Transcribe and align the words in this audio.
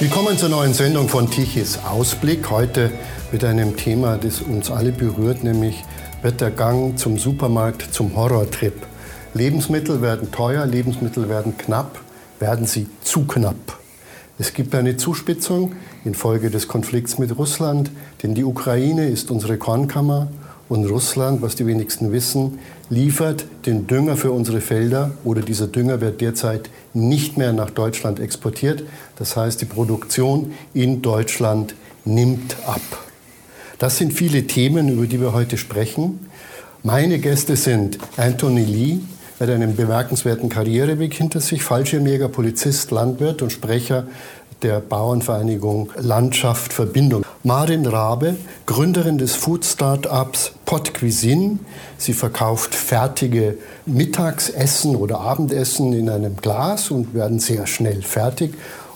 Willkommen 0.00 0.36
zur 0.36 0.48
neuen 0.48 0.74
Sendung 0.74 1.08
von 1.08 1.30
Tichys 1.30 1.78
Ausblick. 1.78 2.50
Heute 2.50 2.90
mit 3.30 3.44
einem 3.44 3.76
Thema, 3.76 4.18
das 4.18 4.40
uns 4.40 4.68
alle 4.68 4.90
berührt, 4.90 5.44
nämlich 5.44 5.84
wird 6.20 6.40
der 6.40 6.50
Gang 6.50 6.98
zum 6.98 7.16
Supermarkt 7.16 7.94
zum 7.94 8.16
Horrortrip. 8.16 8.74
Lebensmittel 9.34 10.02
werden 10.02 10.32
teuer, 10.32 10.66
Lebensmittel 10.66 11.28
werden 11.28 11.56
knapp, 11.56 12.00
werden 12.40 12.66
sie 12.66 12.88
zu 13.04 13.24
knapp. 13.24 13.78
Es 14.36 14.52
gibt 14.52 14.74
eine 14.74 14.96
Zuspitzung 14.96 15.76
infolge 16.04 16.50
des 16.50 16.66
Konflikts 16.66 17.18
mit 17.18 17.38
Russland, 17.38 17.92
denn 18.24 18.34
die 18.34 18.42
Ukraine 18.42 19.08
ist 19.08 19.30
unsere 19.30 19.58
Kornkammer 19.58 20.26
und 20.74 20.86
Russland, 20.86 21.40
was 21.40 21.54
die 21.54 21.66
wenigsten 21.66 22.10
wissen, 22.10 22.58
liefert 22.90 23.46
den 23.64 23.86
Dünger 23.86 24.16
für 24.16 24.32
unsere 24.32 24.60
Felder 24.60 25.12
oder 25.22 25.40
dieser 25.40 25.68
Dünger 25.68 26.00
wird 26.00 26.20
derzeit 26.20 26.68
nicht 26.92 27.38
mehr 27.38 27.52
nach 27.52 27.70
Deutschland 27.70 28.18
exportiert. 28.18 28.82
Das 29.16 29.36
heißt, 29.36 29.60
die 29.60 29.66
Produktion 29.66 30.52
in 30.74 31.00
Deutschland 31.00 31.76
nimmt 32.04 32.56
ab. 32.66 32.82
Das 33.78 33.98
sind 33.98 34.12
viele 34.12 34.48
Themen, 34.48 34.88
über 34.88 35.06
die 35.06 35.20
wir 35.20 35.32
heute 35.32 35.56
sprechen. 35.58 36.28
Meine 36.82 37.20
Gäste 37.20 37.54
sind 37.54 37.98
Anthony 38.16 38.64
Lee, 38.64 38.98
er 39.38 39.46
hat 39.46 39.54
einen 39.54 39.76
bemerkenswerten 39.76 40.48
Karriereweg 40.48 41.14
hinter 41.14 41.40
sich, 41.40 41.62
Fallschirmjäger, 41.62 42.28
Polizist, 42.28 42.90
Landwirt 42.90 43.42
und 43.42 43.50
Sprecher 43.50 44.06
der 44.62 44.80
Bauernvereinigung 44.80 45.90
Landschaft 45.96 46.72
Verbindung. 46.72 47.24
Marin 47.46 47.84
Rabe, 47.84 48.36
Gründerin 48.64 49.18
des 49.18 49.34
Food-Startups 49.34 50.52
Pot 50.64 50.94
Cuisine. 50.94 51.58
Sie 51.98 52.14
verkauft 52.14 52.74
fertige 52.74 53.58
Mittagsessen 53.84 54.96
oder 54.96 55.20
Abendessen 55.20 55.92
in 55.92 56.08
einem 56.08 56.38
Glas 56.38 56.90
und 56.90 57.12
werden 57.12 57.40
sehr 57.40 57.66
schnell 57.66 58.00
fertig. 58.00 58.54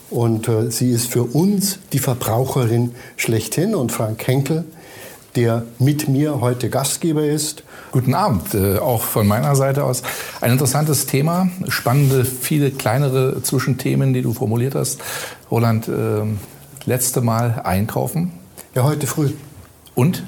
Und 0.09 0.47
äh, 0.47 0.71
sie 0.71 0.89
ist 0.89 1.11
für 1.11 1.25
uns 1.25 1.77
die 1.93 1.99
Verbraucherin 1.99 2.95
schlechthin. 3.17 3.75
Und 3.75 3.91
Frank 3.91 4.25
Henkel, 4.25 4.63
der 5.35 5.61
mit 5.77 6.09
mir 6.09 6.41
heute 6.41 6.71
Gastgeber 6.71 7.25
ist. 7.25 7.61
Guten 7.91 8.15
Abend, 8.15 8.55
äh, 8.55 8.79
auch 8.79 9.03
von 9.03 9.27
meiner 9.27 9.55
Seite 9.55 9.83
aus. 9.83 10.01
Ein 10.41 10.53
interessantes 10.53 11.05
Thema, 11.05 11.49
spannende, 11.67 12.25
viele 12.25 12.71
kleinere 12.71 13.43
Zwischenthemen, 13.43 14.11
die 14.11 14.23
du 14.23 14.33
formuliert 14.33 14.73
hast. 14.73 15.01
Roland, 15.51 15.87
äh, 15.87 16.23
letzte 16.89 17.21
Mal 17.21 17.61
einkaufen. 17.63 18.31
Ja, 18.75 18.83
heute 18.83 19.07
früh. 19.07 19.29
Und? 19.95 20.23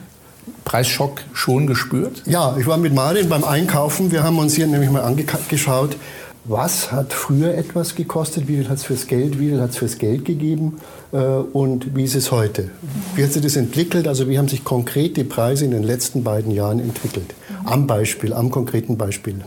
Preisschock 0.63 1.21
schon 1.33 1.65
gespürt? 1.65 2.23
Ja, 2.27 2.55
ich 2.57 2.67
war 2.67 2.77
mit 2.77 2.93
Martin 2.93 3.27
beim 3.29 3.43
Einkaufen. 3.43 4.11
Wir 4.11 4.23
haben 4.23 4.37
uns 4.37 4.53
hier 4.53 4.67
nämlich 4.67 4.91
mal 4.91 5.01
angeschaut, 5.01 5.97
was 6.45 6.91
hat 6.91 7.13
früher 7.13 7.55
etwas 7.55 7.95
gekostet, 7.95 8.47
wie 8.47 8.57
viel 8.57 8.69
hat 8.69 8.77
es 8.77 8.83
fürs 8.83 9.07
Geld, 9.07 9.39
wie 9.39 9.49
viel 9.49 9.61
hat 9.61 9.71
es 9.71 9.77
fürs 9.77 9.97
Geld 9.97 10.23
gegeben 10.23 10.77
äh, 11.11 11.17
und 11.17 11.95
wie 11.95 12.03
ist 12.03 12.15
es 12.15 12.31
heute? 12.31 12.69
Wie 13.15 13.23
hat 13.23 13.31
sich 13.31 13.41
das 13.41 13.55
entwickelt? 13.55 14.07
Also 14.07 14.29
wie 14.29 14.37
haben 14.37 14.47
sich 14.47 14.63
konkret 14.63 15.17
die 15.17 15.23
Preise 15.23 15.65
in 15.65 15.71
den 15.71 15.83
letzten 15.83 16.23
beiden 16.23 16.51
Jahren 16.51 16.79
entwickelt? 16.79 17.33
Am 17.63 17.87
Beispiel, 17.87 18.33
am 18.33 18.49
konkreten 18.51 18.97
Beispiel. 18.97 19.41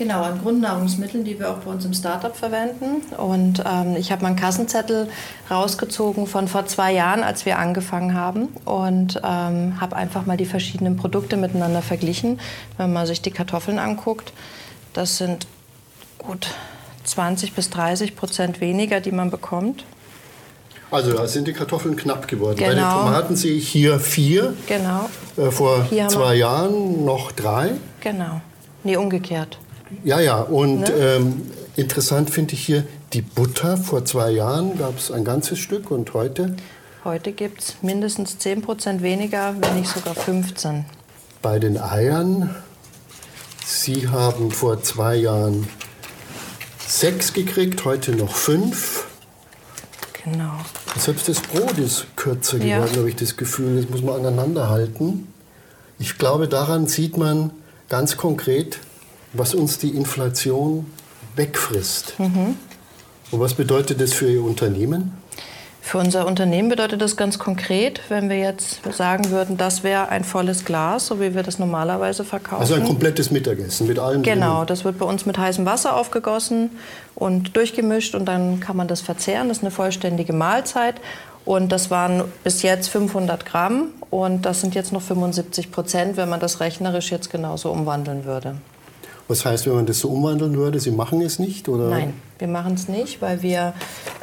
Genau, 0.00 0.22
an 0.22 0.40
Grundnahrungsmitteln, 0.40 1.24
die 1.24 1.38
wir 1.38 1.50
auch 1.50 1.58
bei 1.58 1.70
uns 1.72 1.84
im 1.84 1.92
Startup 1.92 2.34
verwenden. 2.34 3.02
Und 3.18 3.62
ähm, 3.66 3.96
ich 3.96 4.10
habe 4.10 4.22
meinen 4.22 4.34
Kassenzettel 4.34 5.10
rausgezogen 5.50 6.26
von 6.26 6.48
vor 6.48 6.64
zwei 6.64 6.90
Jahren, 6.90 7.22
als 7.22 7.44
wir 7.44 7.58
angefangen 7.58 8.14
haben. 8.14 8.48
Und 8.64 9.20
ähm, 9.22 9.78
habe 9.78 9.96
einfach 9.96 10.24
mal 10.24 10.38
die 10.38 10.46
verschiedenen 10.46 10.96
Produkte 10.96 11.36
miteinander 11.36 11.82
verglichen. 11.82 12.40
Wenn 12.78 12.94
man 12.94 13.06
sich 13.06 13.20
die 13.20 13.30
Kartoffeln 13.30 13.78
anguckt, 13.78 14.32
das 14.94 15.18
sind 15.18 15.46
gut 16.16 16.48
20 17.04 17.52
bis 17.52 17.68
30 17.68 18.16
Prozent 18.16 18.62
weniger, 18.62 19.00
die 19.00 19.12
man 19.12 19.30
bekommt. 19.30 19.84
Also 20.90 21.12
da 21.12 21.26
sind 21.26 21.46
die 21.46 21.52
Kartoffeln 21.52 21.96
knapp 21.96 22.26
geworden. 22.26 22.56
Genau. 22.56 22.70
Bei 22.70 22.74
den 22.74 22.84
genau. 22.84 23.02
Tomaten 23.02 23.36
sehe 23.36 23.52
ich 23.52 23.68
hier 23.68 24.00
vier. 24.00 24.54
Genau. 24.66 25.10
Äh, 25.36 25.50
vor 25.50 25.86
zwei 26.08 26.36
Jahren 26.36 27.04
noch 27.04 27.32
drei. 27.32 27.72
Genau. 28.00 28.40
Nee, 28.82 28.96
umgekehrt. 28.96 29.58
Ja, 30.04 30.20
ja. 30.20 30.40
Und 30.40 30.80
ne? 30.80 30.90
ähm, 30.90 31.50
interessant 31.76 32.30
finde 32.30 32.54
ich 32.54 32.64
hier 32.64 32.84
die 33.12 33.22
Butter. 33.22 33.76
Vor 33.76 34.04
zwei 34.04 34.30
Jahren 34.30 34.78
gab 34.78 34.98
es 34.98 35.10
ein 35.10 35.24
ganzes 35.24 35.58
Stück 35.58 35.90
und 35.90 36.14
heute? 36.14 36.56
Heute 37.04 37.32
gibt 37.32 37.62
es 37.62 37.76
mindestens 37.82 38.38
10 38.38 38.62
Prozent 38.62 39.02
weniger, 39.02 39.54
wenn 39.58 39.80
nicht 39.80 39.90
sogar 39.90 40.14
15. 40.14 40.84
Bei 41.40 41.58
den 41.58 41.78
Eiern, 41.78 42.54
Sie 43.64 44.08
haben 44.08 44.50
vor 44.50 44.82
zwei 44.82 45.14
Jahren 45.16 45.66
sechs 46.86 47.32
gekriegt, 47.32 47.84
heute 47.84 48.12
noch 48.12 48.34
fünf. 48.34 49.06
Genau. 50.24 50.52
Selbst 50.98 51.28
das 51.28 51.40
Brot 51.40 51.78
ist 51.78 52.06
kürzer 52.16 52.58
geworden, 52.58 52.90
ja. 52.92 52.98
habe 52.98 53.08
ich 53.08 53.16
das 53.16 53.36
Gefühl. 53.36 53.80
Das 53.80 53.90
muss 53.90 54.02
man 54.02 54.16
aneinander 54.16 54.68
halten. 54.68 55.32
Ich 55.98 56.18
glaube, 56.18 56.48
daran 56.48 56.86
sieht 56.88 57.16
man 57.16 57.52
ganz 57.88 58.16
konkret, 58.16 58.80
was 59.32 59.54
uns 59.54 59.78
die 59.78 59.90
Inflation 59.90 60.86
wegfrisst. 61.36 62.18
Mhm. 62.18 62.56
Und 63.30 63.40
was 63.40 63.54
bedeutet 63.54 64.00
das 64.00 64.12
für 64.12 64.30
Ihr 64.30 64.42
Unternehmen? 64.42 65.12
Für 65.82 65.98
unser 65.98 66.26
Unternehmen 66.26 66.68
bedeutet 66.68 67.00
das 67.00 67.16
ganz 67.16 67.38
konkret, 67.38 68.02
wenn 68.10 68.28
wir 68.28 68.38
jetzt 68.38 68.80
sagen 68.92 69.30
würden, 69.30 69.56
das 69.56 69.82
wäre 69.82 70.08
ein 70.08 70.24
volles 70.24 70.64
Glas, 70.64 71.06
so 71.06 71.20
wie 71.20 71.34
wir 71.34 71.42
das 71.42 71.58
normalerweise 71.58 72.22
verkaufen. 72.22 72.60
Also 72.60 72.74
ein 72.74 72.84
komplettes 72.84 73.30
Mittagessen 73.30 73.86
mit 73.86 73.98
allem. 73.98 74.22
Genau, 74.22 74.52
drinnen. 74.52 74.66
das 74.66 74.84
wird 74.84 74.98
bei 74.98 75.06
uns 75.06 75.26
mit 75.26 75.38
heißem 75.38 75.64
Wasser 75.64 75.96
aufgegossen 75.96 76.70
und 77.14 77.56
durchgemischt 77.56 78.14
und 78.14 78.26
dann 78.26 78.60
kann 78.60 78.76
man 78.76 78.88
das 78.88 79.00
verzehren. 79.00 79.48
Das 79.48 79.58
ist 79.58 79.62
eine 79.64 79.70
vollständige 79.70 80.32
Mahlzeit. 80.32 80.96
Und 81.46 81.72
das 81.72 81.90
waren 81.90 82.24
bis 82.44 82.62
jetzt 82.62 82.88
500 82.90 83.46
Gramm 83.46 83.88
und 84.10 84.42
das 84.42 84.60
sind 84.60 84.74
jetzt 84.74 84.92
noch 84.92 85.00
75 85.00 85.72
Prozent, 85.72 86.16
wenn 86.18 86.28
man 86.28 86.38
das 86.38 86.60
rechnerisch 86.60 87.10
jetzt 87.10 87.30
genauso 87.30 87.72
umwandeln 87.72 88.24
würde. 88.24 88.56
Was 89.30 89.44
heißt, 89.44 89.66
wenn 89.66 89.76
man 89.76 89.86
das 89.86 90.00
so 90.00 90.08
umwandeln 90.08 90.56
würde, 90.56 90.80
Sie 90.80 90.90
machen 90.90 91.20
es 91.20 91.38
nicht? 91.38 91.68
Oder? 91.68 91.88
Nein, 91.88 92.14
wir 92.40 92.48
machen 92.48 92.74
es 92.74 92.88
nicht, 92.88 93.22
weil 93.22 93.42
wir 93.42 93.74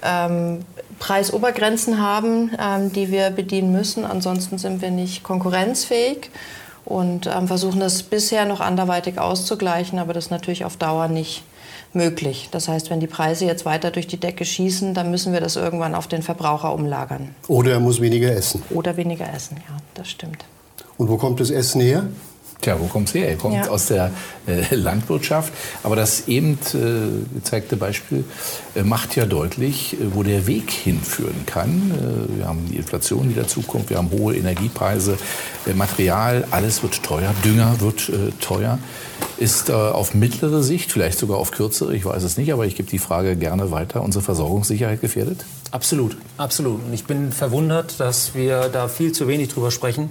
ähm, 0.04 0.66
Preisobergrenzen 1.00 2.02
haben, 2.02 2.52
ähm, 2.62 2.92
die 2.92 3.10
wir 3.10 3.30
bedienen 3.30 3.72
müssen. 3.72 4.04
Ansonsten 4.04 4.58
sind 4.58 4.82
wir 4.82 4.92
nicht 4.92 5.24
konkurrenzfähig 5.24 6.30
und 6.84 7.26
ähm, 7.26 7.48
versuchen 7.48 7.80
das 7.80 8.04
bisher 8.04 8.44
noch 8.44 8.60
anderweitig 8.60 9.18
auszugleichen, 9.18 9.98
aber 9.98 10.12
das 10.12 10.26
ist 10.26 10.32
natürlich 10.32 10.66
auf 10.66 10.76
Dauer 10.76 11.08
nicht 11.08 11.46
möglich. 11.94 12.50
Das 12.52 12.68
heißt, 12.68 12.90
wenn 12.90 13.00
die 13.00 13.08
Preise 13.08 13.46
jetzt 13.46 13.64
weiter 13.64 13.92
durch 13.92 14.08
die 14.08 14.20
Decke 14.20 14.44
schießen, 14.44 14.94
dann 14.94 15.10
müssen 15.10 15.32
wir 15.32 15.40
das 15.40 15.56
irgendwann 15.56 15.96
auf 15.96 16.08
den 16.08 16.22
Verbraucher 16.22 16.74
umlagern. 16.74 17.34
Oder 17.48 17.72
er 17.72 17.80
muss 17.80 18.02
weniger 18.02 18.34
essen. 18.34 18.62
Oder 18.72 18.98
weniger 18.98 19.34
essen, 19.34 19.56
ja, 19.70 19.78
das 19.94 20.10
stimmt. 20.10 20.44
Und 20.98 21.08
wo 21.08 21.16
kommt 21.16 21.40
das 21.40 21.50
Essen 21.50 21.80
her? 21.80 22.08
Tja, 22.62 22.80
wo 22.80 22.86
kommt 22.86 23.10
es 23.10 23.14
her? 23.14 23.30
Er 23.30 23.36
kommt 23.36 23.56
ja. 23.56 23.70
aus 23.70 23.86
der 23.88 24.12
äh, 24.48 24.74
Landwirtschaft. 24.74 25.54
Aber 25.84 25.96
das 25.96 26.28
eben 26.28 26.58
äh, 26.74 27.36
gezeigte 27.36 27.78
Beispiel 27.78 28.24
äh, 28.76 28.84
macht 28.84 29.16
ja 29.16 29.26
deutlich, 29.26 29.94
äh, 29.94 29.98
wo 30.14 30.24
der 30.24 30.48
Weg 30.48 30.72
hinführen 30.72 31.46
kann. 31.46 31.92
Äh, 31.92 32.38
wir 32.40 32.48
haben 32.48 32.66
die 32.70 32.78
Inflation, 32.78 33.30
die 33.30 33.36
dazukommt. 33.36 33.90
Wir 33.90 33.98
haben 33.98 34.10
hohe 34.12 34.36
Energiepreise, 34.36 35.18
äh, 35.68 35.74
Material, 35.74 36.48
alles 36.50 36.82
wird 36.82 37.04
teuer. 37.04 37.34
Dünger 37.44 37.80
wird 37.80 38.12
teuer. 38.40 38.80
Ist 39.38 39.72
auf 39.72 40.14
mittlere 40.14 40.64
Sicht, 40.64 40.92
vielleicht 40.92 41.18
sogar 41.18 41.38
auf 41.38 41.52
kürzere, 41.52 41.96
ich 41.96 42.06
weiß 42.06 42.24
es 42.24 42.38
nicht, 42.38 42.54
aber 42.54 42.66
ich 42.66 42.76
gebe 42.76 42.90
die 42.90 43.00
Frage 43.00 43.36
gerne 43.36 43.72
weiter, 43.72 44.02
unsere 44.02 44.24
Versorgungssicherheit 44.24 45.02
gefährdet? 45.02 45.46
Absolut, 45.72 46.18
absolut. 46.38 46.84
Und 46.84 46.94
ich 46.94 47.06
bin 47.06 47.32
verwundert, 47.32 48.00
dass 48.00 48.36
wir 48.36 48.70
da 48.70 48.88
viel 48.88 49.12
zu 49.12 49.28
wenig 49.28 49.50
drüber 49.50 49.72
sprechen. 49.72 50.10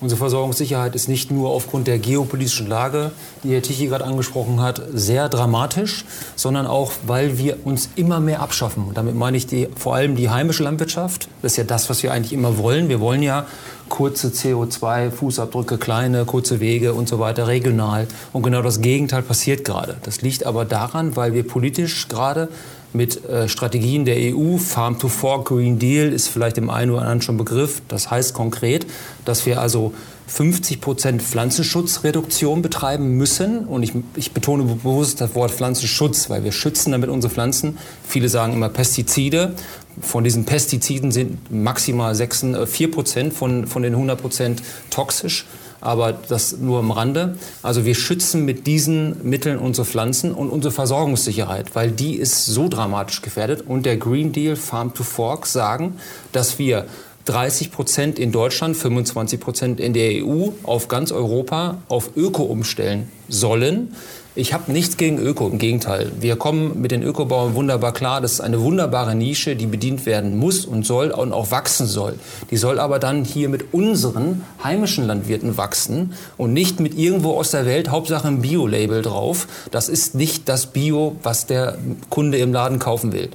Unsere 0.00 0.18
Versorgungssicherheit 0.18 0.94
ist 0.94 1.08
nicht 1.08 1.30
nur 1.30 1.50
aufgrund 1.50 1.86
der 1.86 1.98
geopolitischen 1.98 2.66
Lage, 2.66 3.10
die 3.44 3.52
Herr 3.52 3.60
Tichy 3.60 3.86
gerade 3.86 4.04
angesprochen 4.04 4.60
hat, 4.62 4.80
sehr 4.94 5.28
dramatisch, 5.28 6.06
sondern 6.36 6.66
auch, 6.66 6.92
weil 7.06 7.36
wir 7.36 7.58
uns 7.66 7.90
immer 7.96 8.18
mehr 8.18 8.40
abschaffen. 8.40 8.84
Und 8.84 8.96
damit 8.96 9.14
meine 9.14 9.36
ich 9.36 9.46
die, 9.46 9.68
vor 9.76 9.94
allem 9.94 10.16
die 10.16 10.30
heimische 10.30 10.62
Landwirtschaft. 10.62 11.28
Das 11.42 11.52
ist 11.52 11.58
ja 11.58 11.64
das, 11.64 11.90
was 11.90 12.02
wir 12.02 12.12
eigentlich 12.12 12.32
immer 12.32 12.56
wollen. 12.56 12.88
Wir 12.88 12.98
wollen 12.98 13.22
ja 13.22 13.44
kurze 13.90 14.28
CO2-Fußabdrücke, 14.28 15.76
kleine, 15.76 16.24
kurze 16.24 16.60
Wege 16.60 16.94
und 16.94 17.06
so 17.06 17.18
weiter, 17.18 17.46
regional. 17.46 18.06
Und 18.32 18.42
genau 18.42 18.62
das 18.62 18.80
Gegenteil 18.80 19.20
passiert 19.20 19.66
gerade. 19.66 19.96
Das 20.04 20.22
liegt 20.22 20.46
aber 20.46 20.64
daran, 20.64 21.14
weil 21.14 21.34
wir 21.34 21.46
politisch 21.46 22.08
gerade 22.08 22.48
mit 22.92 23.24
äh, 23.24 23.48
Strategien 23.48 24.04
der 24.04 24.16
EU. 24.16 24.56
Farm 24.56 24.98
to 24.98 25.08
Fork 25.08 25.48
Green 25.48 25.78
Deal 25.78 26.12
ist 26.12 26.28
vielleicht 26.28 26.56
dem 26.56 26.70
einen 26.70 26.90
oder 26.90 27.02
anderen 27.02 27.22
schon 27.22 27.36
Begriff. 27.36 27.82
Das 27.88 28.10
heißt 28.10 28.34
konkret, 28.34 28.86
dass 29.24 29.46
wir 29.46 29.60
also 29.60 29.92
50 30.26 30.80
Prozent 30.80 31.22
Pflanzenschutzreduktion 31.22 32.62
betreiben 32.62 33.16
müssen. 33.16 33.66
Und 33.66 33.82
ich, 33.82 33.92
ich, 34.14 34.32
betone 34.32 34.62
bewusst 34.62 35.20
das 35.20 35.34
Wort 35.34 35.50
Pflanzenschutz, 35.50 36.30
weil 36.30 36.44
wir 36.44 36.52
schützen 36.52 36.92
damit 36.92 37.10
unsere 37.10 37.32
Pflanzen. 37.32 37.78
Viele 38.06 38.28
sagen 38.28 38.52
immer 38.52 38.68
Pestizide. 38.68 39.54
Von 40.00 40.22
diesen 40.22 40.44
Pestiziden 40.44 41.10
sind 41.10 41.50
maximal 41.50 42.14
6, 42.14 42.46
4 42.66 42.88
äh, 42.88 42.90
Prozent 42.90 43.32
von, 43.34 43.66
von 43.66 43.82
den 43.82 43.94
100 43.94 44.20
Prozent 44.20 44.62
toxisch. 44.88 45.46
Aber 45.80 46.12
das 46.12 46.58
nur 46.58 46.78
am 46.80 46.90
Rande. 46.90 47.36
Also 47.62 47.84
wir 47.84 47.94
schützen 47.94 48.44
mit 48.44 48.66
diesen 48.66 49.28
Mitteln 49.28 49.58
unsere 49.58 49.84
Pflanzen 49.84 50.32
und 50.32 50.50
unsere 50.50 50.72
Versorgungssicherheit, 50.72 51.74
weil 51.74 51.90
die 51.90 52.16
ist 52.16 52.46
so 52.46 52.68
dramatisch 52.68 53.22
gefährdet. 53.22 53.64
Und 53.66 53.86
der 53.86 53.96
Green 53.96 54.32
Deal 54.32 54.56
Farm 54.56 54.94
to 54.94 55.02
Fork 55.02 55.46
sagen, 55.46 55.96
dass 56.32 56.58
wir 56.58 56.86
30 57.26 57.70
Prozent 57.70 58.18
in 58.18 58.32
Deutschland, 58.32 58.76
25 58.76 59.40
Prozent 59.40 59.80
in 59.80 59.92
der 59.92 60.24
EU, 60.24 60.48
auf 60.62 60.88
ganz 60.88 61.12
Europa 61.12 61.78
auf 61.88 62.10
Öko 62.16 62.42
umstellen 62.42 63.08
sollen. 63.28 63.94
Ich 64.40 64.54
habe 64.54 64.72
nichts 64.72 64.96
gegen 64.96 65.18
Öko, 65.18 65.48
im 65.48 65.58
Gegenteil. 65.58 66.12
Wir 66.18 66.34
kommen 66.34 66.80
mit 66.80 66.92
den 66.92 67.02
Ökobauern 67.02 67.54
wunderbar 67.54 67.92
klar. 67.92 68.22
Das 68.22 68.32
ist 68.32 68.40
eine 68.40 68.62
wunderbare 68.62 69.14
Nische, 69.14 69.54
die 69.54 69.66
bedient 69.66 70.06
werden 70.06 70.38
muss 70.38 70.64
und 70.64 70.86
soll 70.86 71.10
und 71.10 71.34
auch 71.34 71.50
wachsen 71.50 71.86
soll. 71.86 72.14
Die 72.50 72.56
soll 72.56 72.80
aber 72.80 72.98
dann 72.98 73.26
hier 73.26 73.50
mit 73.50 73.74
unseren 73.74 74.46
heimischen 74.64 75.06
Landwirten 75.06 75.58
wachsen 75.58 76.14
und 76.38 76.54
nicht 76.54 76.80
mit 76.80 76.96
irgendwo 76.96 77.32
aus 77.32 77.50
der 77.50 77.66
Welt, 77.66 77.90
Hauptsache 77.90 78.28
ein 78.28 78.40
Bio-Label 78.40 79.02
drauf. 79.02 79.46
Das 79.72 79.90
ist 79.90 80.14
nicht 80.14 80.48
das 80.48 80.68
Bio, 80.68 81.16
was 81.22 81.44
der 81.44 81.76
Kunde 82.08 82.38
im 82.38 82.54
Laden 82.54 82.78
kaufen 82.78 83.12
will. 83.12 83.28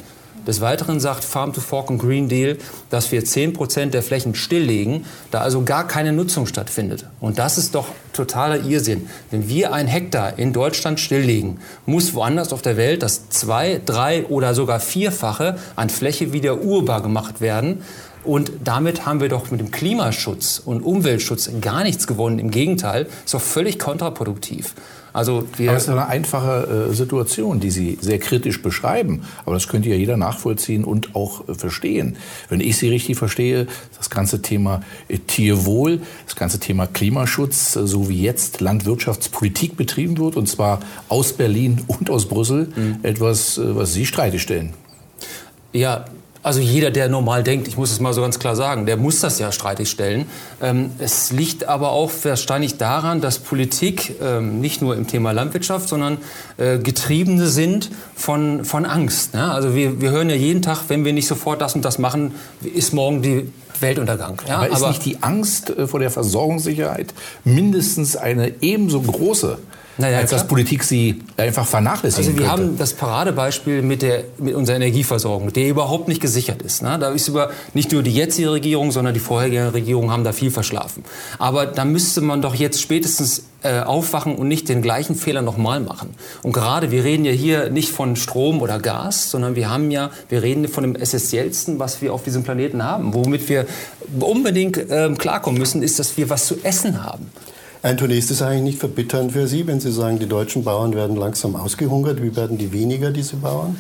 Des 0.47 0.61
Weiteren 0.61 0.99
sagt 0.99 1.23
Farm 1.23 1.53
to 1.53 1.61
Fork 1.61 1.89
und 1.89 1.97
Green 1.97 2.29
Deal, 2.29 2.57
dass 2.89 3.11
wir 3.11 3.25
10 3.25 3.53
Prozent 3.53 3.93
der 3.93 4.03
Flächen 4.03 4.35
stilllegen, 4.35 5.05
da 5.31 5.41
also 5.41 5.63
gar 5.63 5.87
keine 5.87 6.13
Nutzung 6.13 6.45
stattfindet. 6.45 7.05
Und 7.19 7.39
das 7.39 7.57
ist 7.57 7.73
doch 7.73 7.87
totaler 8.13 8.63
Irrsinn. 8.63 9.09
Wenn 9.31 9.49
wir 9.49 9.73
ein 9.73 9.87
Hektar 9.87 10.37
in 10.37 10.53
Deutschland 10.53 10.99
stilllegen, 10.99 11.59
muss 11.85 12.13
woanders 12.13 12.53
auf 12.53 12.61
der 12.61 12.77
Welt 12.77 13.01
das 13.01 13.29
zwei, 13.29 13.81
drei 13.85 14.25
oder 14.25 14.53
sogar 14.53 14.79
vierfache 14.79 15.57
an 15.75 15.89
Fläche 15.89 16.31
wieder 16.31 16.61
urbar 16.61 17.01
gemacht 17.01 17.41
werden. 17.41 17.81
Und 18.23 18.51
damit 18.63 19.05
haben 19.05 19.21
wir 19.21 19.29
doch 19.29 19.51
mit 19.51 19.59
dem 19.59 19.69
Klimaschutz 19.71 20.59
und 20.63 20.81
Umweltschutz 20.81 21.49
gar 21.61 21.83
nichts 21.83 22.07
gewonnen. 22.07 22.39
Im 22.39 22.49
Gegenteil, 22.49 23.07
ist 23.23 23.33
doch 23.33 23.41
völlig 23.41 23.77
kontraproduktiv. 23.77 24.73
Also 25.15 25.47
wir 25.55 25.69
aber 25.69 25.77
es 25.77 25.83
ist 25.83 25.89
eine 25.89 26.07
einfache 26.07 26.89
äh, 26.89 26.93
Situation, 26.93 27.61
die 27.61 27.71
Sie 27.71 27.97
sehr 28.01 28.19
kritisch 28.19 28.61
beschreiben. 28.61 29.21
Aber 29.45 29.53
das 29.53 29.69
könnte 29.69 29.87
ja 29.87 29.95
jeder 29.95 30.17
nachvollziehen 30.17 30.83
und 30.83 31.15
auch 31.15 31.47
äh, 31.47 31.53
verstehen. 31.53 32.17
Wenn 32.49 32.59
ich 32.59 32.75
Sie 32.75 32.89
richtig 32.89 33.17
verstehe, 33.17 33.67
das 33.97 34.09
ganze 34.09 34.41
Thema 34.41 34.81
äh, 35.07 35.19
Tierwohl, 35.19 36.01
das 36.25 36.35
ganze 36.35 36.59
Thema 36.59 36.85
Klimaschutz, 36.85 37.77
äh, 37.77 37.87
so 37.87 38.09
wie 38.09 38.21
jetzt 38.21 38.59
Landwirtschaftspolitik 38.59 39.77
betrieben 39.77 40.17
wird, 40.17 40.35
und 40.35 40.49
zwar 40.49 40.81
aus 41.07 41.31
Berlin 41.31 41.81
und 41.87 42.09
aus 42.09 42.25
Brüssel, 42.25 42.73
mhm. 42.75 42.97
etwas, 43.03 43.57
äh, 43.57 43.73
was 43.73 43.93
Sie 43.93 44.05
streitig 44.05 44.41
stellen. 44.41 44.73
Ja, 45.71 46.03
also 46.45 46.59
jeder, 46.59 46.91
der 46.91 47.09
normal 47.09 47.41
denkt, 47.41 47.67
ich 47.67 47.75
muss 47.75 47.91
es 47.91 47.99
mal 47.99 48.13
so 48.13 48.21
ganz 48.21 48.37
klar 48.37 48.55
sagen, 48.55 48.85
der 48.85 48.97
muss 48.97 49.19
das 49.19 49.39
ja 49.39 49.51
streitig 49.51 49.89
stellen. 49.89 50.27
Ähm, 50.61 50.91
es 50.99 51.31
liegt 51.31 51.67
aber 51.67 51.89
auch 51.89 52.11
wahrscheinlich 52.21 52.77
daran, 52.77 53.19
dass 53.19 53.39
Politik 53.39 54.21
ähm, 54.21 54.61
nicht 54.61 54.79
nur 54.79 54.95
im 54.95 55.07
Thema 55.07 55.31
Landwirtschaft, 55.31 55.89
sondern 55.89 56.19
äh, 56.57 56.77
Getriebene 56.77 57.47
sind 57.47 57.89
von, 58.15 58.63
von 58.63 58.85
Angst. 58.85 59.33
Ne? 59.33 59.51
Also 59.51 59.73
wir, 59.73 59.99
wir 60.01 60.11
hören 60.11 60.29
ja 60.29 60.35
jeden 60.35 60.61
Tag, 60.61 60.83
wenn 60.87 61.03
wir 61.03 61.13
nicht 61.13 61.27
sofort 61.27 61.61
das 61.61 61.73
und 61.73 61.83
das 61.83 61.97
machen, 61.97 62.35
ist 62.61 62.93
morgen 62.93 63.23
die 63.23 63.51
Weltuntergang. 63.79 64.39
Ja, 64.47 64.57
aber 64.57 64.69
ist 64.69 64.75
aber 64.75 64.89
nicht 64.89 65.03
die 65.03 65.23
Angst 65.23 65.71
äh, 65.71 65.87
vor 65.87 65.99
der 65.99 66.11
Versorgungssicherheit 66.11 67.11
mindestens 67.43 68.15
eine 68.15 68.53
ebenso 68.61 69.01
große 69.01 69.57
naja, 69.97 70.19
als 70.19 70.29
klar. 70.29 70.41
dass 70.41 70.47
Politik 70.47 70.83
sie 70.83 71.21
einfach 71.37 71.65
vernachlässigen 71.65 72.27
Also 72.27 72.37
wir 72.37 72.47
könnte. 72.47 72.63
haben 72.63 72.77
das 72.77 72.93
Paradebeispiel 72.93 73.81
mit, 73.81 74.01
der, 74.01 74.25
mit 74.37 74.53
unserer 74.53 74.75
Energieversorgung, 74.75 75.53
die 75.53 75.69
überhaupt 75.69 76.07
nicht 76.07 76.21
gesichert 76.21 76.61
ist. 76.61 76.81
Ne? 76.81 76.97
Da 76.99 77.11
ist 77.11 77.27
über 77.27 77.49
nicht 77.73 77.91
nur 77.91 78.03
die 78.03 78.13
jetzige 78.13 78.51
Regierung, 78.51 78.91
sondern 78.91 79.13
die 79.13 79.19
vorherige 79.19 79.73
Regierung 79.73 80.11
haben 80.11 80.23
da 80.23 80.33
viel 80.33 80.51
verschlafen. 80.51 81.03
Aber 81.39 81.65
da 81.65 81.85
müsste 81.85 82.21
man 82.21 82.41
doch 82.41 82.55
jetzt 82.55 82.81
spätestens 82.81 83.43
äh, 83.63 83.79
aufwachen 83.79 84.35
und 84.35 84.47
nicht 84.47 84.69
den 84.69 84.81
gleichen 84.81 85.15
Fehler 85.15 85.41
nochmal 85.41 85.79
machen. 85.79 86.13
Und 86.43 86.51
gerade, 86.51 86.91
wir 86.91 87.03
reden 87.03 87.25
ja 87.25 87.31
hier 87.31 87.69
nicht 87.69 87.89
von 87.89 88.15
Strom 88.15 88.61
oder 88.61 88.79
Gas, 88.79 89.31
sondern 89.31 89.55
wir 89.55 89.69
haben 89.69 89.91
ja, 89.91 90.11
wir 90.29 90.43
reden 90.43 90.67
von 90.67 90.83
dem 90.83 90.95
Essentiellsten, 90.95 91.79
was 91.79 92.01
wir 92.01 92.13
auf 92.13 92.23
diesem 92.23 92.43
Planeten 92.43 92.83
haben. 92.83 93.13
Womit 93.13 93.49
wir 93.49 93.65
unbedingt 94.19 94.77
äh, 94.77 95.09
klarkommen 95.17 95.57
müssen, 95.57 95.81
ist, 95.81 95.99
dass 95.99 96.17
wir 96.17 96.29
was 96.29 96.45
zu 96.47 96.57
essen 96.63 97.03
haben. 97.03 97.31
Anthony, 97.85 98.17
ist 98.17 98.31
das 98.31 98.41
eigentlich 98.41 98.63
nicht 98.63 98.79
verbitternd 98.79 99.33
für 99.33 99.45
Sie, 99.45 99.67
wenn 99.67 99.79
Sie 99.79 99.91
sagen, 99.91 100.17
die 100.17 100.25
deutschen 100.25 100.63
Bauern 100.63 100.95
werden 100.95 101.15
langsam 101.15 101.55
ausgehungert? 101.55 102.19
Wie 102.19 102.35
werden 102.35 102.57
die 102.57 102.73
weniger, 102.73 103.11
diese 103.11 103.35
Bauern? 103.35 103.77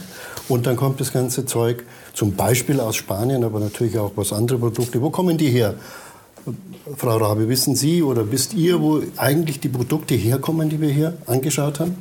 Und 0.47 0.67
dann 0.67 0.75
kommt 0.75 1.01
das 1.01 1.11
ganze 1.11 1.47
Zeug 1.47 1.83
zum 2.13 2.33
Beispiel 2.35 2.79
aus 2.79 2.97
Spanien, 2.97 3.43
aber 3.43 3.59
natürlich 3.59 3.97
auch 3.97 4.15
aus 4.15 4.31
anderen 4.31 4.61
Produkten. 4.61 5.01
Wo 5.01 5.09
kommen 5.09 5.39
die 5.39 5.49
her? 5.49 5.73
Frau 6.95 7.17
Rabe, 7.17 7.49
wissen 7.49 7.75
Sie 7.75 8.03
oder 8.03 8.31
wisst 8.31 8.53
ihr, 8.53 8.79
wo 8.79 9.01
eigentlich 9.17 9.59
die 9.59 9.69
Produkte 9.69 10.13
herkommen, 10.13 10.69
die 10.69 10.79
wir 10.79 10.89
hier 10.89 11.17
angeschaut 11.25 11.79
haben? 11.79 11.95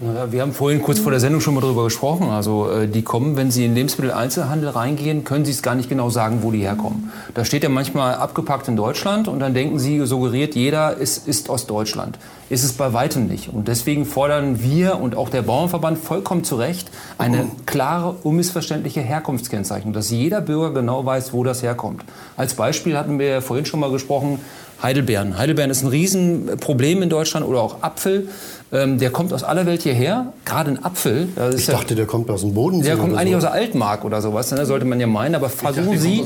Naja, 0.00 0.30
wir 0.30 0.42
haben 0.42 0.52
vorhin 0.52 0.80
kurz 0.80 1.00
vor 1.00 1.10
der 1.10 1.18
Sendung 1.18 1.40
schon 1.40 1.54
mal 1.54 1.60
darüber 1.60 1.82
gesprochen. 1.82 2.28
Also 2.28 2.70
äh, 2.70 2.86
die 2.86 3.02
kommen, 3.02 3.36
wenn 3.36 3.50
sie 3.50 3.64
in 3.64 3.74
Lebensmitteleinzelhandel 3.74 4.68
reingehen, 4.68 5.24
können 5.24 5.44
sie 5.44 5.50
es 5.50 5.60
gar 5.60 5.74
nicht 5.74 5.88
genau 5.88 6.08
sagen, 6.08 6.38
wo 6.42 6.52
die 6.52 6.60
herkommen. 6.60 7.10
Da 7.34 7.44
steht 7.44 7.64
ja 7.64 7.68
manchmal 7.68 8.14
abgepackt 8.14 8.68
in 8.68 8.76
Deutschland 8.76 9.26
und 9.26 9.40
dann 9.40 9.54
denken 9.54 9.80
sie, 9.80 10.06
suggeriert 10.06 10.54
jeder, 10.54 11.00
es 11.00 11.18
ist 11.18 11.50
aus 11.50 11.66
Deutschland. 11.66 12.16
Ist 12.48 12.62
es 12.62 12.74
bei 12.74 12.92
weitem 12.92 13.26
nicht. 13.26 13.48
Und 13.48 13.66
deswegen 13.66 14.06
fordern 14.06 14.62
wir 14.62 15.00
und 15.00 15.16
auch 15.16 15.30
der 15.30 15.42
Bauernverband 15.42 15.98
vollkommen 15.98 16.44
zu 16.44 16.54
Recht 16.54 16.92
eine 17.18 17.46
klare, 17.66 18.14
unmissverständliche 18.22 19.00
Herkunftskennzeichnung, 19.00 19.92
dass 19.92 20.10
jeder 20.10 20.40
Bürger 20.40 20.74
genau 20.74 21.04
weiß, 21.04 21.32
wo 21.32 21.42
das 21.42 21.64
herkommt. 21.64 22.04
Als 22.36 22.54
Beispiel 22.54 22.96
hatten 22.96 23.18
wir 23.18 23.42
vorhin 23.42 23.66
schon 23.66 23.80
mal 23.80 23.90
gesprochen, 23.90 24.38
Heidelbeeren. 24.80 25.36
Heidelbeeren 25.36 25.72
ist 25.72 25.82
ein 25.82 25.88
Riesenproblem 25.88 27.02
in 27.02 27.10
Deutschland 27.10 27.44
oder 27.44 27.60
auch 27.60 27.82
Apfel. 27.82 28.28
Ähm, 28.70 28.98
der 28.98 29.10
kommt 29.10 29.32
aus 29.32 29.44
aller 29.44 29.64
Welt 29.64 29.82
hierher, 29.82 30.32
gerade 30.44 30.72
ein 30.72 30.84
Apfel. 30.84 31.28
ich 31.56 31.66
dachte, 31.66 31.94
der 31.94 32.06
kommt 32.06 32.30
aus 32.30 32.42
dem 32.42 32.52
Boden. 32.52 32.82
Der 32.82 32.98
kommt 32.98 33.16
eigentlich 33.16 33.32
so. 33.32 33.36
aus 33.38 33.42
der 33.44 33.52
Altmark 33.52 34.04
oder 34.04 34.20
sowas, 34.20 34.50
ne? 34.50 34.66
sollte 34.66 34.84
man 34.84 35.00
ja 35.00 35.06
meinen. 35.06 35.34
Aber 35.34 35.48
versuchen 35.48 35.86
dachte, 35.86 35.98
Sie, 35.98 36.24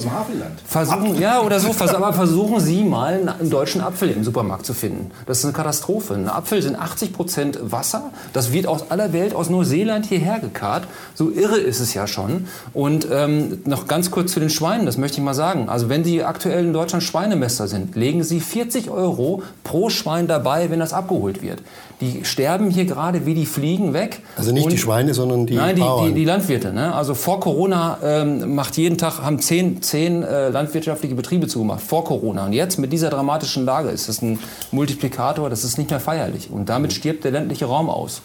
versuchen, 0.66 1.20
ja 1.20 1.40
oder 1.40 1.60
so, 1.60 1.70
aber 1.94 2.12
versuchen 2.12 2.58
Sie 2.58 2.82
mal 2.82 3.28
einen 3.38 3.50
deutschen 3.50 3.80
Apfel 3.80 4.10
im 4.10 4.24
Supermarkt 4.24 4.66
zu 4.66 4.74
finden. 4.74 5.12
Das 5.26 5.38
ist 5.38 5.44
eine 5.44 5.52
Katastrophe. 5.52 6.14
Ein 6.14 6.28
Apfel 6.28 6.62
sind 6.62 6.76
80 6.76 7.12
Prozent 7.12 7.58
Wasser. 7.62 8.10
Das 8.32 8.52
wird 8.52 8.66
aus 8.66 8.90
aller 8.90 9.12
Welt, 9.12 9.34
aus 9.34 9.48
Neuseeland 9.48 10.06
hierher 10.06 10.40
gekarrt. 10.40 10.88
So 11.14 11.30
irre 11.30 11.58
ist 11.58 11.78
es 11.78 11.94
ja 11.94 12.08
schon. 12.08 12.46
Und 12.72 13.06
ähm, 13.10 13.60
noch 13.66 13.86
ganz 13.86 14.10
kurz 14.10 14.32
zu 14.32 14.40
den 14.40 14.50
Schweinen, 14.50 14.86
das 14.86 14.98
möchte 14.98 15.18
ich 15.18 15.24
mal 15.24 15.34
sagen. 15.34 15.68
Also 15.68 15.88
wenn 15.88 16.02
Sie 16.02 16.24
aktuell 16.24 16.64
in 16.64 16.72
Deutschland 16.72 17.04
Schweinemesser 17.04 17.68
sind, 17.68 17.94
legen 17.94 18.24
Sie 18.24 18.40
40 18.40 18.90
Euro 18.90 19.42
pro 19.62 19.90
Schwein 19.90 20.26
dabei, 20.26 20.70
wenn 20.70 20.80
das 20.80 20.92
abgeholt 20.92 21.40
wird. 21.40 21.62
Die 22.00 22.24
sterben 22.32 22.70
hier 22.70 22.86
gerade 22.86 23.26
wie 23.26 23.34
die 23.34 23.46
Fliegen 23.46 23.92
weg. 23.92 24.22
Also 24.36 24.52
nicht 24.52 24.64
und, 24.64 24.72
die 24.72 24.78
Schweine, 24.78 25.14
sondern 25.14 25.46
die 25.46 25.54
Nein, 25.54 25.76
die, 25.76 25.82
die, 26.06 26.14
die 26.14 26.24
Landwirte. 26.24 26.72
Ne? 26.72 26.94
Also 26.94 27.14
vor 27.14 27.38
Corona 27.40 27.98
ähm, 28.02 28.54
macht 28.54 28.76
jeden 28.76 28.98
Tag, 28.98 29.22
haben 29.22 29.38
zehn, 29.38 29.82
zehn 29.82 30.22
äh, 30.22 30.48
landwirtschaftliche 30.48 31.14
Betriebe 31.14 31.46
zugemacht, 31.46 31.82
vor 31.82 32.04
Corona. 32.04 32.46
Und 32.46 32.54
jetzt 32.54 32.78
mit 32.78 32.92
dieser 32.92 33.10
dramatischen 33.10 33.64
Lage 33.64 33.90
ist 33.90 34.08
das 34.08 34.22
ein 34.22 34.38
Multiplikator, 34.72 35.50
das 35.50 35.62
ist 35.62 35.78
nicht 35.78 35.90
mehr 35.90 36.00
feierlich. 36.00 36.50
Und 36.50 36.68
damit 36.68 36.92
stirbt 36.92 37.24
der 37.24 37.30
ländliche 37.30 37.66
Raum 37.66 37.88
aus. 37.88 38.22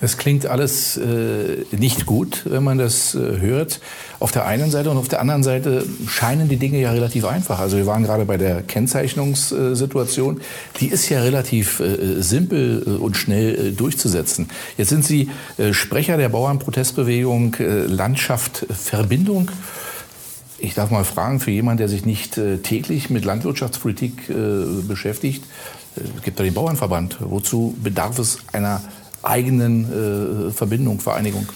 Das 0.00 0.16
klingt 0.16 0.46
alles 0.46 0.96
äh, 0.96 1.64
nicht 1.70 2.06
gut, 2.06 2.42
wenn 2.44 2.64
man 2.64 2.76
das 2.76 3.14
äh, 3.14 3.38
hört. 3.40 3.80
Auf 4.18 4.32
der 4.32 4.44
einen 4.44 4.70
Seite 4.70 4.90
und 4.90 4.96
auf 4.96 5.08
der 5.08 5.20
anderen 5.20 5.44
Seite 5.44 5.86
scheinen 6.08 6.48
die 6.48 6.56
Dinge 6.56 6.80
ja 6.80 6.90
relativ 6.90 7.24
einfach. 7.24 7.60
Also 7.60 7.76
wir 7.76 7.86
waren 7.86 8.02
gerade 8.02 8.24
bei 8.24 8.36
der 8.36 8.62
Kennzeichnungssituation. 8.62 10.40
Die 10.80 10.88
ist 10.88 11.08
ja 11.08 11.20
relativ 11.20 11.80
äh, 11.80 12.20
simpel 12.20 12.82
äh, 12.84 12.90
und 12.90 13.16
schnell 13.16 13.68
äh, 13.68 13.72
durchzusetzen. 13.72 14.48
Jetzt 14.76 14.88
sind 14.88 15.04
Sie 15.04 15.30
äh, 15.56 15.72
Sprecher 15.72 16.16
der 16.16 16.30
Bauernprotestbewegung 16.30 17.56
Landschaft 17.58 18.66
Verbindung. 18.70 19.50
Ich 20.58 20.74
darf 20.74 20.90
mal 20.90 21.04
fragen, 21.04 21.38
für 21.38 21.50
jemanden, 21.50 21.78
der 21.78 21.88
sich 21.88 22.04
nicht 22.04 22.40
täglich 22.62 23.10
mit 23.10 23.24
Landwirtschaftspolitik 23.24 24.32
beschäftigt, 24.88 25.44
gibt 26.22 26.38
da 26.38 26.44
den 26.44 26.54
Bauernverband. 26.54 27.18
Wozu 27.20 27.76
bedarf 27.82 28.18
es 28.18 28.38
einer 28.52 28.80
eigenen 29.26 30.48
äh, 30.48 30.50
Verbindung, 30.50 31.00
Vereinigung? 31.00 31.46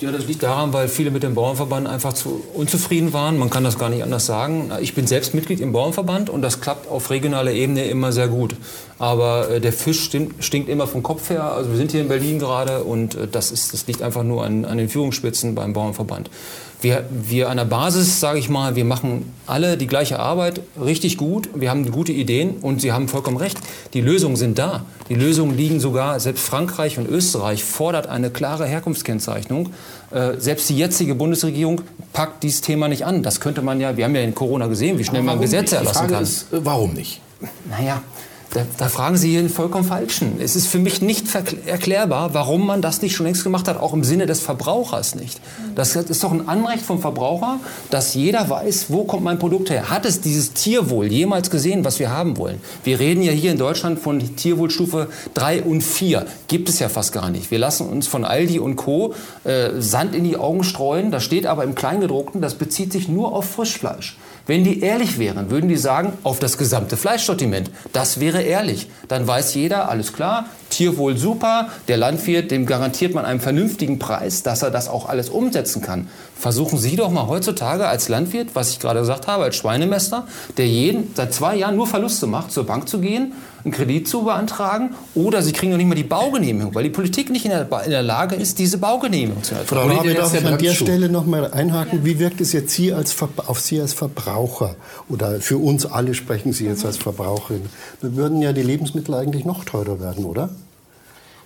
Ja, 0.00 0.10
das 0.10 0.26
liegt 0.26 0.42
daran, 0.42 0.72
weil 0.72 0.88
viele 0.88 1.10
mit 1.10 1.22
dem 1.22 1.34
Bauernverband 1.34 1.86
einfach 1.86 2.14
zu 2.14 2.42
unzufrieden 2.54 3.12
waren. 3.12 3.36
Man 3.36 3.50
kann 3.50 3.64
das 3.64 3.78
gar 3.78 3.90
nicht 3.90 4.02
anders 4.02 4.24
sagen. 4.24 4.72
Ich 4.80 4.94
bin 4.94 5.06
selbst 5.06 5.34
Mitglied 5.34 5.60
im 5.60 5.72
Bauernverband 5.72 6.30
und 6.30 6.40
das 6.40 6.62
klappt 6.62 6.88
auf 6.90 7.10
regionaler 7.10 7.52
Ebene 7.52 7.84
immer 7.84 8.10
sehr 8.10 8.28
gut. 8.28 8.56
Aber 8.98 9.50
äh, 9.50 9.60
der 9.60 9.74
Fisch 9.74 10.04
stinkt, 10.04 10.42
stinkt, 10.42 10.70
immer 10.70 10.86
vom 10.86 11.02
Kopf 11.02 11.28
her. 11.28 11.52
Also 11.52 11.70
wir 11.70 11.76
sind 11.76 11.90
hier 11.90 12.00
in 12.00 12.08
Berlin 12.08 12.38
gerade 12.38 12.82
und 12.82 13.14
äh, 13.14 13.28
das, 13.28 13.50
ist, 13.50 13.74
das 13.74 13.86
liegt 13.86 14.00
einfach 14.00 14.22
nur 14.22 14.42
an, 14.42 14.64
an 14.64 14.78
den 14.78 14.88
Führungsspitzen 14.88 15.54
beim 15.54 15.74
Bauernverband 15.74 16.30
wir, 16.80 17.04
wir 17.10 17.50
an 17.50 17.56
der 17.56 17.64
Basis, 17.64 18.20
sage 18.20 18.38
ich 18.38 18.48
mal, 18.48 18.76
wir 18.76 18.84
machen 18.84 19.32
alle 19.46 19.76
die 19.76 19.86
gleiche 19.86 20.18
Arbeit 20.18 20.60
richtig 20.80 21.16
gut. 21.16 21.48
Wir 21.54 21.70
haben 21.70 21.90
gute 21.90 22.12
Ideen 22.12 22.56
und 22.60 22.80
Sie 22.80 22.92
haben 22.92 23.08
vollkommen 23.08 23.36
recht. 23.36 23.58
Die 23.94 24.00
Lösungen 24.00 24.36
sind 24.36 24.58
da. 24.58 24.84
Die 25.08 25.14
Lösungen 25.14 25.56
liegen 25.56 25.80
sogar, 25.80 26.20
selbst 26.20 26.44
Frankreich 26.44 26.98
und 26.98 27.08
Österreich 27.08 27.64
fordert 27.64 28.06
eine 28.06 28.30
klare 28.30 28.66
Herkunftskennzeichnung. 28.66 29.70
Äh, 30.10 30.38
selbst 30.38 30.68
die 30.68 30.76
jetzige 30.76 31.14
Bundesregierung 31.14 31.80
packt 32.12 32.42
dieses 32.42 32.60
Thema 32.60 32.88
nicht 32.88 33.04
an. 33.04 33.22
Das 33.22 33.40
könnte 33.40 33.62
man 33.62 33.80
ja, 33.80 33.96
wir 33.96 34.04
haben 34.04 34.14
ja 34.14 34.22
in 34.22 34.34
Corona 34.34 34.66
gesehen, 34.66 34.98
wie 34.98 35.04
schnell 35.04 35.22
man 35.22 35.40
Gesetze 35.40 35.76
erlassen 35.76 36.06
kann. 36.08 36.22
Ist, 36.22 36.52
äh, 36.52 36.64
warum 36.64 36.94
nicht? 36.94 37.20
naja, 37.68 38.02
da, 38.50 38.62
da, 38.78 38.88
fragen 38.88 39.18
Sie 39.18 39.30
hier 39.30 39.42
den 39.42 39.50
vollkommen 39.50 39.84
Falschen. 39.84 40.40
Es 40.40 40.56
ist 40.56 40.68
für 40.68 40.78
mich 40.78 41.02
nicht 41.02 41.26
erklärbar, 41.66 42.32
warum 42.32 42.66
man 42.66 42.80
das 42.80 43.02
nicht 43.02 43.14
schon 43.14 43.26
längst 43.26 43.44
gemacht 43.44 43.68
hat, 43.68 43.78
auch 43.78 43.92
im 43.92 44.04
Sinne 44.04 44.24
des 44.24 44.40
Verbrauchers 44.40 45.14
nicht. 45.14 45.40
Das 45.74 45.94
ist 45.96 46.24
doch 46.24 46.32
ein 46.32 46.48
Anrecht 46.48 46.82
vom 46.82 47.00
Verbraucher, 47.00 47.60
dass 47.90 48.14
jeder 48.14 48.48
weiß, 48.48 48.86
wo 48.88 49.04
kommt 49.04 49.22
mein 49.22 49.38
Produkt 49.38 49.68
her. 49.68 49.90
Hat 49.90 50.06
es 50.06 50.22
dieses 50.22 50.54
Tierwohl 50.54 51.12
jemals 51.12 51.50
gesehen, 51.50 51.84
was 51.84 51.98
wir 51.98 52.10
haben 52.10 52.38
wollen? 52.38 52.58
Wir 52.84 52.98
reden 52.98 53.22
ja 53.22 53.32
hier 53.32 53.52
in 53.52 53.58
Deutschland 53.58 53.98
von 53.98 54.36
Tierwohlstufe 54.36 55.08
3 55.34 55.64
und 55.64 55.82
4. 55.82 56.24
Gibt 56.48 56.70
es 56.70 56.78
ja 56.78 56.88
fast 56.88 57.12
gar 57.12 57.28
nicht. 57.28 57.50
Wir 57.50 57.58
lassen 57.58 57.86
uns 57.86 58.06
von 58.06 58.24
Aldi 58.24 58.60
und 58.60 58.76
Co. 58.76 59.14
Äh, 59.44 59.80
Sand 59.80 60.14
in 60.14 60.24
die 60.24 60.38
Augen 60.38 60.64
streuen. 60.64 61.10
Da 61.10 61.20
steht 61.20 61.44
aber 61.44 61.64
im 61.64 61.74
Kleingedruckten, 61.74 62.40
das 62.40 62.54
bezieht 62.54 62.92
sich 62.92 63.08
nur 63.08 63.34
auf 63.34 63.44
Frischfleisch. 63.44 64.16
Wenn 64.48 64.64
die 64.64 64.80
ehrlich 64.80 65.18
wären, 65.18 65.50
würden 65.50 65.68
die 65.68 65.76
sagen, 65.76 66.14
auf 66.22 66.38
das 66.38 66.56
gesamte 66.56 66.96
Fleischsortiment. 66.96 67.70
Das 67.92 68.18
wäre 68.18 68.40
ehrlich. 68.40 68.88
Dann 69.06 69.26
weiß 69.26 69.54
jeder, 69.54 69.90
alles 69.90 70.14
klar, 70.14 70.46
Tierwohl 70.70 71.18
super, 71.18 71.68
der 71.86 71.98
Landwirt, 71.98 72.50
dem 72.50 72.64
garantiert 72.64 73.12
man 73.12 73.26
einen 73.26 73.40
vernünftigen 73.40 73.98
Preis, 73.98 74.42
dass 74.42 74.62
er 74.62 74.70
das 74.70 74.88
auch 74.88 75.06
alles 75.06 75.28
umsetzen 75.28 75.82
kann. 75.82 76.08
Versuchen 76.34 76.78
Sie 76.78 76.96
doch 76.96 77.10
mal 77.10 77.26
heutzutage 77.26 77.88
als 77.88 78.08
Landwirt, 78.08 78.54
was 78.54 78.70
ich 78.70 78.80
gerade 78.80 79.00
gesagt 79.00 79.26
habe, 79.26 79.44
als 79.44 79.56
Schweinemester, 79.56 80.26
der 80.56 80.66
jeden 80.66 81.14
seit 81.14 81.34
zwei 81.34 81.54
Jahren 81.54 81.76
nur 81.76 81.86
Verluste 81.86 82.26
macht, 82.26 82.50
zur 82.50 82.64
Bank 82.64 82.88
zu 82.88 83.00
gehen 83.00 83.34
einen 83.64 83.72
Kredit 83.72 84.08
zu 84.08 84.22
beantragen 84.22 84.94
oder 85.14 85.42
sie 85.42 85.52
kriegen 85.52 85.72
noch 85.72 85.78
nicht 85.78 85.88
mal 85.88 85.94
die 85.94 86.04
Baugenehmigung, 86.04 86.74
weil 86.74 86.84
die 86.84 86.90
Politik 86.90 87.30
nicht 87.30 87.44
in 87.44 87.50
der, 87.50 87.68
in 87.84 87.90
der 87.90 88.02
Lage 88.02 88.34
ist, 88.34 88.58
diese 88.58 88.78
Baugenehmigung 88.78 89.42
zu 89.42 89.54
erteilen. 89.54 89.90
Frau 89.90 89.96
Rabe, 89.96 90.14
darf 90.14 90.34
ich 90.34 90.44
an 90.44 90.58
der 90.58 90.74
Stelle 90.74 91.08
noch 91.08 91.26
mal 91.26 91.50
einhaken? 91.50 92.04
Wie 92.04 92.18
wirkt 92.18 92.40
es 92.40 92.52
jetzt 92.52 92.72
Sie 92.72 92.92
als, 92.92 93.16
auf 93.46 93.60
Sie 93.60 93.80
als 93.80 93.92
Verbraucher? 93.92 94.76
Oder 95.08 95.40
für 95.40 95.58
uns 95.58 95.86
alle 95.86 96.14
sprechen 96.14 96.52
Sie 96.52 96.66
jetzt 96.66 96.84
als 96.84 96.96
Verbraucherin. 96.96 97.62
Dann 98.00 98.16
würden 98.16 98.40
ja 98.42 98.52
die 98.52 98.62
Lebensmittel 98.62 99.14
eigentlich 99.14 99.44
noch 99.44 99.64
teurer 99.64 100.00
werden, 100.00 100.24
oder? 100.24 100.50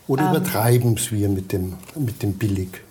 Oder 0.06 0.24
ähm. 0.24 0.30
übertreiben 0.30 0.94
es 0.94 1.12
wir 1.12 1.28
mit 1.28 1.52
dem, 1.52 1.74
mit 1.96 2.22
dem 2.22 2.34
Billig? 2.34 2.82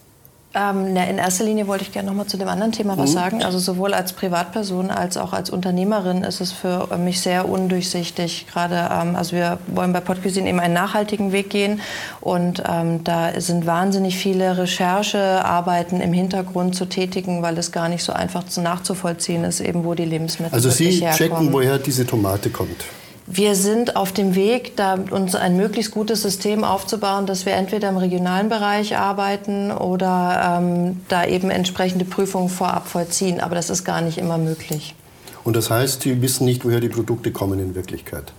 Ähm, 0.54 0.94
na, 0.94 1.06
in 1.06 1.18
erster 1.18 1.46
Linie 1.46 1.68
wollte 1.68 1.86
ich 1.86 1.94
gerne 1.94 2.10
noch 2.10 2.16
mal 2.16 2.28
zu 2.28 2.38
dem 2.38 2.50
anderen 2.50 2.74
Thema 2.74 2.98
was 2.98 3.12
mhm. 3.12 3.16
sagen. 3.16 3.44
Also 3.44 3.58
sowohl 3.58 3.94
als 3.94 4.12
Privatperson 4.12 4.92
als 4.92 5.16
auch 5.16 5.32
als 5.32 5.50
Unternehmerin 5.50 6.24
ist 6.24 6.42
es 6.42 6.52
für 6.52 6.90
mich 6.98 7.22
sehr 7.22 7.48
undurchsichtig. 7.48 8.48
Gerade, 8.52 8.90
ähm, 8.92 9.16
also 9.16 9.36
wir 9.36 9.60
wollen 9.68 9.94
bei 9.94 10.02
Podcuisine 10.02 10.50
eben 10.50 10.60
einen 10.60 10.74
nachhaltigen 10.74 11.32
Weg 11.32 11.50
gehen 11.50 11.80
und 12.20 12.62
ähm, 12.68 13.04
da 13.06 13.40
sind 13.40 13.66
wahnsinnig 13.66 14.18
viele 14.18 14.58
Recherchearbeiten 14.58 16.02
im 16.02 16.12
Hintergrund 16.12 16.76
zu 16.76 16.86
tätigen, 16.86 17.42
weil 17.42 17.58
es 17.58 17.72
gar 17.72 17.88
nicht 17.88 18.04
so 18.04 18.12
einfach 18.12 18.44
zu 18.46 18.60
nachzuvollziehen 18.62 19.46
ist, 19.46 19.62
eben 19.62 19.86
wo 19.86 19.94
die 19.94 20.06
Lebensmittel 20.06 20.54
also 20.54 20.70
Sie 20.70 21.00
checken, 21.16 21.54
woher 21.54 21.78
diese 21.78 22.06
Tomate 22.06 22.50
kommt. 22.50 22.86
Wir 23.28 23.56
sind 23.56 23.96
auf 23.96 24.12
dem 24.12 24.36
Weg, 24.36 24.76
da 24.76 24.96
uns 24.96 25.36
ein 25.36 25.56
möglichst 25.56 25.92
gutes 25.92 26.22
System 26.22 26.64
aufzubauen, 26.64 27.26
dass 27.26 27.46
wir 27.46 27.54
entweder 27.54 27.90
im 27.90 27.98
regionalen 27.98 28.50
Bereich 28.50 28.98
arbeiten 28.98 29.72
oder 29.72 30.60
ähm, 30.60 31.02
da 31.08 31.26
eben 31.26 31.50
entsprechende 31.50 32.04
Prüfungen 32.04 32.50
vorab 32.50 32.88
vollziehen. 32.88 33.40
Aber 33.40 33.56
das 33.56 33.70
ist 33.70 33.84
gar 33.86 34.02
nicht 34.02 34.18
immer 34.18 34.38
möglich. 34.38 34.96
Und 35.44 35.56
das 35.56 35.70
heißt, 35.70 36.02
Sie 36.02 36.22
wissen 36.22 36.46
nicht, 36.46 36.66
woher 36.66 36.80
die 36.80 36.90
Produkte 36.90 37.32
kommen 37.32 37.60
in 37.60 37.76
Wirklichkeit? 37.76 38.34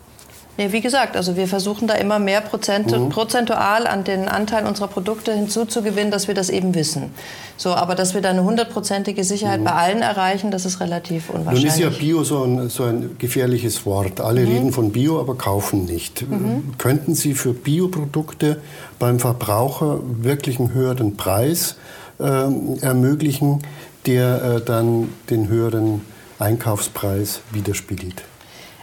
Nee, 0.59 0.71
wie 0.71 0.83
gesagt, 0.83 1.17
also 1.17 1.35
wir 1.37 1.49
versuchen 1.49 1.89
da 1.89 1.95
immer 1.95 2.19
mehr 2.19 2.43
Prozent, 2.43 2.91
mhm. 2.91 3.09
prozentual 3.09 3.87
an 3.87 4.05
den 4.05 4.29
Anteil 4.29 4.67
unserer 4.67 4.89
Produkte 4.89 5.33
hinzuzugewinnen, 5.33 6.11
dass 6.11 6.29
wir 6.29 6.35
das 6.35 6.51
eben 6.51 6.75
wissen. 6.75 7.11
So, 7.57 7.71
aber 7.71 7.95
dass 7.95 8.13
wir 8.13 8.21
da 8.21 8.31
eine 8.31 8.45
hundertprozentige 8.45 9.25
Sicherheit 9.25 9.61
mhm. 9.61 9.65
bei 9.65 9.73
allen 9.73 10.03
erreichen, 10.03 10.51
das 10.51 10.67
ist 10.67 10.81
relativ 10.81 11.31
unwahrscheinlich. 11.31 11.63
Nun 11.65 11.73
ist 11.73 11.79
ja 11.79 11.89
Bio 11.89 12.23
so 12.23 12.45
ein, 12.45 12.69
so 12.69 12.85
ein 12.85 13.17
gefährliches 13.19 13.87
Wort. 13.87 14.21
Alle 14.21 14.43
mhm. 14.43 14.53
reden 14.53 14.73
von 14.73 14.93
Bio, 14.93 15.21
aber 15.21 15.37
kaufen 15.37 15.87
nicht. 15.87 16.29
Mhm. 16.29 16.75
Könnten 16.77 17.15
Sie 17.15 17.33
für 17.33 17.55
Bioprodukte 17.55 18.61
beim 18.99 19.21
Verbraucher 19.21 20.01
wirklich 20.03 20.59
einen 20.59 20.75
höheren 20.75 21.17
Preis 21.17 21.77
äh, 22.21 22.25
ermöglichen, 22.25 23.63
der 24.05 24.43
äh, 24.43 24.61
dann 24.61 25.09
den 25.31 25.49
höheren 25.49 26.03
Einkaufspreis 26.39 27.41
widerspiegelt? 27.53 28.23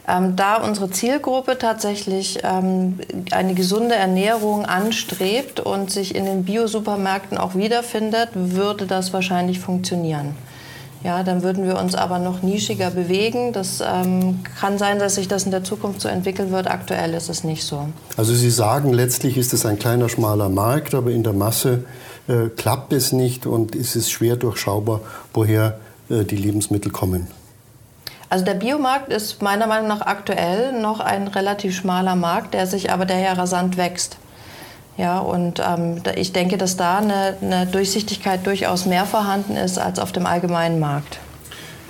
Ähm, 0.10 0.36
da 0.36 0.58
unsere 0.58 0.90
Zielgruppe 0.90 1.58
tatsächlich 1.58 2.40
ähm, 2.44 3.00
eine 3.32 3.54
gesunde 3.54 3.96
Ernährung 3.96 4.66
anstrebt 4.66 5.60
und 5.60 5.92
sich 5.92 6.16
in 6.16 6.26
den 6.26 6.46
Bio-Supermärkten 6.46 7.38
auch 7.38 7.54
wiederfindet, 7.54 8.30
würde 8.34 8.88
das 8.88 9.14
wahrscheinlich 9.14 9.60
funktionieren. 9.60 10.36
Ja, 11.04 11.24
dann 11.24 11.44
würden 11.44 11.66
wir 11.66 11.78
uns 11.78 11.96
aber 11.96 12.20
noch 12.20 12.42
nischiger 12.42 12.92
bewegen. 12.92 13.54
Das 13.54 13.82
ähm, 13.82 14.40
kann 14.60 14.78
sein, 14.78 15.00
dass 15.00 15.16
sich 15.16 15.30
das 15.30 15.44
in 15.46 15.52
der 15.52 15.64
Zukunft 15.64 16.02
so 16.02 16.10
entwickeln 16.10 16.52
wird. 16.52 16.68
Aktuell 16.68 17.14
ist 17.14 17.30
es 17.30 17.44
nicht 17.44 17.64
so. 17.64 17.88
Also 18.18 18.34
Sie 18.34 18.50
sagen, 18.50 18.92
letztlich 18.92 19.38
ist 19.38 19.54
es 19.54 19.66
ein 19.66 19.80
kleiner, 19.80 20.10
schmaler 20.10 20.50
Markt, 20.50 20.94
aber 20.94 21.12
in 21.12 21.24
der 21.24 21.34
Masse 21.34 21.86
äh, 22.28 22.50
klappt 22.50 22.92
es 22.92 23.14
nicht 23.14 23.46
und 23.46 23.76
ist 23.76 23.96
es 23.96 24.10
schwer 24.10 24.36
durchschaubar, 24.36 25.00
woher 25.34 25.80
äh, 26.10 26.26
die 26.26 26.36
Lebensmittel 26.36 26.92
kommen. 26.92 27.28
Also 28.30 28.46
der 28.46 28.54
Biomarkt 28.54 29.12
ist 29.12 29.42
meiner 29.42 29.66
Meinung 29.66 29.88
nach 29.88 30.02
aktuell 30.02 30.72
noch 30.72 31.00
ein 31.00 31.28
relativ 31.28 31.76
schmaler 31.76 32.16
Markt, 32.16 32.54
der 32.54 32.68
sich 32.68 32.92
aber 32.92 33.06
daher 33.06 33.38
rasant 33.38 33.76
wächst. 33.76 34.18
Ja, 34.98 35.20
und 35.20 35.60
ähm, 35.60 36.04
ich 36.16 36.34
denke, 36.34 36.58
dass 36.58 36.76
da 36.76 36.98
eine, 36.98 37.38
eine 37.42 37.66
Durchsichtigkeit 37.66 38.46
durchaus 38.46 38.86
mehr 38.86 39.06
vorhanden 39.06 39.56
ist 39.56 39.80
als 39.80 39.98
auf 39.98 40.12
dem 40.12 40.26
allgemeinen 40.26 40.80
Markt. 40.80 41.20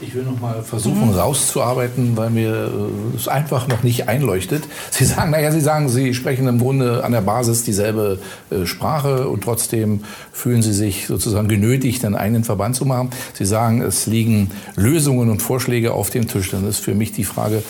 Ich 0.01 0.15
will 0.15 0.23
noch 0.23 0.39
mal 0.39 0.63
versuchen, 0.63 1.07
mhm. 1.07 1.17
rauszuarbeiten, 1.17 2.15
weil 2.15 2.29
mir 2.29 2.51
äh, 2.53 3.15
es 3.17 3.27
einfach 3.27 3.67
noch 3.67 3.83
nicht 3.83 4.07
einleuchtet. 4.07 4.63
Sie 4.91 5.03
sagen, 5.03 5.31
naja, 5.31 5.51
Sie 5.51 5.59
sagen, 5.59 5.89
Sie 5.89 6.13
sprechen 6.13 6.47
im 6.47 6.59
Grunde 6.59 7.03
an 7.03 7.11
der 7.11 7.21
Basis 7.21 7.63
dieselbe 7.63 8.19
äh, 8.49 8.65
Sprache 8.65 9.27
und 9.27 9.43
trotzdem 9.43 10.03
fühlen 10.31 10.61
Sie 10.61 10.73
sich 10.73 11.07
sozusagen 11.07 11.49
genötigt, 11.49 12.05
einen 12.05 12.15
eigenen 12.15 12.43
Verband 12.45 12.77
zu 12.77 12.85
machen. 12.85 13.09
Sie 13.33 13.45
sagen, 13.45 13.81
es 13.81 14.05
liegen 14.05 14.51
Lösungen 14.75 15.29
und 15.29 15.41
Vorschläge 15.41 15.93
auf 15.93 16.09
dem 16.09 16.27
Tisch. 16.27 16.49
Dann 16.51 16.65
ist 16.67 16.79
für 16.79 16.95
mich 16.95 17.11
die 17.11 17.25
Frage, 17.25 17.61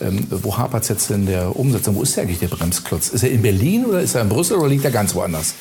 ähm, 0.00 0.26
wo 0.30 0.58
hapert 0.58 0.82
es 0.82 0.88
jetzt 0.88 1.10
in 1.10 1.26
der 1.26 1.56
Umsetzung? 1.56 1.96
Wo 1.96 2.02
ist 2.02 2.16
der 2.16 2.24
eigentlich 2.24 2.38
der 2.38 2.48
Bremsklotz? 2.48 3.08
Ist 3.08 3.22
er 3.22 3.30
in 3.30 3.40
Berlin 3.40 3.86
oder 3.86 4.00
ist 4.00 4.14
er 4.14 4.22
in 4.22 4.28
Brüssel 4.28 4.58
oder 4.58 4.68
liegt 4.68 4.84
er 4.84 4.90
ganz 4.90 5.14
woanders? 5.14 5.54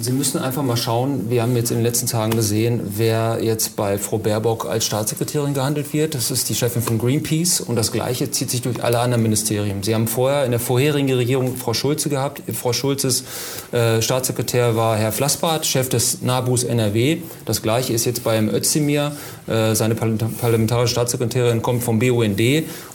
Sie 0.00 0.12
müssen 0.12 0.38
einfach 0.38 0.62
mal 0.62 0.76
schauen, 0.76 1.30
wir 1.30 1.42
haben 1.42 1.54
jetzt 1.54 1.70
in 1.70 1.76
den 1.76 1.84
letzten 1.84 2.06
Tagen 2.06 2.34
gesehen, 2.34 2.80
wer 2.96 3.38
jetzt 3.42 3.76
bei 3.76 3.98
Frau 3.98 4.18
Baerbock 4.18 4.66
als 4.66 4.84
Staatssekretärin 4.86 5.54
gehandelt 5.54 5.92
wird. 5.92 6.14
Das 6.14 6.30
ist 6.30 6.48
die 6.48 6.54
Chefin 6.54 6.82
von 6.82 6.98
Greenpeace 6.98 7.60
und 7.60 7.76
das 7.76 7.92
Gleiche 7.92 8.30
zieht 8.30 8.50
sich 8.50 8.62
durch 8.62 8.82
alle 8.82 8.98
anderen 8.98 9.22
Ministerien. 9.22 9.82
Sie 9.82 9.94
haben 9.94 10.08
vorher 10.08 10.44
in 10.44 10.50
der 10.50 10.60
vorherigen 10.60 11.12
Regierung 11.12 11.56
Frau 11.56 11.74
Schulze 11.74 12.08
gehabt. 12.08 12.42
Frau 12.52 12.72
Schulzes 12.72 13.24
äh, 13.72 14.02
Staatssekretär 14.02 14.74
war 14.74 14.96
Herr 14.96 15.12
Flassbart, 15.12 15.66
Chef 15.66 15.88
des 15.88 16.22
NABUs 16.22 16.64
NRW. 16.64 17.18
Das 17.44 17.62
Gleiche 17.62 17.92
ist 17.92 18.04
jetzt 18.04 18.24
bei 18.24 18.34
Herrn 18.34 18.48
Özdemir. 18.48 19.12
Äh, 19.46 19.74
seine 19.74 19.94
parlamentarische 19.94 20.92
Staatssekretärin 20.92 21.62
kommt 21.62 21.84
vom 21.84 21.98
BUND 21.98 22.40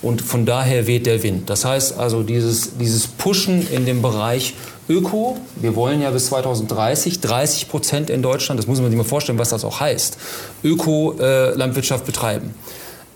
und 0.02 0.22
von 0.22 0.46
daher 0.46 0.88
weht 0.88 1.06
der 1.06 1.24
Wind. 1.24 1.50
Das 1.50 1.64
heißt 1.64 1.98
also 1.98 2.24
dieses, 2.24 2.78
dieses 2.78 3.08
Pushen 3.08 3.66
in 3.72 3.86
dem 3.86 4.02
Bereich 4.02 4.56
Öko. 4.89 5.38
Wir 5.56 5.75
wollen 5.75 6.01
ja 6.01 6.12
bis 6.12 6.27
2030 6.27 7.20
30 7.20 7.70
Prozent 7.70 8.10
in 8.10 8.22
Deutschland, 8.22 8.60
das 8.60 8.67
muss 8.67 8.79
man 8.79 8.89
sich 8.89 8.98
mal 8.98 9.03
vorstellen, 9.03 9.38
was 9.38 9.50
das 9.50 9.65
auch 9.65 9.79
heißt, 9.79 10.17
Öko-Landwirtschaft 10.63 12.06
betreiben. 12.06 12.53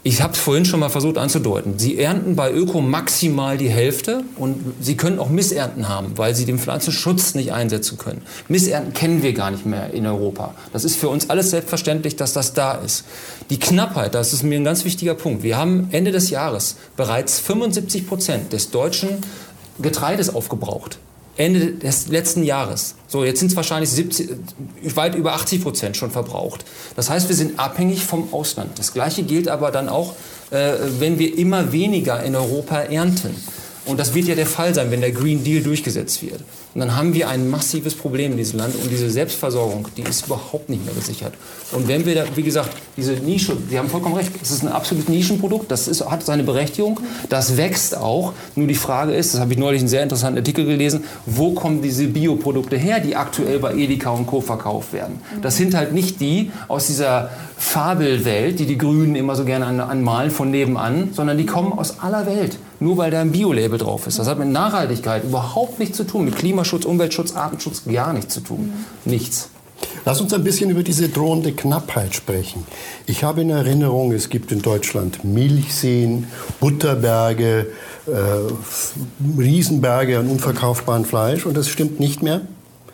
Ich 0.03 0.23
habe 0.23 0.33
es 0.33 0.39
vorhin 0.39 0.65
schon 0.65 0.79
mal 0.79 0.89
versucht 0.89 1.19
anzudeuten. 1.19 1.77
Sie 1.77 1.99
ernten 1.99 2.35
bei 2.35 2.51
Öko 2.51 2.81
maximal 2.81 3.59
die 3.59 3.69
Hälfte 3.69 4.23
und 4.35 4.57
Sie 4.81 4.97
können 4.97 5.19
auch 5.19 5.29
Missernten 5.29 5.89
haben, 5.89 6.13
weil 6.15 6.33
Sie 6.33 6.45
den 6.45 6.57
Pflanzenschutz 6.57 7.35
nicht 7.35 7.53
einsetzen 7.53 7.99
können. 7.99 8.23
Missernten 8.47 8.93
kennen 8.93 9.21
wir 9.21 9.33
gar 9.33 9.51
nicht 9.51 9.67
mehr 9.67 9.93
in 9.93 10.07
Europa. 10.07 10.55
Das 10.73 10.85
ist 10.85 10.95
für 10.95 11.09
uns 11.09 11.29
alles 11.29 11.51
selbstverständlich, 11.51 12.15
dass 12.15 12.33
das 12.33 12.53
da 12.53 12.73
ist. 12.73 13.05
Die 13.51 13.59
Knappheit, 13.59 14.15
das 14.15 14.33
ist 14.33 14.41
mir 14.41 14.55
ein 14.55 14.63
ganz 14.63 14.85
wichtiger 14.85 15.13
Punkt. 15.13 15.43
Wir 15.43 15.55
haben 15.55 15.89
Ende 15.91 16.11
des 16.11 16.31
Jahres 16.31 16.77
bereits 16.97 17.39
75 17.39 18.07
Prozent 18.07 18.53
des 18.53 18.71
deutschen 18.71 19.19
Getreides 19.79 20.33
aufgebraucht. 20.33 20.97
Ende 21.41 21.71
des 21.73 22.07
letzten 22.07 22.43
Jahres. 22.43 22.95
So, 23.07 23.23
jetzt 23.23 23.39
sind 23.39 23.49
es 23.49 23.55
wahrscheinlich 23.55 23.89
70, 23.89 24.29
weit 24.95 25.15
über 25.15 25.33
80 25.33 25.63
Prozent 25.63 25.97
schon 25.97 26.11
verbraucht. 26.11 26.63
Das 26.95 27.09
heißt, 27.09 27.29
wir 27.29 27.35
sind 27.35 27.59
abhängig 27.59 28.05
vom 28.05 28.31
Ausland. 28.31 28.77
Das 28.77 28.93
Gleiche 28.93 29.23
gilt 29.23 29.47
aber 29.47 29.71
dann 29.71 29.89
auch, 29.89 30.13
äh, 30.51 30.73
wenn 30.99 31.17
wir 31.17 31.37
immer 31.37 31.71
weniger 31.71 32.23
in 32.23 32.35
Europa 32.35 32.81
ernten. 32.81 33.35
Und 33.85 33.99
das 33.99 34.13
wird 34.13 34.27
ja 34.27 34.35
der 34.35 34.45
Fall 34.45 34.75
sein, 34.75 34.91
wenn 34.91 35.01
der 35.01 35.11
Green 35.11 35.43
Deal 35.43 35.63
durchgesetzt 35.63 36.21
wird. 36.21 36.41
Und 36.73 36.79
dann 36.79 36.95
haben 36.95 37.13
wir 37.15 37.27
ein 37.27 37.49
massives 37.49 37.95
Problem 37.95 38.31
in 38.31 38.37
diesem 38.37 38.59
Land 38.59 38.75
und 38.75 38.89
diese 38.91 39.09
Selbstversorgung, 39.09 39.87
die 39.97 40.03
ist 40.03 40.27
überhaupt 40.27 40.69
nicht 40.69 40.85
mehr 40.85 40.93
gesichert. 40.93 41.33
Und 41.71 41.87
wenn 41.87 42.05
wir 42.05 42.13
da, 42.13 42.23
wie 42.35 42.43
gesagt, 42.43 42.69
diese 42.95 43.13
Nische, 43.13 43.57
Sie 43.69 43.77
haben 43.77 43.89
vollkommen 43.89 44.15
recht, 44.15 44.31
es 44.41 44.51
ist 44.51 44.61
ein 44.61 44.69
absolutes 44.69 45.09
Nischenprodukt, 45.09 45.71
das 45.71 45.87
ist, 45.87 46.05
hat 46.09 46.23
seine 46.23 46.43
Berechtigung, 46.43 46.99
das 47.27 47.57
wächst 47.57 47.97
auch. 47.97 48.33
Nur 48.55 48.67
die 48.67 48.75
Frage 48.75 49.13
ist, 49.13 49.33
das 49.33 49.41
habe 49.41 49.53
ich 49.53 49.59
neulich 49.59 49.81
einen 49.81 49.89
sehr 49.89 50.03
interessanten 50.03 50.37
Artikel 50.37 50.65
gelesen, 50.65 51.03
wo 51.25 51.53
kommen 51.53 51.81
diese 51.81 52.07
Bioprodukte 52.07 52.77
her, 52.77 52.99
die 52.99 53.15
aktuell 53.15 53.59
bei 53.59 53.73
Edeka 53.73 54.11
und 54.11 54.27
Co. 54.27 54.41
verkauft 54.41 54.93
werden? 54.93 55.19
Das 55.41 55.57
sind 55.57 55.73
halt 55.73 55.91
nicht 55.91 56.21
die 56.21 56.51
aus 56.67 56.85
dieser 56.87 57.31
Fabelwelt, 57.57 58.59
die 58.59 58.65
die 58.65 58.77
Grünen 58.77 59.15
immer 59.15 59.35
so 59.35 59.43
gerne 59.43 59.65
anmalen 59.65 60.29
von 60.29 60.51
nebenan, 60.51 61.09
sondern 61.13 61.37
die 61.37 61.45
kommen 61.47 61.73
aus 61.73 61.99
aller 61.99 62.25
Welt. 62.27 62.57
Nur 62.81 62.97
weil 62.97 63.11
da 63.11 63.21
ein 63.21 63.31
Bio-Label 63.31 63.77
drauf 63.77 64.07
ist. 64.07 64.19
Das 64.19 64.27
hat 64.27 64.39
mit 64.39 64.49
Nachhaltigkeit 64.49 65.23
überhaupt 65.23 65.79
nichts 65.79 65.97
zu 65.97 66.03
tun, 66.03 66.25
mit 66.25 66.35
Klimaschutz, 66.35 66.83
Umweltschutz, 66.83 67.33
Artenschutz 67.33 67.83
gar 67.85 68.11
nichts 68.11 68.33
zu 68.33 68.41
tun. 68.41 68.73
Nichts. 69.05 69.49
Lass 70.03 70.19
uns 70.19 70.33
ein 70.33 70.43
bisschen 70.43 70.69
über 70.71 70.83
diese 70.83 71.09
drohende 71.09 71.51
Knappheit 71.53 72.15
sprechen. 72.15 72.65
Ich 73.05 73.23
habe 73.23 73.41
in 73.41 73.51
Erinnerung, 73.51 74.11
es 74.11 74.29
gibt 74.29 74.51
in 74.51 74.61
Deutschland 74.61 75.23
Milchseen, 75.23 76.27
Butterberge, 76.59 77.67
äh, 78.07 79.39
Riesenberge 79.39 80.17
an 80.17 80.27
unverkaufbarem 80.27 81.05
Fleisch 81.05 81.45
und 81.45 81.55
das 81.55 81.69
stimmt 81.69 81.99
nicht 81.99 82.23
mehr? 82.23 82.41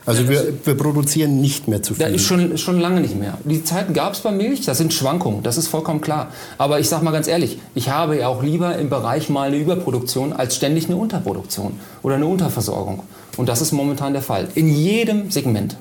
Also 0.07 0.29
wir, 0.29 0.53
wir, 0.63 0.75
produzieren 0.75 1.41
nicht 1.41 1.67
mehr 1.67 1.83
zu 1.83 1.93
viel. 1.93 2.03
Ja, 2.03 2.07
ist 2.07 2.23
schon, 2.23 2.57
schon 2.57 2.79
lange 2.79 3.01
nicht 3.01 3.19
mehr. 3.19 3.37
Die 3.43 3.63
Zeiten 3.65 3.93
gab 3.93 4.13
es 4.13 4.21
bei 4.21 4.31
Milch, 4.31 4.61
das 4.61 4.77
sind 4.77 4.93
Schwankungen, 4.93 5.43
das 5.43 5.57
ist 5.57 5.67
vollkommen 5.67 5.99
klar. 5.99 6.31
Aber 6.57 6.79
ich 6.79 6.87
sage 6.87 7.03
mal 7.03 7.11
ganz 7.11 7.27
ehrlich, 7.27 7.59
ich 7.75 7.89
habe 7.89 8.17
ja 8.17 8.29
auch 8.29 8.41
lieber 8.41 8.77
im 8.77 8.89
Bereich 8.89 9.29
mal 9.29 9.49
eine 9.49 9.57
Überproduktion 9.57 10.31
als 10.31 10.55
ständig 10.55 10.85
eine 10.85 10.95
Unterproduktion 10.95 11.73
oder 12.03 12.15
eine 12.15 12.25
Unterversorgung. 12.25 13.03
Und 13.35 13.49
das 13.49 13.61
ist 13.61 13.73
momentan 13.73 14.13
der 14.13 14.21
Fall. 14.21 14.47
In 14.55 14.73
jedem 14.73 15.29
Segment. 15.29 15.75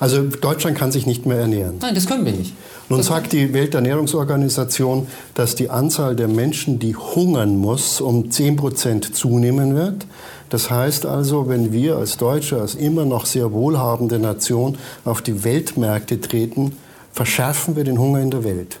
Also 0.00 0.22
Deutschland 0.22 0.76
kann 0.76 0.92
sich 0.92 1.06
nicht 1.06 1.26
mehr 1.26 1.38
ernähren. 1.38 1.76
Nein, 1.80 1.94
das 1.94 2.06
können 2.06 2.24
wir 2.24 2.32
nicht. 2.32 2.54
Nun 2.88 3.02
sagt 3.02 3.32
die 3.32 3.52
Welternährungsorganisation, 3.54 5.06
dass 5.34 5.54
die 5.54 5.70
Anzahl 5.70 6.16
der 6.16 6.28
Menschen, 6.28 6.78
die 6.78 6.94
hungern 6.94 7.56
muss, 7.56 8.00
um 8.00 8.30
10 8.30 8.56
Prozent 8.56 9.16
zunehmen 9.16 9.74
wird. 9.74 10.06
Das 10.50 10.70
heißt 10.70 11.06
also, 11.06 11.48
wenn 11.48 11.72
wir 11.72 11.96
als 11.96 12.18
Deutsche, 12.18 12.60
als 12.60 12.74
immer 12.74 13.06
noch 13.06 13.26
sehr 13.26 13.52
wohlhabende 13.52 14.18
Nation 14.18 14.76
auf 15.04 15.22
die 15.22 15.44
Weltmärkte 15.44 16.20
treten, 16.20 16.72
verschärfen 17.12 17.76
wir 17.76 17.84
den 17.84 17.98
Hunger 17.98 18.20
in 18.20 18.30
der 18.30 18.44
Welt. 18.44 18.78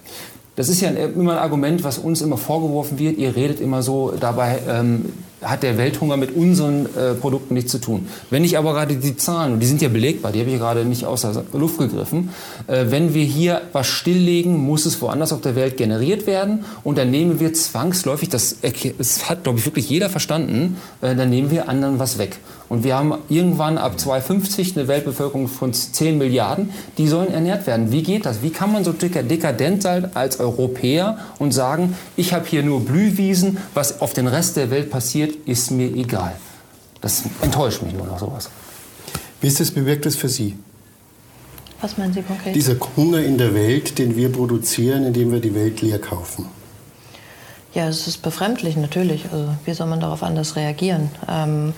Das 0.56 0.68
ist 0.68 0.80
ja 0.80 0.90
immer 0.90 1.32
ein 1.32 1.38
Argument, 1.38 1.82
was 1.82 1.98
uns 1.98 2.22
immer 2.22 2.36
vorgeworfen 2.36 2.98
wird. 2.98 3.18
Ihr 3.18 3.34
redet 3.34 3.60
immer 3.60 3.82
so, 3.82 4.12
dabei 4.18 4.60
ähm, 4.68 5.06
hat 5.44 5.62
der 5.62 5.78
Welthunger 5.78 6.16
mit 6.16 6.34
unseren 6.34 6.86
äh, 6.96 7.14
Produkten 7.14 7.54
nichts 7.54 7.70
zu 7.70 7.78
tun. 7.78 8.08
Wenn 8.30 8.44
ich 8.44 8.58
aber 8.58 8.72
gerade 8.72 8.96
die 8.96 9.16
Zahlen, 9.16 9.54
und 9.54 9.60
die 9.60 9.66
sind 9.66 9.82
ja 9.82 9.88
belegbar, 9.88 10.32
die 10.32 10.40
habe 10.40 10.50
ich 10.50 10.58
gerade 10.58 10.84
nicht 10.84 11.04
aus 11.04 11.22
der 11.22 11.44
Luft 11.52 11.78
gegriffen, 11.78 12.30
äh, 12.66 12.86
wenn 12.88 13.14
wir 13.14 13.24
hier 13.24 13.62
was 13.72 13.86
stilllegen, 13.86 14.56
muss 14.56 14.86
es 14.86 15.00
woanders 15.00 15.32
auf 15.32 15.40
der 15.40 15.56
Welt 15.56 15.76
generiert 15.76 16.26
werden 16.26 16.64
und 16.82 16.98
dann 16.98 17.10
nehmen 17.10 17.40
wir 17.40 17.52
zwangsläufig, 17.54 18.28
das, 18.28 18.56
das 18.98 19.28
hat 19.28 19.44
glaube 19.44 19.58
ich 19.58 19.64
wirklich 19.66 19.88
jeder 19.88 20.10
verstanden, 20.10 20.76
äh, 21.00 21.14
dann 21.14 21.30
nehmen 21.30 21.50
wir 21.50 21.68
anderen 21.68 21.98
was 21.98 22.18
weg. 22.18 22.38
Und 22.74 22.82
wir 22.82 22.96
haben 22.96 23.14
irgendwann 23.28 23.78
ab 23.78 24.00
2050 24.00 24.76
eine 24.76 24.88
Weltbevölkerung 24.88 25.46
von 25.46 25.72
10 25.72 26.18
Milliarden, 26.18 26.70
die 26.98 27.06
sollen 27.06 27.32
ernährt 27.32 27.68
werden. 27.68 27.92
Wie 27.92 28.02
geht 28.02 28.26
das? 28.26 28.42
Wie 28.42 28.50
kann 28.50 28.72
man 28.72 28.82
so 28.82 28.92
dekadent 28.92 29.80
sein 29.80 30.10
als 30.16 30.40
Europäer 30.40 31.18
und 31.38 31.52
sagen, 31.52 31.96
ich 32.16 32.32
habe 32.32 32.46
hier 32.48 32.64
nur 32.64 32.84
Blühwiesen, 32.84 33.58
was 33.74 34.00
auf 34.00 34.12
den 34.12 34.26
Rest 34.26 34.56
der 34.56 34.70
Welt 34.70 34.90
passiert, 34.90 35.36
ist 35.46 35.70
mir 35.70 35.86
egal. 35.86 36.34
Das 37.00 37.22
enttäuscht 37.42 37.80
mich 37.82 37.94
nur 37.94 38.06
noch 38.06 38.18
sowas. 38.18 38.50
Wie 39.40 39.46
ist 39.46 39.60
das 39.60 39.70
bewirkt 39.70 40.04
es 40.06 40.16
für 40.16 40.28
Sie? 40.28 40.58
Was 41.80 41.96
meinen 41.96 42.12
Sie 42.12 42.22
konkret? 42.22 42.56
Dieser 42.56 42.74
Hunger 42.96 43.20
in 43.20 43.38
der 43.38 43.54
Welt, 43.54 43.98
den 44.00 44.16
wir 44.16 44.32
produzieren, 44.32 45.06
indem 45.06 45.30
wir 45.30 45.38
die 45.38 45.54
Welt 45.54 45.80
leer 45.80 46.00
kaufen. 46.00 46.46
Ja, 47.72 47.88
es 47.88 48.08
ist 48.08 48.22
befremdlich 48.22 48.76
natürlich. 48.76 49.26
Also 49.32 49.48
wie 49.64 49.74
soll 49.74 49.86
man 49.86 50.00
darauf 50.00 50.24
anders 50.24 50.56
reagieren? 50.56 51.10
Ähm, 51.28 51.72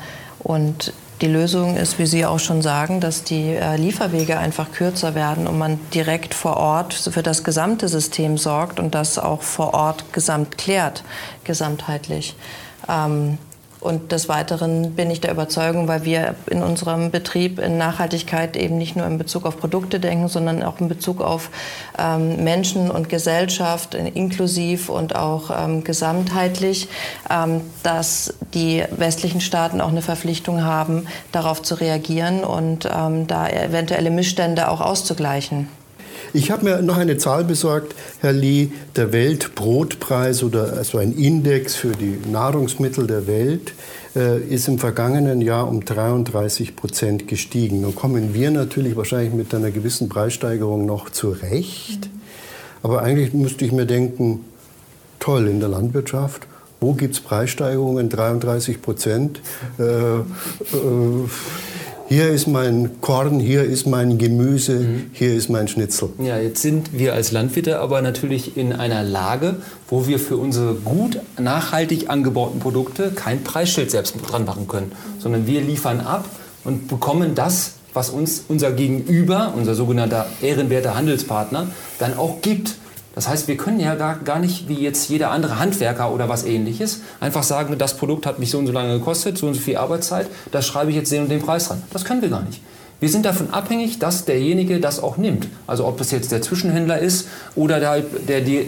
und 0.47 0.93
die 1.23 1.26
Lösung 1.26 1.76
ist, 1.76 1.99
wie 1.99 2.07
Sie 2.07 2.25
auch 2.25 2.38
schon 2.38 2.62
sagen, 2.62 3.00
dass 3.00 3.25
die 3.25 3.55
äh, 3.55 3.76
Lieferwege 3.76 4.38
einfach 4.38 4.71
kürzer 4.71 5.17
werden 5.17 5.49
und 5.49 5.59
man 5.59 5.81
direkt 5.93 6.35
vor 6.35 6.57
Ort 6.57 6.95
für 6.95 7.23
das 7.23 7.43
gesamte 7.43 7.88
System 7.88 8.38
sorgt 8.38 8.79
und 8.79 8.95
das 8.95 9.19
auch 9.19 9.43
vor 9.43 9.75
Ort 9.75 10.12
gesamt 10.12 10.57
klärt, 10.57 11.03
gesamtheitlich. 11.43 12.37
Ähm, 12.88 13.38
und 13.87 14.12
des 14.12 14.28
Weiteren 14.28 14.93
bin 14.93 15.11
ich 15.11 15.21
der 15.21 15.31
Überzeugung, 15.31 15.88
weil 15.88 16.05
wir 16.05 16.35
in 16.50 16.62
unserem 16.62 17.11
Betrieb 17.11 17.59
in 17.59 17.78
Nachhaltigkeit 17.78 18.57
eben 18.57 18.76
nicht 18.76 18.97
nur 18.97 19.07
in 19.07 19.19
Bezug 19.19 19.47
auf 19.47 19.59
Produkte 19.59 20.00
denken, 20.00 20.28
sondern 20.28 20.62
auch 20.62 20.81
in 20.81 20.88
Bezug 20.88 21.21
auf 21.21 21.50
ähm, 21.99 22.43
Menschen 22.43 22.91
und 22.91 23.08
Gesellschaft, 23.08 23.95
inklusiv 23.95 24.89
und 24.89 25.15
auch 25.15 25.50
ähm, 25.50 25.84
gesamtheitlich, 25.84 26.89
ähm, 27.30 27.61
dass 27.82 28.34
die 28.52 28.84
westlichen 28.91 29.41
Staaten 29.41 29.80
auch 29.80 29.89
eine 29.91 30.02
Verpflichtung 30.02 30.65
haben, 30.65 31.06
darauf 31.32 31.63
zu 31.63 31.76
reagieren 31.76 32.45
und 32.45 32.89
ähm, 32.93 33.26
da 33.26 33.49
eventuelle 33.49 34.11
Missstände 34.11 34.69
auch 34.69 34.80
auszugleichen. 34.80 35.69
Ich 36.37 36.51
habe 36.51 36.67
mir 36.67 36.83
noch 36.83 36.99
eine 36.99 37.17
Zahl 37.17 37.45
besorgt, 37.45 37.95
Herr 38.21 38.35
Lee, 38.35 38.69
der 38.95 39.11
Weltbrotpreis 39.11 40.43
oder 40.43 40.75
also 40.75 40.99
ein 40.99 41.13
Index 41.13 41.77
für 41.77 41.93
die 41.93 42.19
Nahrungsmittel 42.31 43.07
der 43.07 43.27
Welt 43.27 43.73
äh, 44.15 44.43
ist 44.43 44.69
im 44.69 44.79
vergangenen 44.79 45.41
Jahr 45.41 45.67
um 45.67 45.83
33 45.83 46.77
Prozent 46.77 47.27
gestiegen. 47.27 47.81
Nun 47.81 47.95
kommen 47.95 48.35
wir 48.35 48.51
natürlich 48.51 48.97
wahrscheinlich 48.97 49.33
mit 49.33 49.55
einer 49.55 49.71
gewissen 49.71 50.11
Preissteigerung 50.11 50.85
noch 50.85 51.09
zurecht. 51.09 52.11
Aber 52.83 53.01
eigentlich 53.01 53.33
müsste 53.33 53.65
ich 53.65 53.73
mir 53.73 53.87
denken, 53.87 54.41
toll 55.19 55.49
in 55.49 55.59
der 55.59 55.71
Landwirtschaft. 55.71 56.47
Wo 56.81 56.93
gibt 56.93 57.15
es 57.15 57.21
Preissteigerungen? 57.21 58.11
33 58.11 58.83
Prozent. 58.83 59.41
Äh, 59.79 59.85
äh, 59.85 60.23
hier 62.08 62.28
ist 62.28 62.47
mein 62.47 63.00
Korn, 63.00 63.40
hier 63.40 63.64
ist 63.64 63.86
mein 63.86 64.19
Gemüse, 64.19 64.75
mhm. 64.75 65.10
hier 65.12 65.34
ist 65.34 65.49
mein 65.49 65.69
Schnitzel. 65.69 66.10
Ja, 66.19 66.38
jetzt 66.38 66.62
sind 66.62 66.97
wir 66.97 67.14
als 67.14 67.32
Landwirte 67.32 67.80
aber 67.80 68.02
natürlich 68.02 68.56
in 68.56 68.73
einer 68.73 69.02
Lage, 69.02 69.56
wo 69.88 70.06
wir 70.06 70.19
für 70.19 70.36
unsere 70.36 70.75
gut 70.75 71.21
nachhaltig 71.38 72.08
angebauten 72.08 72.60
Produkte 72.60 73.10
kein 73.10 73.42
Preisschild 73.42 73.90
selbst 73.90 74.14
dran 74.28 74.45
machen 74.45 74.69
können, 74.69 74.92
sondern 75.19 75.47
wir 75.47 75.60
liefern 75.60 76.00
ab 76.00 76.28
und 76.64 76.88
bekommen 76.88 77.34
das, 77.34 77.73
was 77.92 78.10
uns 78.10 78.45
unser 78.49 78.73
Gegenüber, 78.73 79.54
unser 79.56 79.75
sogenannter 79.75 80.26
ehrenwerter 80.42 80.95
Handelspartner, 80.95 81.69
dann 81.99 82.16
auch 82.16 82.42
gibt. 82.42 82.76
Das 83.17 83.26
heißt, 83.26 83.49
wir 83.49 83.57
können 83.57 83.81
ja 83.81 83.95
gar, 83.95 84.19
gar 84.19 84.39
nicht, 84.39 84.69
wie 84.69 84.75
jetzt 84.75 85.09
jeder 85.09 85.31
andere 85.31 85.59
Handwerker 85.59 86.13
oder 86.13 86.29
was 86.29 86.45
ähnliches, 86.45 87.00
einfach 87.19 87.43
sagen, 87.43 87.79
das 87.79 87.97
Produkt 87.97 88.26
hat 88.26 88.39
mich 88.39 88.50
so 88.50 88.59
und 88.59 88.67
so 88.67 88.75
lange 88.75 88.99
gekostet, 88.99 89.39
so 89.39 89.47
und 89.47 89.55
so 89.55 89.61
viel 89.61 89.79
Arbeitszeit, 89.79 90.29
da 90.52 90.61
schreibe 90.61 90.91
ich 90.91 90.97
jetzt 90.97 91.11
den 91.11 91.23
und 91.23 91.31
den 91.31 91.41
Preis 91.41 91.69
dran. 91.69 91.83
Das 91.95 92.05
können 92.05 92.21
wir 92.21 92.29
gar 92.29 92.43
nicht. 92.43 92.61
Wir 93.00 93.09
sind 93.09 93.25
davon 93.25 93.50
abhängig, 93.52 93.99
dass 93.99 94.26
derjenige 94.26 94.81
das 94.81 95.02
auch 95.02 95.17
nimmt. 95.17 95.49
Also 95.67 95.87
ob 95.87 95.97
das 95.97 96.11
jetzt 96.11 96.31
der 96.31 96.43
Zwischenhändler 96.43 96.99
ist 96.99 97.29
oder 97.55 97.81
der, 97.81 98.00
der, 98.00 98.43
der 98.43 98.65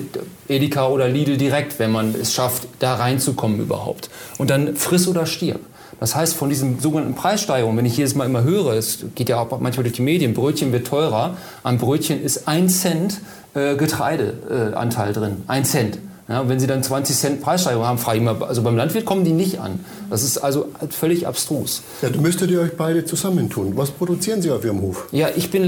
Edeka 0.49 0.89
oder 0.89 1.09
Lidl 1.09 1.37
direkt, 1.37 1.79
wenn 1.79 1.93
man 1.93 2.15
es 2.15 2.33
schafft, 2.33 2.69
da 2.79 2.95
reinzukommen 2.95 3.61
überhaupt. 3.61 4.09
Und 4.39 4.49
dann 4.49 4.77
friss 4.77 5.09
oder 5.09 5.27
stirb. 5.27 5.61
Das 6.01 6.15
heißt, 6.15 6.35
von 6.35 6.49
diesen 6.49 6.79
sogenannten 6.79 7.15
Preissteigerungen, 7.15 7.77
wenn 7.79 7.87
ich 7.87 7.97
jedes 7.97 8.15
Mal 8.15 8.25
immer 8.25 8.45
höre, 8.45 8.75
es 8.75 9.05
geht 9.15 9.29
ja 9.29 9.41
auch 9.41 9.61
manchmal 9.61 9.85
durch 9.85 9.97
die 9.97 10.03
Medien, 10.03 10.35
Brötchen 10.35 10.73
wird 10.73 10.87
teurer, 10.87 11.37
am 11.63 11.79
Brötchen 11.79 12.23
ist 12.23 12.47
ein 12.47 12.69
Cent 12.69 13.21
äh, 13.55 13.77
Getreideanteil 13.77 15.13
drin. 15.13 15.43
Ein 15.47 15.65
Cent. 15.65 15.99
Ja, 16.29 16.47
wenn 16.47 16.61
Sie 16.61 16.67
dann 16.67 16.83
20 16.83 17.17
Cent 17.17 17.41
Preissteigerung 17.41 17.87
haben, 17.87 17.99
frage 17.99 18.19
ich 18.19 18.25
mal, 18.25 18.43
also 18.43 18.63
beim 18.63 18.77
Landwirt 18.77 19.07
kommen 19.07 19.25
die 19.25 19.33
nicht 19.33 19.61
an. 19.61 19.81
Das 20.11 20.23
ist 20.23 20.37
also 20.37 20.69
völlig 20.91 21.27
abstrus. 21.27 21.83
Ja, 22.03 22.11
müsstet 22.21 22.51
ihr 22.51 22.61
euch 22.61 22.77
beide 22.77 23.07
zusammentun. 23.07 23.73
Was 23.77 23.91
produzieren 23.91 24.43
Sie 24.43 24.51
auf 24.51 24.63
Ihrem 24.63 24.83
Hof? 24.83 25.07
Ja, 25.11 25.29
ich 25.35 25.51
bin 25.51 25.65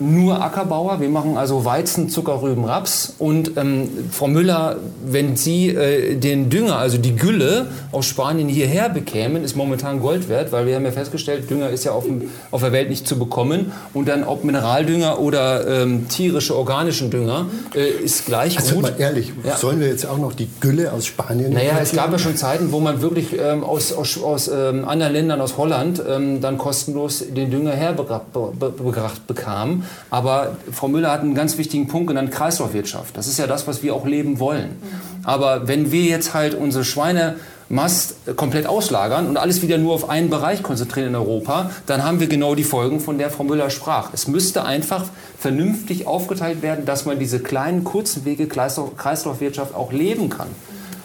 nur 0.00 0.42
Ackerbauer. 0.42 1.00
Wir 1.00 1.08
machen 1.08 1.36
also 1.36 1.64
Weizen, 1.64 2.08
Zuckerrüben, 2.08 2.64
Raps. 2.64 3.14
Und 3.18 3.56
ähm, 3.56 3.88
Frau 4.10 4.28
Müller, 4.28 4.76
wenn 5.04 5.36
Sie 5.36 5.68
äh, 5.68 6.16
den 6.16 6.48
Dünger, 6.48 6.76
also 6.76 6.98
die 6.98 7.14
Gülle 7.14 7.66
aus 7.92 8.06
Spanien 8.06 8.48
hierher 8.48 8.88
bekämen, 8.88 9.44
ist 9.44 9.56
momentan 9.56 10.00
Gold 10.00 10.28
wert, 10.28 10.52
weil 10.52 10.66
wir 10.66 10.76
haben 10.76 10.84
ja 10.84 10.92
festgestellt, 10.92 11.50
Dünger 11.50 11.70
ist 11.70 11.84
ja 11.84 11.92
auf, 11.92 12.04
dem, 12.04 12.30
auf 12.50 12.62
der 12.62 12.72
Welt 12.72 12.88
nicht 12.88 13.06
zu 13.06 13.18
bekommen. 13.18 13.72
Und 13.92 14.08
dann 14.08 14.24
ob 14.24 14.44
Mineraldünger 14.44 15.20
oder 15.20 15.82
ähm, 15.82 16.08
tierische, 16.08 16.56
organischen 16.56 17.10
Dünger 17.10 17.46
äh, 17.74 17.88
ist 17.88 18.26
gleich 18.26 18.56
also 18.58 18.76
gut. 18.76 18.82
mal 18.82 18.94
ehrlich, 18.98 19.32
ja. 19.44 19.56
sollen 19.56 19.80
wir 19.80 19.88
jetzt 19.88 20.06
auch 20.06 20.18
noch 20.18 20.32
die 20.32 20.48
Gülle 20.60 20.92
aus 20.92 21.06
Spanien 21.06 21.52
Naja, 21.52 21.78
es 21.80 21.92
gab 21.92 22.10
ja 22.10 22.18
schon 22.18 22.36
Zeiten, 22.36 22.72
wo 22.72 22.80
man 22.80 23.02
wirklich 23.02 23.38
ähm, 23.38 23.64
aus, 23.64 23.92
aus, 23.92 24.22
aus 24.22 24.48
ähm, 24.48 24.86
anderen 24.86 25.12
Ländern, 25.12 25.40
aus 25.40 25.58
Holland, 25.58 26.02
ähm, 26.08 26.40
dann 26.40 26.56
kostenlos 26.56 27.24
den 27.28 27.50
Dünger 27.50 27.72
hergebracht 27.72 29.26
bekam. 29.26 29.84
Aber 30.10 30.56
Frau 30.72 30.88
Müller 30.88 31.10
hat 31.10 31.20
einen 31.20 31.34
ganz 31.34 31.58
wichtigen 31.58 31.88
Punkt 31.88 32.08
genannt, 32.08 32.32
Kreislaufwirtschaft. 32.32 33.16
Das 33.16 33.26
ist 33.26 33.38
ja 33.38 33.46
das, 33.46 33.66
was 33.66 33.82
wir 33.82 33.94
auch 33.94 34.06
leben 34.06 34.40
wollen. 34.40 34.76
Aber 35.22 35.68
wenn 35.68 35.92
wir 35.92 36.02
jetzt 36.02 36.34
halt 36.34 36.54
unsere 36.54 36.84
Schweinemast 36.84 38.36
komplett 38.36 38.66
auslagern 38.66 39.28
und 39.28 39.36
alles 39.36 39.62
wieder 39.62 39.78
nur 39.78 39.94
auf 39.94 40.08
einen 40.08 40.30
Bereich 40.30 40.62
konzentrieren 40.62 41.08
in 41.08 41.14
Europa, 41.14 41.70
dann 41.86 42.02
haben 42.04 42.20
wir 42.20 42.26
genau 42.26 42.54
die 42.54 42.64
Folgen, 42.64 43.00
von 43.00 43.18
der 43.18 43.30
Frau 43.30 43.44
Müller 43.44 43.70
sprach. 43.70 44.10
Es 44.12 44.26
müsste 44.26 44.64
einfach 44.64 45.04
vernünftig 45.38 46.06
aufgeteilt 46.06 46.62
werden, 46.62 46.84
dass 46.84 47.06
man 47.06 47.18
diese 47.18 47.40
kleinen, 47.40 47.84
kurzen 47.84 48.24
Wege 48.24 48.48
Kreislaufwirtschaft 48.48 49.74
auch 49.74 49.92
leben 49.92 50.28
kann. 50.28 50.48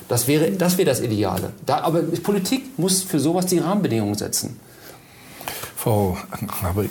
Das 0.07 0.27
wäre 0.27 0.51
das, 0.51 0.77
wäre 0.77 0.87
das 0.87 1.01
Ideale. 1.01 1.51
Da, 1.65 1.79
aber 1.79 2.01
Politik 2.01 2.77
muss 2.77 3.01
für 3.01 3.19
sowas 3.19 3.47
die 3.47 3.59
Rahmenbedingungen 3.59 4.15
setzen. 4.15 4.59
Frau 5.75 6.17
aber 6.63 6.85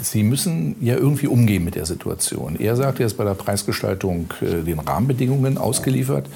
Sie 0.00 0.22
müssen 0.22 0.76
ja 0.80 0.96
irgendwie 0.96 1.26
umgehen 1.26 1.64
mit 1.64 1.74
der 1.74 1.86
Situation. 1.86 2.56
Er 2.58 2.76
sagt, 2.76 3.00
er 3.00 3.06
ist 3.06 3.16
bei 3.16 3.24
der 3.24 3.34
Preisgestaltung 3.34 4.32
äh, 4.40 4.64
den 4.64 4.78
Rahmenbedingungen 4.78 5.58
ausgeliefert. 5.58 6.26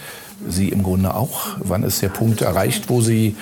Sie 0.49 0.69
im 0.69 0.83
Grunde 0.83 1.15
auch. 1.15 1.57
Wann 1.61 1.83
ist 1.83 2.03
der 2.03 2.09
Punkt 2.09 2.43
erreicht, 2.43 2.89
wo 2.89 3.01
Sie 3.01 3.37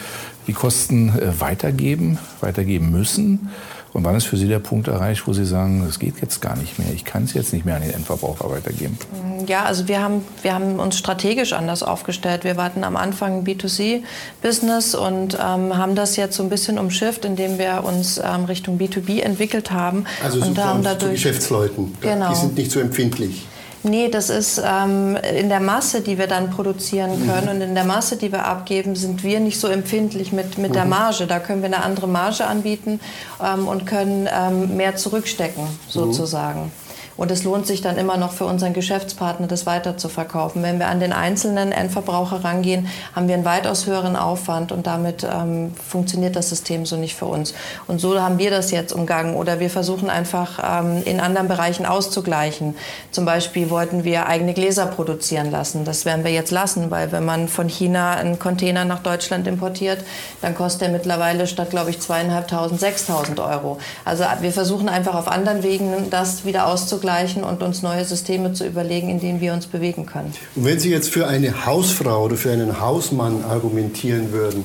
die 0.46 0.52
Kosten 0.52 1.10
äh, 1.10 1.40
weitergeben, 1.40 2.18
weitergeben 2.40 2.90
müssen? 2.90 3.50
Und 3.92 4.04
wann 4.04 4.16
ist 4.16 4.24
für 4.24 4.38
Sie 4.38 4.48
der 4.48 4.58
Punkt 4.58 4.88
erreicht, 4.88 5.26
wo 5.26 5.34
Sie 5.34 5.44
sagen, 5.44 5.84
es 5.86 5.98
geht 5.98 6.20
jetzt 6.22 6.40
gar 6.40 6.56
nicht 6.56 6.78
mehr, 6.78 6.88
ich 6.94 7.04
kann 7.04 7.24
es 7.24 7.34
jetzt 7.34 7.52
nicht 7.52 7.66
mehr 7.66 7.76
an 7.76 7.82
den 7.82 7.90
Endverbraucher 7.90 8.50
weitergeben? 8.50 8.98
Ja, 9.46 9.64
also 9.64 9.86
wir 9.86 10.02
haben, 10.02 10.24
wir 10.40 10.54
haben 10.54 10.78
uns 10.78 10.98
strategisch 10.98 11.52
anders 11.52 11.82
aufgestellt. 11.82 12.44
Wir 12.44 12.56
warten 12.56 12.84
am 12.84 12.96
Anfang 12.96 13.44
B2C-Business 13.44 14.94
und 14.94 15.34
ähm, 15.34 15.76
haben 15.76 15.94
das 15.94 16.16
jetzt 16.16 16.36
so 16.36 16.42
ein 16.42 16.48
bisschen 16.48 16.78
umschifft, 16.78 17.26
indem 17.26 17.58
wir 17.58 17.84
uns 17.84 18.18
ähm, 18.18 18.46
Richtung 18.46 18.78
B2B 18.78 19.20
entwickelt 19.20 19.70
haben. 19.70 20.04
Also 20.24 20.40
und 20.40 20.58
haben 20.58 20.82
dadurch, 20.82 21.02
zu 21.02 21.10
Geschäftsleuten. 21.10 21.94
Genau. 22.00 22.30
Die 22.30 22.36
sind 22.36 22.56
nicht 22.56 22.70
so 22.70 22.80
empfindlich. 22.80 23.46
Nee, 23.84 24.08
das 24.08 24.30
ist 24.30 24.62
ähm, 24.64 25.16
in 25.16 25.48
der 25.48 25.60
Masse, 25.60 26.02
die 26.02 26.16
wir 26.16 26.28
dann 26.28 26.50
produzieren 26.50 27.18
mhm. 27.18 27.28
können 27.28 27.46
mhm. 27.46 27.50
und 27.50 27.60
in 27.62 27.74
der 27.74 27.84
Masse, 27.84 28.16
die 28.16 28.30
wir 28.30 28.46
abgeben, 28.46 28.94
sind 28.94 29.24
wir 29.24 29.40
nicht 29.40 29.58
so 29.58 29.66
empfindlich 29.66 30.32
mit, 30.32 30.56
mit 30.58 30.70
mhm. 30.70 30.74
der 30.74 30.84
Marge. 30.84 31.26
Da 31.26 31.40
können 31.40 31.62
wir 31.62 31.66
eine 31.66 31.82
andere 31.82 32.06
Marge 32.06 32.46
anbieten 32.46 33.00
ähm, 33.42 33.66
und 33.66 33.86
können 33.86 34.28
ähm, 34.32 34.76
mehr 34.76 34.96
zurückstecken, 34.96 35.66
sozusagen. 35.88 36.70
Und 37.16 37.30
es 37.30 37.44
lohnt 37.44 37.66
sich 37.66 37.82
dann 37.82 37.98
immer 37.98 38.16
noch 38.16 38.32
für 38.32 38.46
unseren 38.46 38.72
Geschäftspartner, 38.72 39.46
das 39.46 39.66
weiter 39.66 39.96
zu 39.98 40.08
verkaufen. 40.08 40.62
Wenn 40.62 40.78
wir 40.78 40.88
an 40.88 41.00
den 41.00 41.12
einzelnen 41.12 41.72
Endverbraucher 41.72 42.42
rangehen, 42.42 42.88
haben 43.14 43.28
wir 43.28 43.34
einen 43.34 43.44
weitaus 43.44 43.86
höheren 43.86 44.16
Aufwand 44.16 44.72
und 44.72 44.86
damit 44.86 45.24
ähm, 45.24 45.74
funktioniert 45.74 46.36
das 46.36 46.48
System 46.48 46.86
so 46.86 46.96
nicht 46.96 47.14
für 47.14 47.26
uns. 47.26 47.54
Und 47.86 48.00
so 48.00 48.18
haben 48.18 48.38
wir 48.38 48.50
das 48.50 48.70
jetzt 48.70 48.92
umgangen. 48.92 49.36
Oder 49.36 49.60
wir 49.60 49.68
versuchen 49.68 50.08
einfach 50.08 50.80
ähm, 50.80 51.02
in 51.04 51.20
anderen 51.20 51.48
Bereichen 51.48 51.84
auszugleichen. 51.84 52.74
Zum 53.10 53.24
Beispiel 53.24 53.68
wollten 53.68 54.04
wir 54.04 54.26
eigene 54.26 54.54
Gläser 54.54 54.86
produzieren 54.86 55.50
lassen. 55.50 55.84
Das 55.84 56.04
werden 56.04 56.24
wir 56.24 56.32
jetzt 56.32 56.50
lassen, 56.50 56.90
weil 56.90 57.12
wenn 57.12 57.24
man 57.24 57.48
von 57.48 57.68
China 57.68 58.12
einen 58.12 58.38
Container 58.38 58.84
nach 58.84 59.00
Deutschland 59.00 59.46
importiert, 59.46 59.98
dann 60.40 60.54
kostet 60.54 60.82
er 60.82 60.88
mittlerweile 60.88 61.46
statt, 61.46 61.70
glaube 61.70 61.90
ich, 61.90 62.00
zweieinhalbtausend, 62.00 62.80
sechstausend 62.80 63.38
Euro. 63.38 63.78
Also 64.04 64.24
wir 64.40 64.52
versuchen 64.52 64.88
einfach 64.88 65.14
auf 65.14 65.28
anderen 65.28 65.62
Wegen 65.62 66.08
das 66.10 66.44
wieder 66.44 66.66
auszugleichen 66.66 67.01
auszugleichen 67.02 67.44
und 67.44 67.62
uns 67.62 67.82
neue 67.82 68.04
Systeme 68.04 68.52
zu 68.52 68.66
überlegen, 68.66 69.08
in 69.08 69.20
denen 69.20 69.40
wir 69.40 69.52
uns 69.52 69.66
bewegen 69.66 70.06
können. 70.06 70.32
Und 70.54 70.64
wenn 70.64 70.78
Sie 70.78 70.90
jetzt 70.90 71.10
für 71.10 71.26
eine 71.26 71.66
Hausfrau 71.66 72.24
oder 72.24 72.36
für 72.36 72.52
einen 72.52 72.80
Hausmann 72.80 73.44
argumentieren 73.44 74.32
würden, 74.32 74.64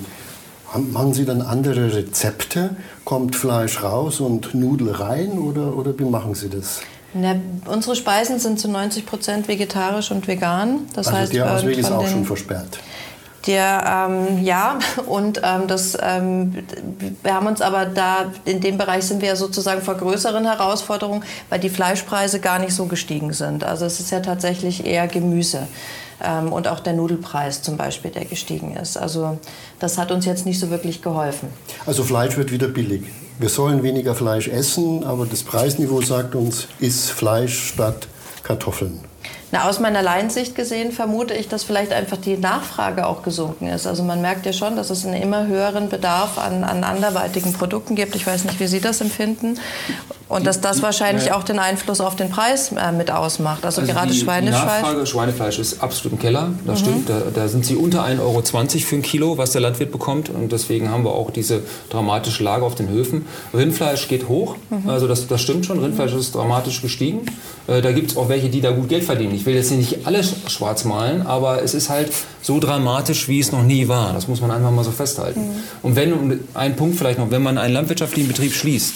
machen 0.92 1.14
Sie 1.14 1.26
dann 1.26 1.42
andere 1.42 1.94
Rezepte? 1.96 2.76
Kommt 3.06 3.36
Fleisch 3.36 3.84
raus 3.84 4.20
und 4.20 4.54
Nudel 4.54 4.92
rein 4.92 5.40
oder, 5.40 5.76
oder 5.76 5.98
wie 5.98 6.06
machen 6.06 6.36
Sie 6.36 6.50
das? 6.50 6.82
Na, 7.14 7.36
unsere 7.66 7.96
Speisen 7.96 8.38
sind 8.38 8.60
zu 8.60 8.68
90 8.68 9.06
Prozent 9.06 9.48
vegetarisch 9.48 10.12
und 10.12 10.28
vegan. 10.28 10.82
Das 10.94 11.08
also 11.08 11.20
heißt, 11.20 11.34
der 11.34 11.52
Ausweg 11.52 11.78
ist 11.78 11.92
auch 11.92 12.08
schon 12.08 12.26
versperrt. 12.26 12.80
Der, 13.48 14.08
ähm, 14.10 14.44
ja, 14.44 14.78
und 15.08 15.42
ähm, 15.44 15.68
das, 15.68 15.98
ähm, 16.02 16.54
wir 17.24 17.34
haben 17.34 17.48
uns 17.48 17.62
aber 17.62 17.86
da, 17.86 18.32
in 18.46 18.60
dem 18.60 18.78
Bereich 18.78 19.06
sind 19.06 19.22
wir 19.22 19.36
sozusagen 19.36 19.82
vor 19.82 19.96
größeren 19.96 20.46
Herausforderungen, 20.46 21.24
weil 21.50 21.60
die 21.60 21.70
Fleischpreise 21.70 22.40
gar 22.40 22.60
nicht 22.60 22.74
so 22.74 22.86
gestiegen 22.86 23.32
sind. 23.34 23.64
Also 23.64 23.86
es 23.86 24.00
ist 24.00 24.12
ja 24.12 24.20
tatsächlich 24.20 24.86
eher 24.86 25.08
Gemüse. 25.08 25.68
Ähm, 26.24 26.52
und 26.52 26.68
auch 26.68 26.80
der 26.80 26.94
Nudelpreis 26.94 27.62
zum 27.62 27.78
Beispiel, 27.78 28.12
der 28.12 28.26
gestiegen 28.26 28.76
ist. 28.76 28.98
Also 28.98 29.38
das 29.80 29.98
hat 29.98 30.12
uns 30.12 30.26
jetzt 30.26 30.46
nicht 30.46 30.60
so 30.60 30.70
wirklich 30.70 31.02
geholfen. 31.02 31.50
Also 31.86 32.04
Fleisch 32.04 32.38
wird 32.38 32.52
wieder 32.52 32.68
billig. 32.68 33.04
Wir 33.40 33.50
sollen 33.50 33.84
weniger 33.84 34.16
Fleisch 34.16 34.48
essen, 34.48 35.04
aber 35.04 35.28
das 35.28 35.44
Preisniveau 35.44 36.02
sagt 36.02 36.34
uns, 36.34 36.68
ist 36.80 37.12
Fleisch 37.12 37.70
statt 37.70 38.08
Kartoffeln. 38.44 39.00
Na, 39.52 39.70
aus 39.70 39.80
meiner 39.80 40.02
Laiensicht 40.02 40.56
gesehen 40.56 40.92
vermute 40.92 41.34
ich, 41.34 41.48
dass 41.48 41.64
vielleicht 41.64 41.94
einfach 41.94 42.18
die 42.18 42.38
Nachfrage 42.38 43.06
auch 43.08 43.24
gesunken 43.24 43.68
ist. 43.68 43.88
Also 43.88 44.04
man 44.04 44.22
merkt 44.22 44.46
ja 44.46 44.52
schon, 44.52 44.76
dass 44.76 44.90
es 44.90 45.06
einen 45.06 45.22
immer 45.22 45.48
höheren 45.48 45.88
Bedarf 45.88 46.38
an, 46.38 46.66
an 46.66 46.84
anderweitigen 46.84 47.54
Produkten 47.54 47.96
gibt. 47.96 48.16
Ich 48.16 48.28
weiß 48.28 48.44
nicht, 48.44 48.60
wie 48.60 48.68
Sie 48.68 48.82
das 48.82 49.00
empfinden. 49.00 49.58
Und 50.30 50.46
dass 50.46 50.60
das 50.60 50.82
wahrscheinlich 50.82 51.32
auch 51.32 51.44
den 51.44 51.58
Einfluss 51.58 52.02
auf 52.02 52.18
den 52.18 52.30
Preis 52.30 52.72
äh, 52.74 52.92
mit 52.92 53.12
ausmacht. 53.12 53.66
Also, 53.66 53.82
also 53.82 53.94
gerade 53.94 54.12
die, 54.12 54.20
Schweinefleisch. 54.20 54.62
Die 54.62 54.68
Nachfrage 54.68 55.06
Schweinefleisch 55.06 55.60
ist 55.60 55.82
absolut 55.82 56.14
im 56.14 56.20
Keller. 56.20 56.50
Das 56.66 56.82
mhm. 56.82 56.86
stimmt. 56.86 57.10
Da, 57.10 57.22
da, 57.34 57.48
sind 57.48 57.66
sie 57.66 57.76
unter 57.76 58.04
1,20 58.04 58.20
Euro 58.20 58.42
für 58.42 58.96
ein 58.96 59.02
Kilo, 59.02 59.38
was 59.38 59.52
der 59.52 59.62
Landwirt 59.62 59.92
bekommt. 59.92 60.30
Und 60.30 60.52
deswegen 60.52 60.92
haben 60.92 61.06
wir 61.06 61.12
auch 61.12 61.32
diese 61.32 61.62
dramatische 61.90 62.44
Lage 62.44 62.66
auf 62.66 62.76
den 62.76 62.90
Höfen. 62.90 63.26
Rindfleisch 63.54 64.10
geht 64.10 64.28
hoch. 64.28 64.58
Mhm. 64.70 64.90
Also 64.90 65.08
das, 65.08 65.28
das 65.28 65.42
stimmt 65.42 65.66
schon. 65.66 65.80
Rindfleisch 65.80 66.14
ist 66.14 66.36
dramatisch 66.36 66.82
gestiegen. 66.82 67.22
Äh, 67.68 67.82
da 67.82 67.94
gibt 67.94 68.12
es 68.12 68.18
auch 68.18 68.28
welche, 68.28 68.50
die 68.50 68.60
da 68.60 68.72
gut 68.72 68.90
Geld 68.90 69.06
verdienen. 69.06 69.34
Ich 69.34 69.46
will 69.46 69.56
jetzt 69.56 69.72
nicht 69.72 70.06
alle 70.06 70.24
schwarz 70.24 70.84
malen, 70.84 71.26
aber 71.26 71.64
es 71.64 71.74
ist 71.74 71.90
halt 71.90 72.12
so 72.42 72.60
dramatisch, 72.60 73.30
wie 73.30 73.40
es 73.40 73.54
noch 73.54 73.64
nie 73.64 73.88
war. 73.88 74.12
Das 74.12 74.28
muss 74.28 74.42
man 74.42 74.52
einfach 74.52 74.72
mal 74.72 74.84
so 74.84 74.92
festhalten. 74.92 75.40
Mhm. 75.40 75.64
Und 75.84 75.96
wenn, 75.96 76.40
ein 76.54 76.76
Punkt 76.76 76.98
vielleicht 76.98 77.18
noch, 77.18 77.32
wenn 77.32 77.44
man 77.44 77.58
einen 77.58 77.74
landwirtschaftlichen 77.74 78.28
Betrieb 78.28 78.54
schließt, 78.54 78.94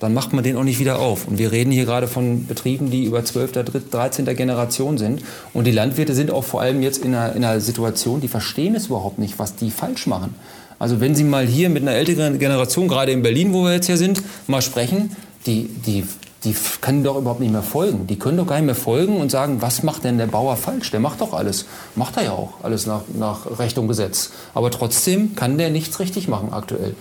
dann 0.00 0.14
macht 0.14 0.32
man 0.32 0.44
den 0.44 0.56
auch 0.56 0.64
nicht 0.64 0.78
wieder 0.78 0.98
auf. 0.98 1.26
Und 1.26 1.38
wir 1.38 1.52
reden 1.52 1.70
hier 1.70 1.84
gerade 1.84 2.08
von 2.08 2.46
Betrieben, 2.46 2.90
die 2.90 3.04
über 3.04 3.24
12., 3.24 3.52
13. 3.90 4.24
Generation 4.36 4.98
sind. 4.98 5.22
Und 5.52 5.66
die 5.66 5.70
Landwirte 5.70 6.14
sind 6.14 6.30
auch 6.30 6.44
vor 6.44 6.60
allem 6.60 6.82
jetzt 6.82 7.04
in 7.04 7.14
einer, 7.14 7.34
in 7.34 7.44
einer 7.44 7.60
Situation, 7.60 8.20
die 8.20 8.28
verstehen 8.28 8.74
es 8.74 8.86
überhaupt 8.86 9.18
nicht, 9.18 9.38
was 9.38 9.56
die 9.56 9.70
falsch 9.70 10.06
machen. 10.06 10.34
Also 10.78 11.00
wenn 11.00 11.14
Sie 11.14 11.24
mal 11.24 11.46
hier 11.46 11.70
mit 11.70 11.82
einer 11.82 11.92
älteren 11.92 12.38
Generation, 12.38 12.88
gerade 12.88 13.12
in 13.12 13.22
Berlin, 13.22 13.52
wo 13.52 13.64
wir 13.64 13.72
jetzt 13.72 13.86
hier 13.86 13.96
sind, 13.96 14.22
mal 14.46 14.60
sprechen, 14.60 15.14
die, 15.46 15.68
die, 15.86 16.04
die 16.42 16.54
können 16.80 17.04
doch 17.04 17.16
überhaupt 17.16 17.40
nicht 17.40 17.52
mehr 17.52 17.62
folgen. 17.62 18.06
Die 18.06 18.18
können 18.18 18.36
doch 18.36 18.46
gar 18.46 18.56
nicht 18.56 18.66
mehr 18.66 18.74
folgen 18.74 19.16
und 19.16 19.30
sagen, 19.30 19.62
was 19.62 19.82
macht 19.82 20.04
denn 20.04 20.18
der 20.18 20.26
Bauer 20.26 20.56
falsch? 20.56 20.90
Der 20.90 21.00
macht 21.00 21.20
doch 21.20 21.32
alles. 21.32 21.66
Macht 21.94 22.16
er 22.16 22.24
ja 22.24 22.32
auch 22.32 22.54
alles 22.62 22.86
nach, 22.86 23.02
nach 23.16 23.58
Recht 23.58 23.78
und 23.78 23.88
Gesetz. 23.88 24.30
Aber 24.52 24.70
trotzdem 24.70 25.36
kann 25.36 25.56
der 25.58 25.70
nichts 25.70 26.00
richtig 26.00 26.28
machen 26.28 26.52
aktuell. 26.52 26.94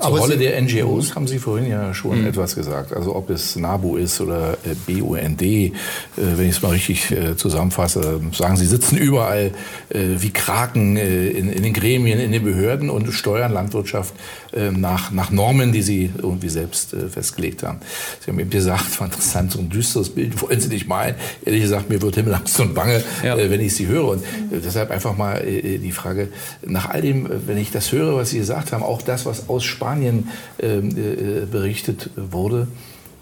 Zur 0.00 0.18
Rolle 0.18 0.38
der 0.38 0.60
NGOs 0.60 1.14
haben 1.14 1.26
Sie 1.26 1.38
vorhin 1.38 1.68
ja 1.68 1.92
schon 1.92 2.22
mhm. 2.22 2.26
etwas 2.26 2.54
gesagt. 2.54 2.92
Also 2.92 3.14
ob 3.14 3.28
es 3.30 3.56
NABU 3.56 3.96
ist 3.96 4.20
oder 4.20 4.56
äh, 4.64 4.74
BUND, 4.86 5.42
äh, 5.42 5.72
wenn 6.16 6.46
ich 6.46 6.56
es 6.56 6.62
mal 6.62 6.70
richtig 6.70 7.10
äh, 7.10 7.36
zusammenfasse, 7.36 8.20
sagen 8.32 8.56
Sie 8.56 8.66
sitzen 8.66 8.96
überall 8.96 9.52
wie 9.92 10.30
Kraken 10.30 10.96
in, 10.96 11.62
den 11.62 11.72
Gremien, 11.72 12.20
in 12.20 12.30
den 12.30 12.44
Behörden 12.44 12.90
und 12.90 13.10
steuern 13.12 13.52
Landwirtschaft 13.52 14.14
nach, 14.52 15.10
nach 15.10 15.30
Normen, 15.30 15.72
die 15.72 15.82
Sie 15.82 16.10
irgendwie 16.16 16.48
selbst 16.48 16.94
festgelegt 17.10 17.64
haben. 17.64 17.80
Sie 18.20 18.30
haben 18.30 18.38
eben 18.38 18.50
gesagt, 18.50 19.00
war 19.00 19.06
interessant, 19.08 19.50
so 19.50 19.58
ein 19.58 19.68
düsteres 19.68 20.10
Bild 20.10 20.40
wollen 20.42 20.60
Sie 20.60 20.68
nicht 20.68 20.86
malen. 20.86 21.16
Ehrlich 21.44 21.62
gesagt, 21.62 21.90
mir 21.90 22.00
wird 22.00 22.14
Himmelangst 22.14 22.60
und 22.60 22.74
Bange, 22.74 23.02
ja. 23.24 23.36
wenn 23.36 23.60
ich 23.60 23.74
Sie 23.74 23.88
höre. 23.88 24.08
Und 24.10 24.22
deshalb 24.52 24.92
einfach 24.92 25.16
mal 25.16 25.42
die 25.44 25.92
Frage, 25.92 26.28
nach 26.64 26.90
all 26.90 27.02
dem, 27.02 27.28
wenn 27.46 27.58
ich 27.58 27.72
das 27.72 27.90
höre, 27.90 28.14
was 28.14 28.30
Sie 28.30 28.38
gesagt 28.38 28.70
haben, 28.72 28.84
auch 28.84 29.02
das, 29.02 29.26
was 29.26 29.48
aus 29.48 29.64
Spanien 29.64 29.89
Spanien 29.90 30.28
ähm, 30.60 30.90
äh, 30.90 31.46
berichtet 31.46 32.10
wurde, 32.14 32.68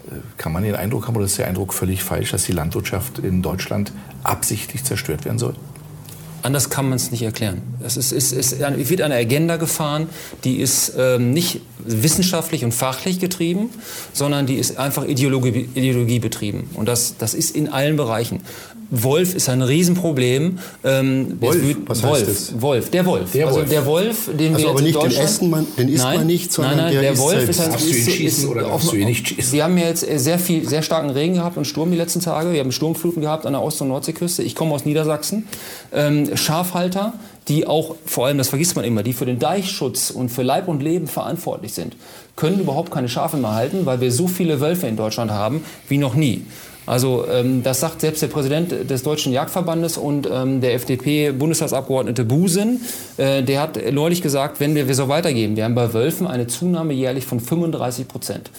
äh, 0.07 0.15
kann 0.37 0.51
man 0.51 0.61
den 0.61 0.75
Eindruck 0.75 1.07
haben, 1.07 1.15
oder 1.15 1.25
ist 1.25 1.39
der 1.39 1.47
Eindruck 1.47 1.73
völlig 1.73 2.03
falsch, 2.03 2.31
dass 2.31 2.43
die 2.43 2.51
Landwirtschaft 2.51 3.17
in 3.19 3.41
Deutschland 3.41 3.91
absichtlich 4.23 4.83
zerstört 4.83 5.25
werden 5.25 5.39
soll? 5.39 5.55
Anders 6.41 6.69
kann 6.69 6.87
man 6.87 6.95
es 6.95 7.11
nicht 7.11 7.23
erklären. 7.23 7.61
Es, 7.83 7.97
ist, 7.97 8.11
es, 8.13 8.31
ist, 8.31 8.61
es 8.61 8.89
wird 8.89 9.01
eine 9.01 9.15
Agenda 9.15 9.57
gefahren, 9.57 10.07
die 10.43 10.57
ist 10.57 10.93
ähm, 10.97 11.33
nicht 11.33 11.61
wissenschaftlich 11.79 12.63
und 12.63 12.71
fachlich 12.71 13.19
getrieben, 13.19 13.71
sondern 14.13 14.45
die 14.45 14.55
ist 14.55 14.77
einfach 14.77 15.05
Ideologie, 15.05 15.67
Ideologie 15.73 16.19
betrieben. 16.19 16.69
Und 16.75 16.87
das, 16.87 17.17
das 17.17 17.33
ist 17.33 17.55
in 17.55 17.67
allen 17.67 17.97
Bereichen. 17.97 18.41
Wolf 18.91 19.35
ist 19.35 19.49
ein 19.49 19.61
Riesenproblem. 19.61 20.59
Ähm, 20.83 21.37
Wolf, 21.39 21.61
wird, 21.61 21.77
was 21.87 22.01
Wolf, 22.01 22.13
heißt 22.13 22.27
das? 22.27 22.61
Wolf, 22.61 22.89
der 22.89 23.05
Wolf. 23.05 23.31
Der 23.31 23.47
also 23.47 23.59
Wolf. 23.59 23.69
der 23.69 23.85
Wolf, 23.85 24.29
den 24.37 24.53
also 24.53 24.65
wir 24.65 24.71
aber 24.71 24.81
nicht 24.81 25.01
den 25.01 25.11
essen 25.11 25.49
man, 25.49 25.67
den 25.77 25.89
isst 25.89 26.03
nein, 26.03 26.17
man 26.17 26.27
nicht, 26.27 26.51
sondern 26.51 26.77
nein, 26.77 26.85
nein, 26.85 26.93
der, 26.93 27.01
der 27.01 27.17
Wolf 27.19 27.37
selbst. 27.37 27.49
ist 27.49 27.59
ein 27.61 27.71
Darfst 27.71 27.91
du 27.91 27.95
ihn 27.95 28.09
schießen 28.09 28.49
oder 28.49 28.61
darfst 28.61 28.91
du 28.91 28.95
ihn 28.95 29.07
nicht 29.07 29.27
schießen? 29.27 29.53
Wir 29.53 29.63
haben 29.63 29.77
ja 29.77 29.85
jetzt 29.85 30.01
sehr 30.01 30.39
viel, 30.39 30.67
sehr 30.67 30.81
starken 30.81 31.11
Regen 31.11 31.35
gehabt 31.35 31.57
und 31.57 31.65
Sturm 31.65 31.91
die 31.91 31.97
letzten 31.97 32.21
Tage. 32.21 32.51
Wir 32.51 32.59
haben 32.61 32.71
Sturmfluten 32.71 33.21
gehabt 33.21 33.45
an 33.45 33.53
der 33.53 33.61
Ost- 33.61 33.81
und 33.81 33.89
Nordseeküste. 33.89 34.41
Ich 34.41 34.55
komme 34.55 34.73
aus 34.73 34.85
Niedersachsen. 34.85 35.47
Ähm, 35.93 36.35
Schafhalter, 36.35 37.13
die 37.47 37.67
auch, 37.67 37.95
vor 38.05 38.25
allem, 38.25 38.37
das 38.37 38.49
vergisst 38.49 38.75
man 38.75 38.85
immer, 38.85 39.03
die 39.03 39.13
für 39.13 39.25
den 39.25 39.39
Deichschutz 39.39 40.09
und 40.09 40.29
für 40.29 40.43
Leib 40.43 40.67
und 40.67 40.81
Leben 40.81 41.07
verantwortlich 41.07 41.73
sind, 41.73 41.95
können 42.35 42.59
überhaupt 42.59 42.91
keine 42.91 43.09
Schafe 43.09 43.37
mehr 43.37 43.53
halten, 43.53 43.85
weil 43.85 44.01
wir 44.01 44.11
so 44.11 44.27
viele 44.27 44.61
Wölfe 44.61 44.87
in 44.87 44.95
Deutschland 44.95 45.31
haben 45.31 45.63
wie 45.87 45.97
noch 45.97 46.15
nie. 46.15 46.45
Also 46.89 47.27
ähm, 47.31 47.61
das 47.61 47.81
sagt 47.81 48.01
selbst 48.01 48.23
der 48.23 48.29
Präsident 48.29 48.89
des 48.89 49.03
Deutschen 49.03 49.31
Jagdverbandes 49.31 49.95
und 49.95 50.27
ähm, 50.31 50.59
der 50.59 50.73
FDP-Bundestagsabgeordnete 50.73 52.25
Busen. 52.25 52.81
Äh, 53.17 53.43
der 53.43 53.61
hat 53.61 53.79
neulich 53.91 54.23
gesagt, 54.23 54.59
wenn 54.59 54.73
wir, 54.73 54.87
wir 54.87 54.95
so 54.95 55.07
weitergehen, 55.07 55.55
wir 55.55 55.65
haben 55.65 55.75
bei 55.75 55.93
Wölfen 55.93 56.25
eine 56.25 56.47
Zunahme 56.47 56.93
jährlich 56.93 57.27
von 57.27 57.39
35 57.39 58.07
Prozent. 58.07 58.49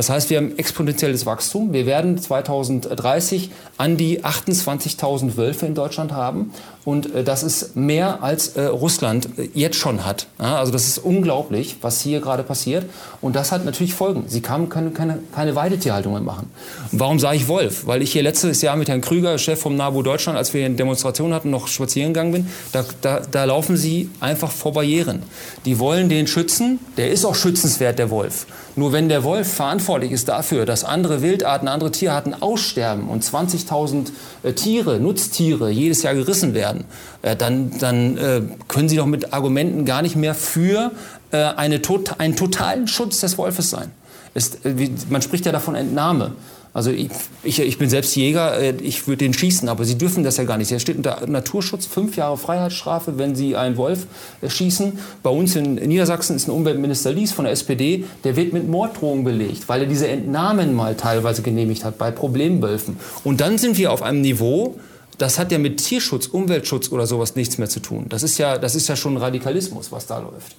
Das 0.00 0.08
heißt, 0.08 0.30
wir 0.30 0.38
haben 0.38 0.56
exponentielles 0.56 1.26
Wachstum. 1.26 1.74
Wir 1.74 1.84
werden 1.84 2.16
2030 2.16 3.50
an 3.76 3.98
die 3.98 4.24
28.000 4.24 5.36
Wölfe 5.36 5.66
in 5.66 5.74
Deutschland 5.74 6.12
haben. 6.12 6.54
Und 6.86 7.14
äh, 7.14 7.22
das 7.22 7.42
ist 7.42 7.76
mehr 7.76 8.22
als 8.22 8.56
äh, 8.56 8.62
Russland 8.62 9.28
äh, 9.38 9.50
jetzt 9.52 9.76
schon 9.76 10.06
hat. 10.06 10.26
Ja, 10.38 10.58
also 10.58 10.72
das 10.72 10.86
ist 10.86 10.96
unglaublich, 10.96 11.76
was 11.82 12.00
hier 12.00 12.22
gerade 12.22 12.42
passiert. 12.42 12.86
Und 13.20 13.36
das 13.36 13.52
hat 13.52 13.66
natürlich 13.66 13.92
Folgen. 13.92 14.24
Sie 14.26 14.40
kann 14.40 14.70
keine, 14.70 14.90
keine, 14.90 15.18
keine 15.34 15.54
Weidetierhaltung 15.54 16.14
mehr 16.14 16.22
machen. 16.22 16.50
Warum 16.92 17.18
sage 17.18 17.36
ich 17.36 17.46
Wolf? 17.48 17.86
Weil 17.86 18.00
ich 18.00 18.10
hier 18.12 18.22
letztes 18.22 18.62
Jahr 18.62 18.76
mit 18.76 18.88
Herrn 18.88 19.02
Krüger, 19.02 19.36
Chef 19.36 19.60
vom 19.60 19.76
NABU 19.76 20.02
Deutschland, 20.02 20.38
als 20.38 20.54
wir 20.54 20.64
eine 20.64 20.76
Demonstration 20.76 21.34
hatten, 21.34 21.50
noch 21.50 21.68
spazieren 21.68 22.14
gegangen 22.14 22.32
bin. 22.32 22.46
Da, 22.72 22.86
da, 23.02 23.20
da 23.30 23.44
laufen 23.44 23.76
sie 23.76 24.08
einfach 24.18 24.50
vor 24.50 24.72
Barrieren. 24.72 25.22
Die 25.66 25.78
wollen 25.78 26.08
den 26.08 26.26
schützen. 26.26 26.78
Der 26.96 27.10
ist 27.10 27.26
auch 27.26 27.34
schützenswert, 27.34 27.98
der 27.98 28.08
Wolf. 28.08 28.46
Nur 28.76 28.92
wenn 28.92 29.08
der 29.08 29.24
Wolf 29.24 29.52
verantwortlich 29.52 30.12
ist 30.12 30.28
dafür, 30.28 30.64
dass 30.64 30.84
andere 30.84 31.22
Wildarten, 31.22 31.68
andere 31.68 31.90
Tierarten 31.90 32.40
aussterben 32.40 33.08
und 33.08 33.24
20.000 33.24 34.10
äh, 34.42 34.52
Tiere, 34.52 35.00
Nutztiere 35.00 35.70
jedes 35.70 36.02
Jahr 36.02 36.14
gerissen 36.14 36.54
werden, 36.54 36.84
äh, 37.22 37.34
dann, 37.34 37.78
dann 37.78 38.16
äh, 38.16 38.42
können 38.68 38.88
Sie 38.88 38.96
doch 38.96 39.06
mit 39.06 39.32
Argumenten 39.32 39.84
gar 39.84 40.02
nicht 40.02 40.16
mehr 40.16 40.34
für 40.34 40.92
äh, 41.32 41.38
eine, 41.38 41.80
einen 42.18 42.36
totalen 42.36 42.86
Schutz 42.86 43.20
des 43.20 43.38
Wolfes 43.38 43.70
sein. 43.70 43.90
Es, 44.34 44.54
äh, 44.64 44.88
man 45.08 45.22
spricht 45.22 45.46
ja 45.46 45.52
davon 45.52 45.74
Entnahme. 45.74 46.32
Also 46.72 46.90
ich, 46.90 47.10
ich, 47.42 47.58
ich, 47.58 47.78
bin 47.78 47.90
selbst 47.90 48.14
Jäger, 48.14 48.58
äh, 48.58 48.74
ich 48.80 49.08
würde 49.08 49.18
den 49.18 49.34
schießen, 49.34 49.68
aber 49.68 49.84
Sie 49.84 49.98
dürfen 49.98 50.22
das 50.22 50.36
ja 50.36 50.44
gar 50.44 50.56
nicht. 50.56 50.70
Er 50.70 50.78
steht 50.78 50.96
unter 50.96 51.26
Naturschutz, 51.26 51.86
fünf 51.86 52.16
Jahre 52.16 52.36
Freiheitsstrafe, 52.36 53.18
wenn 53.18 53.34
Sie 53.34 53.56
einen 53.56 53.76
Wolf 53.76 54.06
äh, 54.40 54.48
schießen. 54.48 54.98
Bei 55.22 55.30
uns 55.30 55.56
in 55.56 55.74
Niedersachsen 55.74 56.36
ist 56.36 56.46
ein 56.46 56.52
Umweltminister 56.52 57.12
Lies 57.12 57.32
von 57.32 57.44
der 57.44 57.52
SPD, 57.52 58.04
der 58.22 58.36
wird 58.36 58.52
mit 58.52 58.68
Morddrohungen 58.68 59.24
belegt, 59.24 59.68
weil 59.68 59.82
er 59.82 59.88
diese 59.88 60.06
Entnahmen 60.06 60.74
mal 60.74 60.94
teilweise 60.94 61.42
genehmigt 61.42 61.84
hat 61.84 61.98
bei 61.98 62.12
Problemwölfen. 62.12 62.98
Und 63.24 63.40
dann 63.40 63.58
sind 63.58 63.76
wir 63.76 63.90
auf 63.90 64.02
einem 64.02 64.20
Niveau, 64.20 64.78
das 65.18 65.40
hat 65.40 65.50
ja 65.50 65.58
mit 65.58 65.78
Tierschutz, 65.78 66.28
Umweltschutz 66.28 66.92
oder 66.92 67.06
sowas 67.06 67.34
nichts 67.34 67.58
mehr 67.58 67.68
zu 67.68 67.80
tun. 67.80 68.06
Das 68.08 68.22
ist 68.22 68.38
ja, 68.38 68.58
das 68.58 68.76
ist 68.76 68.88
ja 68.88 68.94
schon 68.94 69.16
Radikalismus, 69.16 69.90
was 69.90 70.06
da 70.06 70.18
läuft. 70.18 70.54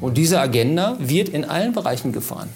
Und 0.00 0.16
diese 0.16 0.40
Agenda 0.40 0.96
wird 0.98 1.28
in 1.28 1.44
allen 1.44 1.72
Bereichen 1.72 2.12
gefahren. 2.12 2.48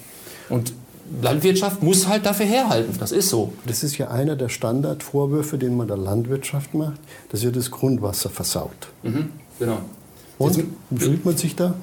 Und 0.49 0.73
Landwirtschaft 1.21 1.83
muss 1.83 2.07
halt 2.07 2.25
dafür 2.25 2.45
herhalten. 2.45 2.95
Das 2.99 3.11
ist 3.11 3.29
so. 3.29 3.53
Das 3.65 3.83
ist 3.83 3.97
ja 3.97 4.09
einer 4.09 4.35
der 4.35 4.49
Standardvorwürfe, 4.49 5.57
den 5.57 5.75
man 5.75 5.87
der 5.87 5.97
Landwirtschaft 5.97 6.73
macht, 6.73 6.99
dass 7.31 7.43
ihr 7.43 7.51
das 7.51 7.71
Grundwasser 7.71 8.29
versaut. 8.29 8.89
Mhm, 9.03 9.29
genau. 9.59 9.79
Und 10.37 10.63
wie 10.89 10.99
fühlt 10.99 11.25
man 11.25 11.35
sich 11.35 11.55
da? 11.55 11.73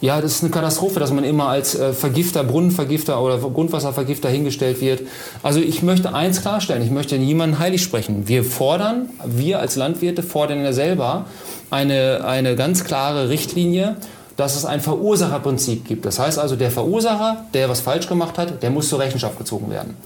Ja, 0.00 0.22
das 0.22 0.36
ist 0.36 0.42
eine 0.42 0.50
Katastrophe, 0.50 0.98
dass 0.98 1.12
man 1.12 1.24
immer 1.24 1.48
als 1.48 1.74
äh, 1.74 1.92
Vergifter, 1.92 2.42
Brunnenvergifter 2.42 3.20
oder 3.20 3.36
Grundwasservergifter 3.36 4.30
hingestellt 4.30 4.80
wird. 4.80 5.02
Also 5.42 5.60
ich 5.60 5.82
möchte 5.82 6.14
eins 6.14 6.40
klarstellen, 6.40 6.82
ich 6.82 6.90
möchte 6.90 7.18
niemanden 7.18 7.58
heilig 7.58 7.82
sprechen. 7.82 8.26
Wir 8.26 8.42
fordern, 8.42 9.10
wir 9.26 9.58
als 9.58 9.76
Landwirte 9.76 10.22
fordern 10.22 10.64
ja 10.64 10.72
selber 10.72 11.26
eine, 11.68 12.24
eine 12.24 12.56
ganz 12.56 12.84
klare 12.84 13.28
Richtlinie, 13.28 13.96
dass 14.40 14.56
es 14.56 14.64
ein 14.64 14.80
Verursacherprinzip 14.80 15.86
gibt. 15.86 16.06
Das 16.06 16.18
heißt 16.18 16.38
also, 16.38 16.56
der 16.56 16.70
Verursacher, 16.70 17.44
der 17.52 17.68
was 17.68 17.80
falsch 17.80 18.08
gemacht 18.08 18.38
hat, 18.38 18.62
der 18.62 18.70
muss 18.70 18.88
zur 18.88 18.98
Rechenschaft 18.98 19.36
gezogen 19.36 19.70
werden. 19.70 19.98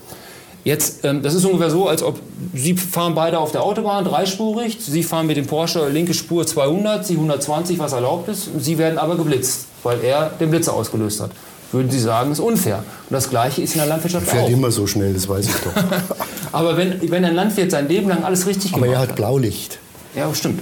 Jetzt, 0.64 1.04
ähm, 1.04 1.22
das 1.22 1.34
ist 1.34 1.44
ungefähr 1.44 1.70
so, 1.70 1.86
als 1.86 2.02
ob 2.02 2.18
Sie 2.52 2.76
fahren 2.76 3.14
beide 3.14 3.38
auf 3.38 3.52
der 3.52 3.62
Autobahn, 3.62 4.04
dreispurig, 4.04 4.78
Sie 4.80 5.04
fahren 5.04 5.28
mit 5.28 5.36
dem 5.36 5.46
Porsche 5.46 5.88
linke 5.88 6.14
Spur 6.14 6.44
200, 6.44 7.06
Sie 7.06 7.14
120, 7.14 7.78
was 7.78 7.92
erlaubt 7.92 8.28
ist, 8.28 8.48
Sie 8.58 8.76
werden 8.76 8.98
aber 8.98 9.16
geblitzt, 9.16 9.66
weil 9.84 10.02
er 10.02 10.30
den 10.40 10.50
Blitzer 10.50 10.72
ausgelöst 10.72 11.20
hat. 11.20 11.30
Würden 11.70 11.92
Sie 11.92 12.00
sagen, 12.00 12.32
ist 12.32 12.40
unfair. 12.40 12.78
Und 13.08 13.14
das 13.14 13.30
Gleiche 13.30 13.62
ist 13.62 13.74
in 13.74 13.80
der 13.80 13.88
Landwirtschaft 13.88 14.26
Fährt 14.26 14.44
auch. 14.44 14.50
immer 14.50 14.72
so 14.72 14.88
schnell, 14.88 15.14
das 15.14 15.28
weiß 15.28 15.46
ich 15.46 15.54
doch. 15.54 15.82
aber 16.52 16.76
wenn, 16.76 17.08
wenn 17.08 17.24
ein 17.24 17.36
Landwirt 17.36 17.70
sein 17.70 17.86
Leben 17.86 18.08
lang 18.08 18.24
alles 18.24 18.46
richtig 18.46 18.72
aber 18.72 18.86
gemacht 18.86 18.98
hat... 18.98 19.02
Aber 19.02 19.06
er 19.06 19.10
hat 19.10 19.16
Blaulicht. 19.16 19.78
Ja, 20.16 20.34
stimmt 20.34 20.60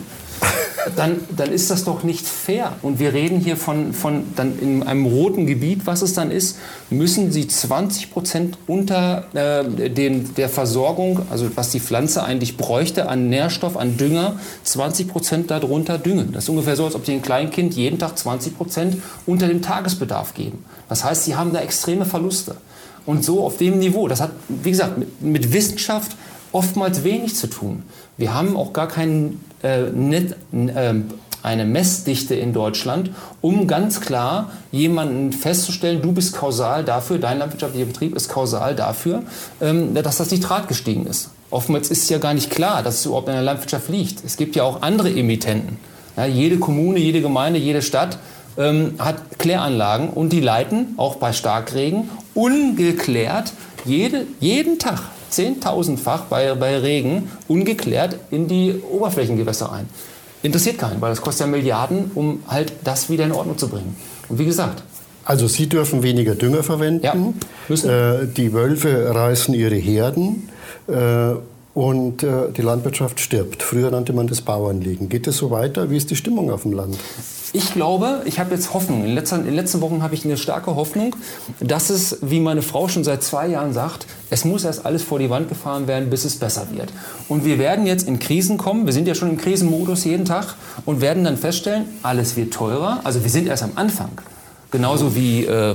dann, 0.97 1.21
dann 1.37 1.53
ist 1.53 1.71
das 1.71 1.85
doch 1.85 2.03
nicht 2.03 2.27
fair. 2.27 2.73
Und 2.83 2.99
wir 2.99 3.13
reden 3.13 3.41
hier 3.41 3.57
von, 3.57 3.93
von 3.93 4.25
dann 4.37 4.59
in 4.59 4.83
einem 4.83 5.07
roten 5.07 5.47
Gebiet, 5.47 5.87
was 5.87 6.03
es 6.03 6.15
dann 6.15 6.31
ist, 6.31 6.59
müssen 6.91 7.33
Sie 7.33 7.47
20 7.47 8.11
Prozent 8.11 8.59
unter 8.67 9.25
äh, 9.35 9.91
den, 9.91 10.35
der 10.35 10.49
Versorgung, 10.49 11.23
also 11.31 11.49
was 11.55 11.71
die 11.71 11.81
Pflanze 11.81 12.25
eigentlich 12.25 12.57
bräuchte 12.57 13.09
an 13.09 13.29
Nährstoff, 13.29 13.77
an 13.77 13.97
Dünger, 13.97 14.39
20 14.65 15.09
Prozent 15.09 15.51
darunter 15.51 15.99
düngen. 15.99 16.33
Das 16.33 16.45
ist 16.45 16.49
ungefähr 16.51 16.77
so, 16.77 16.85
als 16.85 16.95
ob 16.95 17.07
Sie 17.07 17.13
ein 17.13 17.23
Kleinkind 17.23 17.75
jeden 17.75 17.99
Tag 17.99 18.19
20 18.19 18.57
Prozent 18.57 18.97
unter 19.27 19.49
dem 19.49 19.63
Tagesbedarf 19.63 20.35
geben. 20.35 20.65
Das 20.89 21.05
heißt, 21.05 21.25
Sie 21.25 21.37
haben 21.37 21.53
da 21.53 21.61
extreme 21.61 22.05
Verluste. 22.05 22.57
Und 23.05 23.25
so 23.25 23.45
auf 23.45 23.57
dem 23.57 23.79
Niveau, 23.79 24.07
das 24.07 24.21
hat, 24.21 24.31
wie 24.49 24.71
gesagt, 24.71 24.99
mit, 24.99 25.23
mit 25.23 25.53
Wissenschaft 25.53 26.17
oftmals 26.53 27.03
wenig 27.03 27.35
zu 27.35 27.49
tun. 27.49 27.83
Wir 28.17 28.35
haben 28.35 28.57
auch 28.57 28.73
gar 28.73 28.89
keinen 28.89 29.41
äh, 29.63 29.91
nicht, 29.91 30.35
äh, 30.53 30.95
eine 31.43 31.65
Messdichte 31.65 32.35
in 32.35 32.53
Deutschland, 32.53 33.11
um 33.41 33.67
ganz 33.67 34.01
klar 34.01 34.53
jemanden 34.71 35.33
festzustellen, 35.33 36.01
du 36.01 36.13
bist 36.13 36.35
kausal 36.35 36.85
dafür, 36.85 37.19
dein 37.19 37.39
landwirtschaftlicher 37.39 37.87
Betrieb 37.87 38.15
ist 38.15 38.29
kausal 38.29 38.77
dafür, 38.77 39.23
ähm, 39.61 39.95
dass 39.95 40.19
das 40.19 40.31
Nitrat 40.31 40.69
gestiegen 40.69 41.07
ist. 41.07 41.31
Oftmals 41.51 41.91
ist 41.91 42.05
es 42.05 42.09
ja 42.09 42.19
gar 42.19 42.33
nicht 42.33 42.51
klar, 42.51 42.83
dass 42.83 43.01
es 43.01 43.07
überhaupt 43.07 43.29
in 43.29 43.35
der 43.35 43.43
Landwirtschaft 43.43 43.89
liegt. 43.89 44.25
Es 44.25 44.37
gibt 44.37 44.57
ja 44.57 44.63
auch 44.63 44.83
andere 44.83 45.11
Emittenten. 45.11 45.79
Ja, 46.17 46.27
jede 46.27 46.59
Kommune, 46.59 46.99
jede 46.99 47.21
Gemeinde, 47.21 47.59
jede 47.59 47.83
Stadt 47.83 48.19
ähm, 48.57 48.95
hat 48.99 49.39
Kläranlagen 49.39 50.11
und 50.11 50.33
die 50.33 50.41
leiten 50.41 50.95
auch 50.97 51.17
bei 51.17 51.33
Starkregen 51.33 52.09
ungeklärt 52.35 53.53
jede, 53.85 54.27
jeden 54.41 54.79
Tag 54.79 55.01
zehntausendfach 55.33 56.23
bei, 56.23 56.55
bei 56.55 56.79
Regen 56.79 57.31
ungeklärt 57.49 58.17
in 58.31 58.49
die 58.49 58.75
Oberflächengewässer 58.91 59.73
ein. 59.73 59.89
Interessiert 60.43 60.79
keinen, 60.79 61.01
weil 61.01 61.11
das 61.11 61.21
kostet 61.21 61.47
ja 61.47 61.51
Milliarden, 61.51 62.11
um 62.15 62.43
halt 62.49 62.73
das 62.85 63.09
wieder 63.09 63.25
in 63.25 63.33
Ordnung 63.33 63.59
zu 63.59 63.69
bringen. 63.69 63.97
Und 64.29 64.39
wie 64.39 64.45
gesagt, 64.45 64.83
also 65.25 65.47
Sie 65.47 65.69
dürfen 65.69 66.03
weniger 66.03 66.35
Dünger 66.35 66.65
verwenden. 66.65 67.05
Ja. 67.05 67.15
Äh, 67.75 68.27
die 68.27 68.53
Wölfe 68.53 69.15
reißen 69.15 69.55
ihre 69.55 69.77
Herden. 69.77 70.49
Äh, 70.89 71.35
und 71.75 72.23
äh, 72.23 72.51
die 72.55 72.63
Landwirtschaft 72.63 73.21
stirbt. 73.21 73.63
Früher 73.63 73.91
nannte 73.91 74.13
man 74.13 74.27
das 74.27 74.43
Bauernlegen. 74.43 75.09
Geht 75.09 75.27
es 75.27 75.39
so 75.39 75.51
weiter? 75.51 75.91
Wie 75.91 75.97
ist 75.97 76.11
die 76.11 76.17
Stimmung 76.17 76.51
auf 76.51 76.63
dem 76.63 76.73
Land? 76.73 76.99
Ich 77.55 77.75
glaube, 77.75 78.23
ich 78.25 78.39
habe 78.39 78.55
jetzt 78.55 78.73
Hoffnung. 78.73 79.05
In, 79.05 79.15
letzter, 79.15 79.37
in 79.37 79.45
den 79.45 79.55
letzten 79.55 79.83
Wochen 79.83 80.03
habe 80.03 80.15
ich 80.15 80.25
eine 80.25 80.39
starke 80.39 80.75
Hoffnung, 80.75 81.15
dass 81.61 81.91
es, 81.91 82.19
wie 82.23 82.41
meine 82.41 82.63
Frau 82.63 82.89
schon 82.89 83.05
seit 83.05 83.23
zwei 83.23 83.47
Jahren 83.49 83.75
sagt, 83.75 84.07
es 84.31 84.47
muss 84.47 84.65
erst 84.65 84.87
alles 84.87 85.03
vor 85.03 85.19
die 85.19 85.29
Wand 85.29 85.51
gefahren 85.51 85.87
werden, 85.87 86.09
bis 86.09 86.25
es 86.25 86.37
besser 86.37 86.69
wird. 86.71 86.91
Und 87.29 87.45
wir 87.45 87.59
werden 87.59 87.87
jetzt 87.87 88.09
in 88.09 88.19
Krisen 88.19 88.57
kommen. 88.57 88.87
Wir 88.87 88.95
sind 88.95 89.07
ja 89.07 89.15
schon 89.15 89.29
im 89.29 89.37
Krisenmodus 89.37 90.05
jeden 90.05 90.25
Tag 90.25 90.55
und 90.87 91.03
werden 91.03 91.25
dann 91.25 91.37
feststellen, 91.37 91.85
alles 92.03 92.37
wird 92.37 92.55
teurer. 92.55 93.01
Also 93.05 93.23
wir 93.23 93.31
sind 93.31 93.47
erst 93.47 93.63
am 93.63 93.73
Anfang. 93.75 94.13
Genauso 94.71 95.15
wie, 95.15 95.45
äh, 95.45 95.75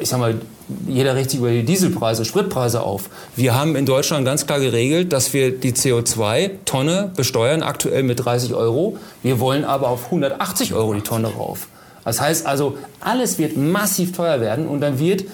ich 0.00 0.08
sag 0.08 0.18
mal, 0.18 0.40
jeder 0.86 1.14
regt 1.14 1.30
sich 1.30 1.38
über 1.38 1.50
die 1.50 1.64
Dieselpreise, 1.64 2.24
Spritpreise 2.24 2.82
auf. 2.82 3.08
Wir 3.36 3.54
haben 3.54 3.76
in 3.76 3.86
Deutschland 3.86 4.24
ganz 4.24 4.46
klar 4.46 4.60
geregelt, 4.60 5.12
dass 5.12 5.32
wir 5.32 5.56
die 5.56 5.72
CO2-Tonne 5.72 7.12
besteuern, 7.14 7.62
aktuell 7.62 8.02
mit 8.02 8.24
30 8.24 8.54
Euro. 8.54 8.96
Wir 9.22 9.38
wollen 9.38 9.64
aber 9.64 9.88
auf 9.88 10.06
180 10.06 10.74
Euro 10.74 10.94
die 10.94 11.02
Tonne 11.02 11.28
rauf. 11.28 11.68
Das 12.04 12.20
heißt 12.20 12.46
also, 12.46 12.78
alles 13.00 13.38
wird 13.38 13.56
massiv 13.56 14.12
teuer 14.12 14.40
werden 14.40 14.68
und 14.68 14.80
dann 14.80 14.98
wird 14.98 15.24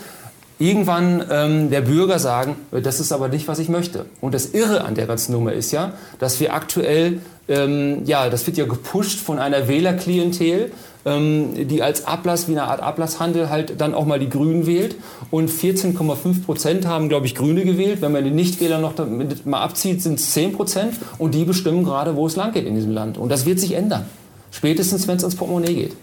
irgendwann 0.59 1.25
ähm, 1.31 1.71
der 1.71 1.81
Bürger 1.83 2.19
sagen, 2.19 2.57
das 2.71 3.01
ist 3.01 3.12
aber 3.12 3.29
nicht, 3.29 3.49
was 3.49 3.59
ich 3.59 3.69
möchte. 3.69 4.07
Und 4.21 4.35
das 4.35 4.47
Irre 4.47 4.85
an 4.85 4.95
der 4.95 5.07
ganzen 5.07 5.33
Nummer 5.33 5.53
ist 5.53 5.73
ja, 5.73 5.93
dass 6.19 6.41
wir 6.41 6.55
aktuell, 6.55 7.21
ähm, 7.49 8.03
ja, 8.05 8.31
das 8.31 8.47
wird 8.47 8.57
ja 8.57 8.65
gepusht 8.65 9.19
von 9.19 9.38
einer 9.38 9.69
Wählerklientel, 9.69 10.73
ähm, 11.05 11.69
die 11.69 11.83
als 11.83 12.07
Ablass, 12.07 12.49
wie 12.49 12.53
eine 12.53 12.65
Art 12.65 12.81
Ablasshandel 12.81 13.51
halt 13.51 13.81
dann 13.81 13.95
auch 13.95 14.07
mal 14.07 14.19
die 14.19 14.29
Grünen 14.29 14.67
wählt. 14.67 14.97
Und 15.31 15.51
14,5 15.51 16.45
Prozent 16.45 16.87
haben, 16.87 17.09
glaube 17.09 17.27
ich, 17.27 17.35
Grüne 17.35 17.65
gewählt. 17.65 18.01
Wenn 18.01 18.12
man 18.12 18.25
die 18.25 18.31
Nichtwähler 18.31 18.79
noch 18.79 18.95
mal 19.45 19.61
abzieht, 19.61 20.03
sind 20.03 20.21
es 20.21 20.33
10 20.33 20.53
Prozent. 20.53 20.95
Und 21.19 21.35
die 21.35 21.45
bestimmen 21.45 21.85
gerade, 21.85 22.17
wo 22.17 22.27
es 22.27 22.37
lang 22.37 22.53
geht 22.53 22.67
in 22.67 22.75
diesem 22.75 22.93
Land. 22.93 23.19
Und 23.19 23.31
das 23.31 23.47
wird 23.47 23.59
sich 23.59 23.73
ändern. 23.73 24.07
Spätestens, 24.51 25.09
wenn 25.09 25.17
es 25.17 25.25
ans 25.25 25.35
Portemonnaie 25.35 25.75
geht. 25.75 25.97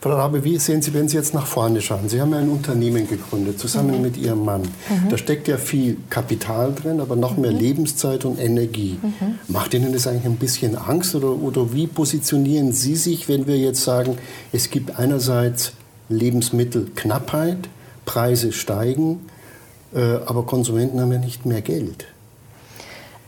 Frau 0.00 0.10
Rabe, 0.10 0.44
wie 0.44 0.58
sehen 0.58 0.82
Sie, 0.82 0.92
wenn 0.92 1.08
Sie 1.08 1.16
jetzt 1.16 1.32
nach 1.32 1.46
vorne 1.46 1.80
schauen? 1.80 2.08
Sie 2.08 2.20
haben 2.20 2.32
ja 2.32 2.38
ein 2.38 2.50
Unternehmen 2.50 3.08
gegründet, 3.08 3.58
zusammen 3.58 3.96
mhm. 3.96 4.02
mit 4.02 4.16
Ihrem 4.18 4.44
Mann. 4.44 4.60
Mhm. 4.60 5.08
Da 5.08 5.16
steckt 5.16 5.48
ja 5.48 5.56
viel 5.56 5.96
Kapital 6.10 6.74
drin, 6.74 7.00
aber 7.00 7.16
noch 7.16 7.38
mehr 7.38 7.52
mhm. 7.52 7.58
Lebenszeit 7.58 8.24
und 8.24 8.38
Energie. 8.38 8.98
Mhm. 9.00 9.38
Macht 9.48 9.72
Ihnen 9.72 9.92
das 9.92 10.06
eigentlich 10.06 10.26
ein 10.26 10.36
bisschen 10.36 10.76
Angst? 10.76 11.14
Oder, 11.14 11.30
oder 11.30 11.72
wie 11.72 11.86
positionieren 11.86 12.72
Sie 12.72 12.96
sich, 12.96 13.28
wenn 13.28 13.46
wir 13.46 13.56
jetzt 13.56 13.82
sagen, 13.82 14.18
es 14.52 14.68
gibt 14.68 14.98
einerseits 14.98 15.72
Lebensmittelknappheit, 16.10 17.68
Preise 18.04 18.52
steigen, 18.52 19.20
äh, 19.94 20.16
aber 20.26 20.44
Konsumenten 20.44 21.00
haben 21.00 21.12
ja 21.12 21.18
nicht 21.18 21.46
mehr 21.46 21.62
Geld? 21.62 22.06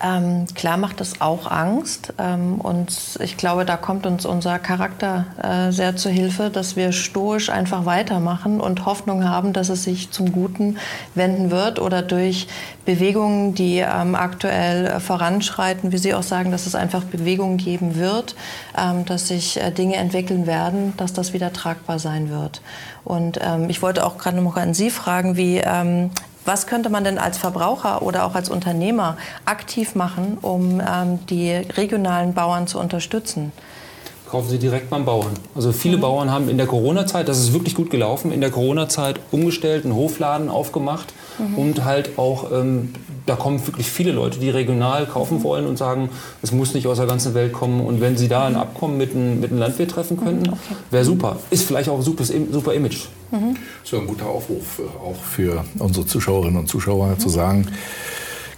Ähm, 0.03 0.45
klar 0.55 0.77
macht 0.77 1.01
es 1.01 1.23
auch 1.23 1.51
Angst 1.51 2.13
ähm, 2.19 2.61
und 2.61 3.19
ich 3.21 3.39
glaube, 3.39 3.65
da 3.65 3.79
kommt 3.79 4.05
uns 4.05 4.27
unser 4.27 4.59
Charakter 4.59 5.25
äh, 5.43 5.73
sehr 5.73 5.97
zu 5.97 6.11
Hilfe, 6.11 6.51
dass 6.51 6.77
wir 6.77 6.93
stoisch 6.93 7.49
einfach 7.49 7.87
weitermachen 7.87 8.61
und 8.61 8.85
Hoffnung 8.85 9.27
haben, 9.27 9.55
dass 9.55 9.71
es 9.71 9.85
sich 9.85 10.11
zum 10.11 10.33
Guten 10.33 10.77
wenden 11.15 11.51
wird 11.51 11.79
oder 11.79 12.03
durch 12.03 12.47
Bewegungen, 12.85 13.55
die 13.55 13.79
ähm, 13.79 14.15
aktuell 14.15 14.87
äh, 14.87 15.01
voranschreiten, 15.01 15.93
wie 15.93 15.99
Sie 15.99 16.13
auch 16.13 16.23
sagen, 16.23 16.51
dass 16.51 16.67
es 16.67 16.75
einfach 16.75 17.05
Bewegungen 17.05 17.57
geben 17.57 17.97
wird, 17.97 18.37
ähm, 18.77 19.07
dass 19.07 19.29
sich 19.29 19.59
äh, 19.59 19.71
Dinge 19.71 19.97
entwickeln 19.97 20.47
werden, 20.47 20.93
dass 20.99 21.15
das 21.15 21.33
wieder 21.33 21.55
tragbar 21.55 21.99
sein 21.99 22.29
wird. 22.29 22.61
Und 23.03 23.39
ähm, 23.43 23.71
ich 23.71 23.81
wollte 23.81 24.05
auch 24.05 24.19
gerade 24.19 24.43
noch 24.43 24.57
an 24.57 24.75
Sie 24.75 24.91
fragen, 24.91 25.39
wie 25.39 25.57
ähm, 25.57 26.11
was 26.47 26.67
könnte 26.67 26.89
man 26.89 27.05
denn 27.05 27.19
als 27.19 27.39
Verbraucher 27.39 28.03
oder 28.03 28.25
auch 28.25 28.35
als 28.35 28.49
Unternehmer 28.49 29.17
aktiv 29.45 29.95
machen, 29.95 30.39
um 30.41 30.81
ähm, 30.81 31.19
die 31.27 31.53
regionalen 31.53 32.35
Bauern 32.35 32.67
zu 32.67 32.79
unterstützen? 32.79 33.53
kaufen 34.29 34.51
Sie 34.51 34.59
direkt 34.59 34.91
beim 34.91 35.05
Bauern. 35.05 35.33
Also 35.55 35.73
viele 35.73 35.97
mhm. 35.97 36.01
Bauern 36.03 36.31
haben 36.31 36.49
in 36.49 36.57
der 36.59 36.67
Corona-Zeit, 36.67 37.29
das 37.29 37.39
ist 37.39 37.53
wirklich 37.53 37.75
gut 37.75 37.91
gelaufen, 37.91 38.33
in 38.33 38.41
der 38.41 38.51
Corona-Zeit 38.51 39.21
umgestellt, 39.31 39.85
einen 39.85 39.95
Hofladen 39.95 40.49
aufgemacht 40.49 41.13
mhm. 41.39 41.59
und 41.59 41.85
halt 41.85 42.19
auch, 42.19 42.51
ähm, 42.53 42.93
da 43.25 43.37
kommen 43.37 43.65
wirklich 43.67 43.89
viele 43.89 44.13
Leute, 44.13 44.39
die 44.39 44.51
regional 44.51 45.07
kaufen 45.07 45.43
wollen 45.43 45.67
und 45.67 45.79
sagen, 45.79 46.11
es 46.43 46.53
muss 46.53 46.75
nicht 46.75 46.87
aus 46.87 46.99
der 46.99 47.07
ganzen 47.07 47.35
Welt 47.35 47.53
kommen. 47.53 47.81
Und 47.81 48.01
wenn 48.01 48.17
Sie 48.17 48.29
da 48.29 48.47
ein 48.47 48.57
Abkommen 48.57 48.99
mit 48.99 49.15
einem, 49.15 49.41
mit 49.41 49.51
einem 49.51 49.61
Landwirt 49.61 49.91
treffen 49.91 50.17
könnten, 50.17 50.51
mhm, 50.51 50.53
okay. 50.53 50.77
wäre 50.91 51.05
super. 51.05 51.37
Ist 51.51 51.65
vielleicht 51.65 51.89
auch 51.89 51.97
ein 51.97 52.03
super, 52.03 52.25
super 52.25 52.75
Image. 52.75 53.07
Mhm. 53.31 53.57
So 53.85 53.99
ein 53.99 54.07
guter 54.07 54.27
Aufruf 54.27 54.79
äh, 54.79 54.83
auch 54.83 55.23
für 55.23 55.65
unsere 55.79 56.07
Zuschauerinnen 56.07 56.59
und 56.59 56.69
Zuschauer 56.69 57.19
zu 57.19 57.29
sagen, 57.29 57.67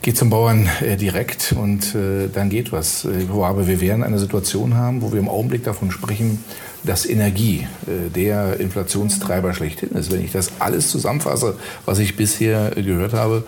Geht 0.00 0.16
zum 0.16 0.30
Bauern 0.30 0.70
äh, 0.80 0.96
direkt 0.96 1.52
und 1.58 1.96
äh, 1.96 2.28
dann 2.32 2.50
geht 2.50 2.70
was. 2.70 3.04
Äh, 3.04 3.26
aber 3.30 3.66
wir 3.66 3.80
werden 3.80 4.04
eine 4.04 4.20
Situation 4.20 4.74
haben, 4.74 5.02
wo 5.02 5.12
wir 5.12 5.18
im 5.18 5.28
Augenblick 5.28 5.64
davon 5.64 5.90
sprechen, 5.90 6.44
dass 6.84 7.04
Energie 7.04 7.66
äh, 7.86 8.08
der 8.08 8.60
Inflationstreiber 8.60 9.54
schlechthin 9.54 9.90
ist. 9.90 10.12
Wenn 10.12 10.24
ich 10.24 10.30
das 10.30 10.52
alles 10.60 10.88
zusammenfasse, 10.92 11.56
was 11.84 11.98
ich 11.98 12.14
bisher 12.14 12.70
gehört 12.70 13.12
habe, 13.12 13.44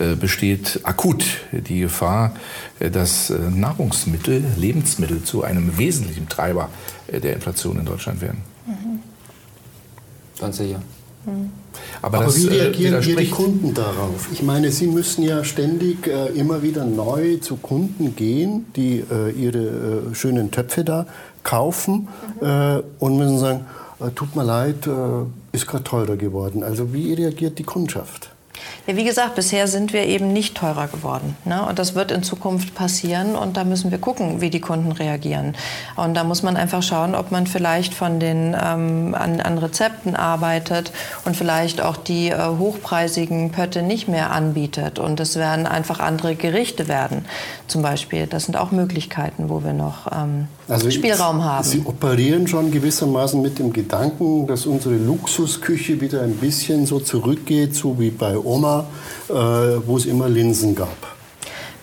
äh, 0.00 0.16
besteht 0.16 0.80
akut 0.82 1.24
die 1.52 1.80
Gefahr, 1.80 2.34
äh, 2.80 2.90
dass 2.90 3.30
Nahrungsmittel, 3.30 4.44
Lebensmittel 4.56 5.22
zu 5.22 5.44
einem 5.44 5.78
wesentlichen 5.78 6.28
Treiber 6.28 6.68
der 7.10 7.34
Inflation 7.34 7.78
in 7.78 7.84
Deutschland 7.84 8.20
werden. 8.20 8.51
Ganz 10.42 10.56
sicher. 10.58 10.82
Mhm. 11.24 11.50
Aber, 12.02 12.18
Aber 12.18 12.26
das, 12.26 12.36
wie 12.36 12.48
äh, 12.48 12.62
reagieren 12.62 13.02
äh, 13.02 13.16
die 13.16 13.30
Kunden 13.30 13.74
darauf? 13.74 14.28
Ich 14.32 14.42
meine, 14.42 14.70
Sie 14.70 14.86
müssen 14.86 15.22
ja 15.22 15.44
ständig 15.44 16.06
äh, 16.06 16.26
immer 16.28 16.62
wieder 16.62 16.84
neu 16.84 17.36
zu 17.36 17.56
Kunden 17.56 18.16
gehen, 18.16 18.66
die 18.76 19.04
äh, 19.10 19.30
ihre 19.30 20.10
äh, 20.10 20.14
schönen 20.14 20.50
Töpfe 20.50 20.84
da 20.84 21.06
kaufen 21.42 22.08
mhm. 22.40 22.46
Äh, 22.46 22.82
und 22.98 23.16
müssen 23.16 23.38
sagen, 23.38 23.66
tut 24.16 24.34
mir 24.34 24.42
leid, 24.42 24.88
ist 25.52 25.68
gerade 25.68 25.84
teurer 25.84 26.16
geworden. 26.16 26.64
Also 26.64 26.92
wie 26.92 27.12
reagiert 27.12 27.60
die 27.60 27.62
Kundschaft? 27.62 28.31
Ja, 28.86 28.96
wie 28.96 29.04
gesagt, 29.04 29.36
bisher 29.36 29.68
sind 29.68 29.92
wir 29.92 30.06
eben 30.06 30.32
nicht 30.32 30.56
teurer 30.56 30.88
geworden. 30.88 31.36
Ne? 31.44 31.64
Und 31.64 31.78
das 31.78 31.94
wird 31.94 32.10
in 32.10 32.22
Zukunft 32.22 32.74
passieren. 32.74 33.36
Und 33.36 33.56
da 33.56 33.64
müssen 33.64 33.90
wir 33.90 33.98
gucken, 33.98 34.40
wie 34.40 34.50
die 34.50 34.60
Kunden 34.60 34.92
reagieren. 34.92 35.54
Und 35.96 36.14
da 36.14 36.24
muss 36.24 36.42
man 36.42 36.56
einfach 36.56 36.82
schauen, 36.82 37.14
ob 37.14 37.30
man 37.30 37.46
vielleicht 37.46 37.94
von 37.94 38.18
den 38.18 38.56
ähm, 38.60 39.14
an, 39.18 39.40
an, 39.40 39.58
Rezepten 39.58 40.16
arbeitet 40.16 40.92
und 41.24 41.36
vielleicht 41.36 41.80
auch 41.80 41.96
die 41.96 42.30
äh, 42.30 42.38
hochpreisigen 42.58 43.52
Pötte 43.52 43.82
nicht 43.82 44.08
mehr 44.08 44.32
anbietet. 44.32 44.98
Und 44.98 45.20
es 45.20 45.36
werden 45.36 45.66
einfach 45.66 46.00
andere 46.00 46.34
Gerichte 46.34 46.88
werden, 46.88 47.24
zum 47.68 47.82
Beispiel. 47.82 48.26
Das 48.26 48.44
sind 48.44 48.56
auch 48.56 48.72
Möglichkeiten, 48.72 49.48
wo 49.48 49.62
wir 49.62 49.72
noch 49.72 50.10
ähm, 50.10 50.48
also 50.68 50.90
Spielraum 50.90 51.44
haben. 51.44 51.64
Sie 51.64 51.82
operieren 51.84 52.48
schon 52.48 52.70
gewissermaßen 52.70 53.40
mit 53.40 53.58
dem 53.58 53.72
Gedanken, 53.72 54.46
dass 54.46 54.66
unsere 54.66 54.96
Luxusküche 54.96 56.00
wieder 56.00 56.22
ein 56.22 56.34
bisschen 56.34 56.86
so 56.86 56.98
zurückgeht, 56.98 57.74
so 57.74 58.00
wie 58.00 58.10
bei 58.10 58.36
Oma 58.52 58.84
äh, 59.28 59.32
wo 59.86 59.96
es 59.96 60.06
immer 60.06 60.28
Linsen 60.28 60.74
gab. 60.74 60.96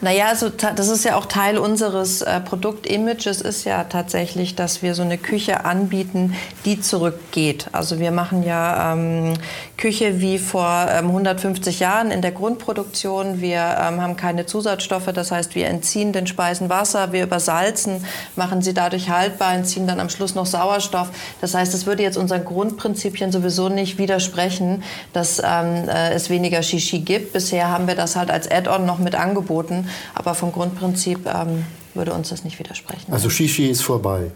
Naja, 0.02 0.28
also 0.28 0.50
das 0.50 0.88
ist 0.88 1.04
ja 1.04 1.18
auch 1.18 1.26
Teil 1.26 1.58
unseres 1.58 2.22
äh, 2.22 2.40
Produktimages, 2.40 3.42
ist 3.42 3.66
ja 3.66 3.84
tatsächlich, 3.84 4.56
dass 4.56 4.82
wir 4.82 4.96
so 4.96 5.02
eine 5.02 5.18
Küche 5.18 5.66
anbieten, 5.66 6.36
die 6.64 6.80
zurückgeht. 6.80 7.68
Also 7.74 8.00
wir 8.00 8.12
machen 8.12 8.44
ja 8.44 8.94
ähm, 8.94 9.34
Küche 9.76 10.22
wie 10.22 10.40
vor 10.40 10.88
ähm, 10.90 11.08
150 11.08 11.82
Jahren 11.82 12.12
in 12.12 12.22
der 12.22 12.32
Grundproduktion. 12.32 13.42
Wir 13.42 13.58
ähm, 13.58 14.02
haben 14.02 14.16
keine 14.16 14.46
Zusatzstoffe, 14.46 15.12
das 15.14 15.32
heißt, 15.32 15.56
wir 15.56 15.68
entziehen 15.68 16.14
den 16.14 16.28
Speisen 16.28 16.70
Wasser, 16.70 17.12
wir 17.12 17.24
übersalzen, 17.24 18.06
machen 18.38 18.62
sie 18.62 18.74
dadurch 18.74 19.10
haltbar, 19.10 19.54
entziehen 19.54 19.86
dann 19.86 20.00
am 20.00 20.10
Schluss 20.10 20.34
noch 20.34 20.46
Sauerstoff. 20.46 21.10
Das 21.42 21.54
heißt, 21.56 21.74
es 21.74 21.86
würde 21.86 22.04
jetzt 22.04 22.18
unseren 22.18 22.46
Grundprinzipien 22.46 23.34
sowieso 23.34 23.68
nicht 23.68 23.98
widersprechen, 23.98 24.82
dass 25.12 25.40
ähm, 25.44 25.90
äh, 25.90 26.14
es 26.14 26.30
weniger 26.30 26.64
Shishi 26.64 27.00
gibt. 27.00 27.34
Bisher 27.34 27.70
haben 27.70 27.88
wir 27.88 27.96
das 27.96 28.16
halt 28.16 28.32
als 28.32 28.50
Add-on 28.50 28.86
noch 28.86 29.00
mit 29.00 29.16
angeboten. 29.16 29.89
Aber 30.14 30.34
vom 30.36 30.52
Grundprinzip 30.52 31.26
ähm, 31.26 31.66
würde 31.94 32.14
uns 32.14 32.30
das 32.30 32.44
nicht 32.44 32.60
widersprechen. 32.60 33.12
Also 33.12 33.30
Shishi 33.30 33.68
ist 33.68 33.82
vorbei. 33.82 34.32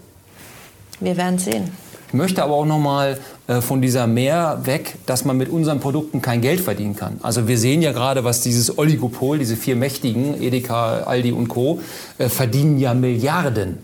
Wir 1.00 1.18
werden 1.18 1.40
sehen. 1.40 1.72
Ich 2.14 2.14
möchte 2.14 2.44
aber 2.44 2.54
auch 2.54 2.66
noch 2.66 2.78
mal 2.78 3.18
äh, 3.48 3.60
von 3.60 3.82
dieser 3.82 4.06
Mehr 4.06 4.60
weg, 4.66 4.98
dass 5.08 5.26
man 5.26 5.36
mit 5.36 5.50
unseren 5.50 5.80
Produkten 5.80 6.22
kein 6.22 6.42
Geld 6.42 6.62
verdienen 6.62 6.96
kann. 6.96 7.20
Also 7.24 7.48
wir 7.48 7.58
sehen 7.58 7.82
ja 7.82 7.92
gerade, 7.92 8.24
was 8.24 8.42
dieses 8.42 8.78
Oligopol, 8.78 9.40
diese 9.40 9.56
vier 9.56 9.76
Mächtigen, 9.76 10.40
Edeka, 10.40 11.00
Aldi 11.06 11.32
und 11.32 11.48
Co., 11.48 11.82
äh, 12.20 12.30
verdienen 12.30 12.78
ja 12.78 12.94
Milliarden. 12.94 13.80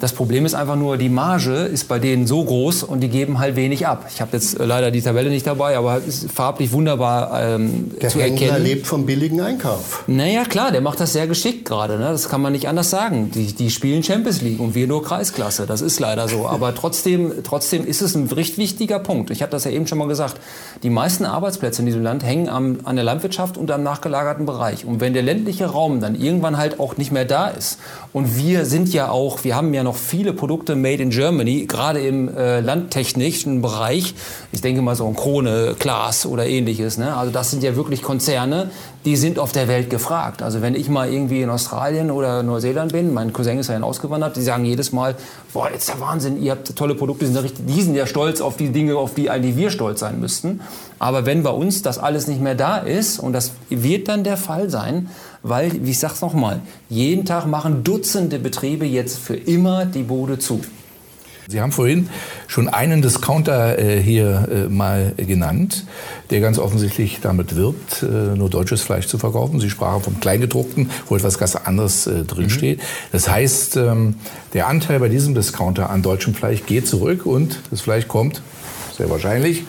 Das 0.00 0.12
Problem 0.12 0.44
ist 0.44 0.54
einfach 0.54 0.76
nur, 0.76 0.96
die 0.96 1.08
Marge 1.08 1.54
ist 1.54 1.88
bei 1.88 1.98
denen 1.98 2.26
so 2.26 2.44
groß 2.44 2.82
und 2.82 3.00
die 3.00 3.08
geben 3.08 3.38
halt 3.38 3.56
wenig 3.56 3.86
ab. 3.86 4.06
Ich 4.12 4.20
habe 4.20 4.30
jetzt 4.32 4.58
äh, 4.58 4.64
leider 4.64 4.90
die 4.90 5.00
Tabelle 5.00 5.30
nicht 5.30 5.46
dabei, 5.46 5.76
aber 5.76 5.98
ist 5.98 6.30
farblich 6.30 6.72
wunderbar 6.72 7.40
ähm, 7.42 7.92
der 8.00 8.10
zu 8.10 8.20
erkennen. 8.20 8.50
Der 8.50 8.58
lebt 8.58 8.86
vom 8.86 9.06
billigen 9.06 9.40
Einkauf. 9.40 10.04
Naja, 10.06 10.44
klar, 10.44 10.72
der 10.72 10.80
macht 10.80 11.00
das 11.00 11.12
sehr 11.12 11.26
geschickt 11.26 11.64
gerade. 11.64 11.98
Ne? 11.98 12.04
Das 12.10 12.28
kann 12.28 12.42
man 12.42 12.52
nicht 12.52 12.68
anders 12.68 12.90
sagen. 12.90 13.30
Die, 13.30 13.52
die 13.52 13.70
spielen 13.70 14.02
Champions 14.02 14.42
League 14.42 14.60
und 14.60 14.74
wir 14.74 14.86
nur 14.86 15.02
Kreisklasse. 15.04 15.66
Das 15.66 15.80
ist 15.80 16.00
leider 16.00 16.28
so. 16.28 16.48
Aber 16.48 16.74
trotzdem, 16.76 17.32
trotzdem 17.44 17.86
ist 17.86 18.02
es 18.02 18.14
ein 18.14 18.26
richtig 18.26 18.58
wichtiger 18.58 18.98
Punkt. 18.98 19.30
Ich 19.30 19.42
habe 19.42 19.52
das 19.52 19.64
ja 19.64 19.70
eben 19.70 19.86
schon 19.86 19.98
mal 19.98 20.08
gesagt. 20.08 20.36
Die 20.82 20.90
meisten 20.90 21.24
Arbeitsplätze 21.24 21.82
in 21.82 21.86
diesem 21.86 22.02
Land 22.02 22.24
hängen 22.24 22.48
am, 22.48 22.78
an 22.84 22.96
der 22.96 23.04
Landwirtschaft 23.04 23.56
und 23.56 23.70
am 23.70 23.82
nachgelagerten 23.82 24.46
Bereich. 24.46 24.84
Und 24.84 25.00
wenn 25.00 25.14
der 25.14 25.22
ländliche 25.22 25.66
Raum 25.66 26.00
dann 26.00 26.14
irgendwann 26.14 26.56
halt 26.56 26.80
auch 26.80 26.96
nicht 26.96 27.12
mehr 27.12 27.24
da 27.24 27.48
ist 27.48 27.78
und 28.12 28.36
wir 28.36 28.64
sind 28.64 28.92
ja 28.92 29.10
auch, 29.10 29.44
wir 29.44 29.54
haben 29.54 29.72
ja 29.72 29.83
noch 29.84 29.96
viele 29.96 30.32
Produkte 30.32 30.74
made 30.74 31.02
in 31.02 31.10
Germany, 31.10 31.66
gerade 31.66 32.00
im 32.00 32.34
äh, 32.36 32.60
landtechnischen 32.60 33.62
Bereich. 33.62 34.14
Ich 34.50 34.60
denke 34.60 34.82
mal 34.82 34.96
so 34.96 35.06
ein 35.06 35.14
Krone, 35.14 35.76
Glas 35.78 36.26
oder 36.26 36.46
ähnliches. 36.46 36.98
Ne? 36.98 37.16
Also 37.16 37.30
das 37.30 37.50
sind 37.50 37.62
ja 37.62 37.76
wirklich 37.76 38.02
Konzerne, 38.02 38.70
die 39.04 39.16
sind 39.16 39.38
auf 39.38 39.52
der 39.52 39.68
Welt 39.68 39.90
gefragt. 39.90 40.42
Also 40.42 40.62
wenn 40.62 40.74
ich 40.74 40.88
mal 40.88 41.12
irgendwie 41.12 41.42
in 41.42 41.50
Australien 41.50 42.10
oder 42.10 42.42
Neuseeland 42.42 42.92
bin, 42.92 43.12
mein 43.12 43.32
Cousin 43.32 43.58
ist 43.58 43.68
ja 43.68 43.80
ausgewandert, 43.80 44.36
die 44.36 44.42
sagen 44.42 44.64
jedes 44.64 44.92
Mal, 44.92 45.14
boah, 45.52 45.70
jetzt 45.70 45.88
der 45.88 46.00
Wahnsinn, 46.00 46.42
ihr 46.42 46.52
habt 46.52 46.74
tolle 46.74 46.94
Produkte, 46.94 47.26
die 47.26 47.32
sind, 47.32 47.42
richtig, 47.42 47.66
die 47.66 47.82
sind 47.82 47.94
ja 47.94 48.06
stolz 48.06 48.40
auf 48.40 48.56
die 48.56 48.70
Dinge, 48.70 48.96
auf 48.96 49.14
die 49.14 49.30
eigentlich 49.30 49.56
wir 49.56 49.70
stolz 49.70 50.00
sein 50.00 50.20
müssten. 50.20 50.60
Aber 50.98 51.26
wenn 51.26 51.42
bei 51.42 51.50
uns 51.50 51.82
das 51.82 51.98
alles 51.98 52.26
nicht 52.26 52.40
mehr 52.40 52.54
da 52.54 52.78
ist, 52.78 53.18
und 53.18 53.34
das 53.34 53.52
wird 53.68 54.08
dann 54.08 54.24
der 54.24 54.38
Fall 54.38 54.70
sein, 54.70 55.10
weil, 55.44 55.84
wie 55.84 55.90
ich 55.90 55.98
sag's 56.00 56.20
nochmal, 56.22 56.60
jeden 56.88 57.24
Tag 57.24 57.46
machen 57.46 57.84
Dutzende 57.84 58.40
Betriebe 58.40 58.86
jetzt 58.86 59.18
für 59.18 59.36
immer 59.36 59.86
die 59.86 60.02
Bude 60.02 60.40
zu. 60.40 60.60
Sie 61.46 61.60
haben 61.60 61.72
vorhin 61.72 62.08
schon 62.46 62.70
einen 62.70 63.02
Discounter 63.02 63.78
äh, 63.78 64.00
hier 64.00 64.48
äh, 64.50 64.68
mal 64.70 65.12
genannt, 65.18 65.84
der 66.30 66.40
ganz 66.40 66.58
offensichtlich 66.58 67.18
damit 67.20 67.54
wirbt, 67.54 68.02
äh, 68.02 68.34
nur 68.34 68.48
deutsches 68.48 68.80
Fleisch 68.80 69.06
zu 69.08 69.18
verkaufen. 69.18 69.60
Sie 69.60 69.68
sprachen 69.68 70.02
vom 70.02 70.20
Kleingedruckten, 70.20 70.88
wo 71.06 71.16
etwas 71.16 71.36
ganz 71.36 71.54
anderes 71.54 72.06
äh, 72.06 72.24
drinsteht. 72.24 72.78
Mhm. 72.78 72.82
Das 73.12 73.28
heißt, 73.28 73.76
ähm, 73.76 74.14
der 74.54 74.68
Anteil 74.68 74.98
bei 75.00 75.10
diesem 75.10 75.34
Discounter 75.34 75.90
an 75.90 76.00
deutschem 76.00 76.34
Fleisch 76.34 76.64
geht 76.64 76.88
zurück 76.88 77.26
und 77.26 77.58
das 77.70 77.82
Fleisch 77.82 78.08
kommt 78.08 78.40
sehr 78.96 79.10
wahrscheinlich, 79.10 79.64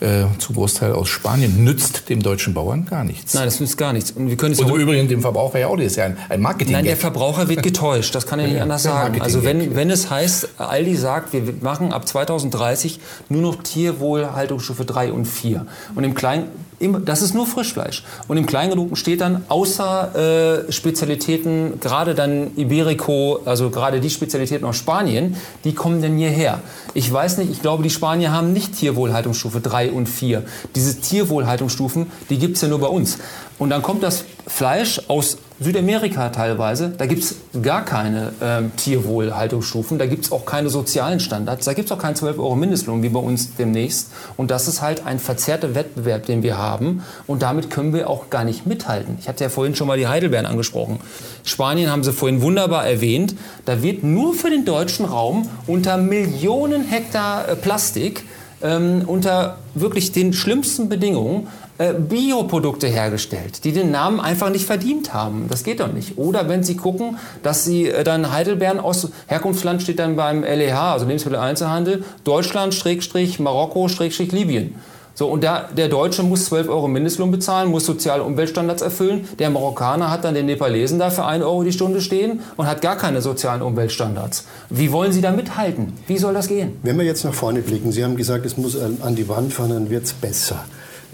äh, 0.00 0.24
zum 0.38 0.54
Großteil 0.54 0.92
aus 0.92 1.08
Spanien, 1.08 1.64
nützt 1.64 2.08
dem 2.08 2.22
deutschen 2.22 2.54
Bauern 2.54 2.86
gar 2.86 3.04
nichts. 3.04 3.34
Nein, 3.34 3.44
das 3.44 3.60
nützt 3.60 3.76
gar 3.76 3.92
nichts. 3.92 4.12
Und, 4.12 4.28
wir 4.28 4.36
können 4.36 4.52
es 4.52 4.60
Und 4.60 4.78
übrigens 4.78 5.08
dem 5.08 5.20
Verbraucher 5.20 5.58
ja 5.58 5.68
auch, 5.68 5.76
das 5.76 5.86
ist 5.86 5.96
ja 5.96 6.04
ein, 6.04 6.16
ein 6.28 6.40
Marketing. 6.40 6.72
Nein, 6.72 6.84
der 6.84 6.96
Verbraucher 6.96 7.48
wird 7.48 7.62
getäuscht, 7.62 8.14
das 8.14 8.26
kann 8.26 8.38
er 8.38 8.46
nicht 8.48 8.60
anders 8.60 8.82
sagen. 8.82 9.20
Also 9.20 9.44
wenn, 9.44 9.74
wenn 9.74 9.90
es 9.90 10.10
heißt, 10.10 10.48
Aldi 10.58 10.96
sagt, 10.96 11.32
wir 11.32 11.42
machen 11.60 11.92
ab 11.92 12.06
2030 12.06 13.00
nur 13.28 13.42
noch 13.42 13.62
Tierwohlhaltungsstufe 13.62 14.84
3 14.84 15.12
und 15.12 15.26
4. 15.26 15.66
Und 15.94 16.04
im 16.04 16.14
Kleinen 16.14 16.46
das 16.80 17.22
ist 17.22 17.34
nur 17.34 17.46
Frischfleisch. 17.46 18.04
Und 18.28 18.36
im 18.36 18.46
Kleingedruckten 18.46 18.96
steht 18.96 19.20
dann 19.20 19.44
außer 19.48 20.66
äh, 20.68 20.72
Spezialitäten, 20.72 21.80
gerade 21.80 22.14
dann 22.14 22.52
Iberico, 22.56 23.40
also 23.44 23.70
gerade 23.70 24.00
die 24.00 24.10
Spezialitäten 24.10 24.64
aus 24.64 24.76
Spanien, 24.76 25.36
die 25.64 25.74
kommen 25.74 26.00
denn 26.00 26.16
hierher. 26.16 26.60
Ich 26.94 27.12
weiß 27.12 27.38
nicht, 27.38 27.50
ich 27.50 27.62
glaube, 27.62 27.82
die 27.82 27.90
Spanier 27.90 28.32
haben 28.32 28.52
nicht 28.52 28.76
Tierwohlhaltungsstufe 28.76 29.60
3 29.60 29.90
und 29.90 30.08
4. 30.08 30.44
Diese 30.74 31.00
Tierwohlhaltungsstufen, 31.00 32.06
die 32.30 32.38
gibt 32.38 32.56
es 32.56 32.62
ja 32.62 32.68
nur 32.68 32.80
bei 32.80 32.88
uns. 32.88 33.18
Und 33.58 33.70
dann 33.70 33.82
kommt 33.82 34.02
das 34.02 34.24
Fleisch 34.46 35.00
aus 35.08 35.38
Südamerika 35.60 36.28
teilweise, 36.28 36.92
da 36.96 37.06
gibt 37.06 37.24
es 37.24 37.34
gar 37.62 37.84
keine 37.84 38.32
ähm, 38.40 38.70
Tierwohlhaltungsstufen, 38.76 39.98
da 39.98 40.06
gibt 40.06 40.26
es 40.26 40.32
auch 40.32 40.46
keine 40.46 40.70
sozialen 40.70 41.18
Standards, 41.18 41.64
da 41.64 41.72
gibt 41.72 41.90
es 41.90 41.92
auch 41.92 42.00
keinen 42.00 42.14
12 42.14 42.38
Euro 42.38 42.54
Mindestlohn 42.54 43.02
wie 43.02 43.08
bei 43.08 43.18
uns 43.18 43.56
demnächst. 43.56 44.12
Und 44.36 44.52
das 44.52 44.68
ist 44.68 44.82
halt 44.82 45.04
ein 45.04 45.18
verzerrter 45.18 45.74
Wettbewerb, 45.74 46.26
den 46.26 46.44
wir 46.44 46.58
haben. 46.58 47.02
Und 47.26 47.42
damit 47.42 47.70
können 47.70 47.92
wir 47.92 48.08
auch 48.08 48.30
gar 48.30 48.44
nicht 48.44 48.66
mithalten. 48.66 49.18
Ich 49.20 49.28
hatte 49.28 49.42
ja 49.42 49.50
vorhin 49.50 49.74
schon 49.74 49.88
mal 49.88 49.98
die 49.98 50.06
Heidelbeeren 50.06 50.46
angesprochen. 50.46 51.00
Spanien 51.42 51.90
haben 51.90 52.04
Sie 52.04 52.12
vorhin 52.12 52.40
wunderbar 52.40 52.86
erwähnt. 52.86 53.34
Da 53.64 53.82
wird 53.82 54.04
nur 54.04 54.34
für 54.34 54.50
den 54.50 54.64
deutschen 54.64 55.06
Raum 55.06 55.48
unter 55.66 55.96
Millionen 55.96 56.84
Hektar 56.84 57.48
äh, 57.48 57.56
Plastik 57.56 58.24
ähm, 58.62 59.02
unter 59.06 59.58
wirklich 59.74 60.12
den 60.12 60.32
schlimmsten 60.32 60.88
Bedingungen 60.88 61.48
Bioprodukte 61.78 62.88
hergestellt, 62.88 63.64
die 63.64 63.72
den 63.72 63.90
Namen 63.90 64.18
einfach 64.18 64.50
nicht 64.50 64.66
verdient 64.66 65.14
haben. 65.14 65.46
Das 65.48 65.62
geht 65.62 65.80
doch 65.80 65.92
nicht. 65.92 66.18
Oder 66.18 66.48
wenn 66.48 66.64
Sie 66.64 66.76
gucken, 66.76 67.18
dass 67.42 67.64
Sie 67.64 67.86
äh, 67.86 68.02
dann 68.02 68.32
Heidelbeeren 68.32 68.80
aus 68.80 69.10
Herkunftsland 69.26 69.82
steht 69.82 70.00
dann 70.00 70.16
beim 70.16 70.42
LEH, 70.42 70.92
also 70.92 71.06
Lebensmitteleinzelhandel, 71.06 72.04
Deutschland, 72.24 72.74
Schrägstrich, 72.74 73.38
Marokko, 73.38 73.88
Schrägstrich, 73.88 74.32
Libyen. 74.32 74.74
So, 75.14 75.26
und 75.26 75.42
da, 75.42 75.68
der 75.76 75.88
Deutsche 75.88 76.22
muss 76.22 76.44
12 76.44 76.68
Euro 76.68 76.86
Mindestlohn 76.86 77.32
bezahlen, 77.32 77.70
muss 77.70 77.84
Sozial- 77.84 78.20
und 78.20 78.28
Umweltstandards 78.28 78.82
erfüllen. 78.82 79.26
Der 79.40 79.50
Marokkaner 79.50 80.12
hat 80.12 80.24
dann 80.24 80.34
den 80.34 80.46
Nepalesen 80.46 81.00
da 81.00 81.10
für 81.10 81.24
1 81.24 81.42
Euro 81.44 81.64
die 81.64 81.72
Stunde 81.72 82.00
stehen 82.00 82.40
und 82.56 82.68
hat 82.68 82.82
gar 82.82 82.96
keine 82.96 83.20
sozialen 83.20 83.62
Umweltstandards. 83.62 84.46
Wie 84.70 84.92
wollen 84.92 85.10
Sie 85.10 85.20
da 85.20 85.32
mithalten? 85.32 85.92
Wie 86.06 86.18
soll 86.18 86.34
das 86.34 86.46
gehen? 86.46 86.76
Wenn 86.84 86.96
wir 86.98 87.04
jetzt 87.04 87.24
nach 87.24 87.34
vorne 87.34 87.62
blicken, 87.62 87.90
Sie 87.90 88.04
haben 88.04 88.16
gesagt, 88.16 88.46
es 88.46 88.56
muss 88.56 88.76
an 88.78 89.16
die 89.16 89.28
Wand 89.28 89.52
fahren, 89.52 89.70
dann 89.70 89.90
wird 89.90 90.04
es 90.04 90.12
besser. 90.12 90.64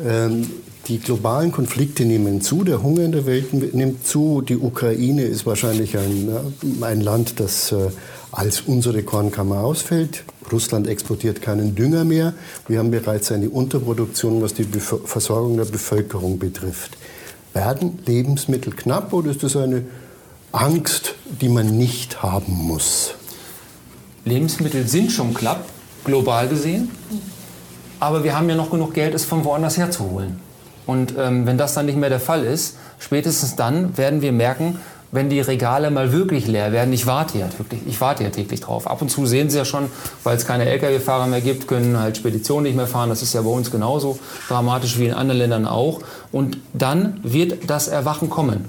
Ähm, 0.03 0.47
die 0.89 0.99
globalen 0.99 1.51
Konflikte 1.51 2.05
nehmen 2.05 2.43
zu, 2.43 2.63
der 2.63 2.83
Hunger 2.83 3.05
in 3.05 3.13
der 3.13 3.27
Welt 3.27 3.55
nimmt 3.75 4.07
zu. 4.07 4.43
Die 4.43 4.57
Ukraine 4.57 5.23
ist 5.25 5.47
wahrscheinlich 5.47 5.97
ein, 5.97 6.29
äh, 6.29 6.85
ein 6.85 7.01
Land, 7.01 7.41
das 7.41 7.73
äh, 7.73 7.89
als 8.33 8.63
unsere 8.63 9.03
Kornkammer 9.03 9.61
ausfällt. 9.61 10.25
Russland 10.53 10.87
exportiert 10.87 11.41
keinen 11.41 11.75
Dünger 11.75 12.05
mehr. 12.05 12.35
Wir 12.69 12.81
haben 12.81 12.91
bereits 12.91 13.33
eine 13.33 13.49
Unterproduktion, 13.49 14.43
was 14.43 14.53
die 14.55 14.65
Versorgung 14.65 15.57
der 15.57 15.65
Bevölkerung 15.65 16.39
betrifft. 16.39 16.99
Werden 17.55 18.01
Lebensmittel 18.05 18.75
knapp 18.75 19.13
oder 19.13 19.31
ist 19.31 19.43
das 19.43 19.57
eine 19.57 19.85
Angst, 20.53 21.15
die 21.41 21.49
man 21.49 21.79
nicht 21.79 22.23
haben 22.23 22.53
muss? 22.53 23.15
Lebensmittel 24.25 24.87
sind 24.87 25.13
schon 25.13 25.33
knapp, 25.33 25.67
global 26.05 26.49
gesehen. 26.49 26.91
Aber 28.05 28.23
wir 28.23 28.37
haben 28.37 28.51
ja 28.51 28.55
noch 28.55 28.71
genug 28.71 28.93
Geld, 28.93 29.15
es 29.15 29.25
von 29.25 29.47
woanders 29.47 29.79
herzuholen. 29.79 30.39
Und 30.85 31.15
ähm, 31.19 31.47
wenn 31.47 31.57
das 31.57 31.73
dann 31.73 31.87
nicht 31.87 31.97
mehr 31.97 32.11
der 32.11 32.21
Fall 32.21 32.45
ist, 32.45 32.77
spätestens 32.99 33.57
dann 33.57 33.97
werden 33.97 34.21
wir 34.21 34.31
merken, 34.31 34.79
wenn 35.11 35.31
die 35.31 35.41
Regale 35.41 35.91
mal 35.91 36.13
wirklich 36.13 36.47
leer 36.47 36.71
werden. 36.71 36.93
Ich 36.93 37.07
warte 37.07 37.39
ja 37.39 37.49
wirklich, 37.57 37.81
ich 37.87 37.99
warte 38.03 38.23
ja 38.23 38.29
täglich 38.29 38.61
drauf. 38.61 38.87
Ab 38.87 39.01
und 39.01 39.09
zu 39.09 39.25
sehen 39.25 39.49
Sie 39.49 39.57
ja 39.57 39.65
schon, 39.65 39.87
weil 40.23 40.37
es 40.37 40.45
keine 40.45 40.67
Lkw-Fahrer 40.67 41.29
mehr 41.29 41.41
gibt, 41.41 41.67
können 41.67 41.99
halt 41.99 42.19
Speditionen 42.19 42.65
nicht 42.65 42.77
mehr 42.77 42.87
fahren. 42.87 43.09
Das 43.09 43.23
ist 43.23 43.33
ja 43.33 43.41
bei 43.41 43.49
uns 43.49 43.71
genauso 43.71 44.19
dramatisch 44.49 44.99
wie 44.99 45.07
in 45.07 45.15
anderen 45.15 45.39
Ländern 45.39 45.67
auch. 45.67 46.01
Und 46.31 46.59
dann 46.75 47.21
wird 47.23 47.71
das 47.71 47.89
Erwachen 47.89 48.29
kommen. 48.29 48.67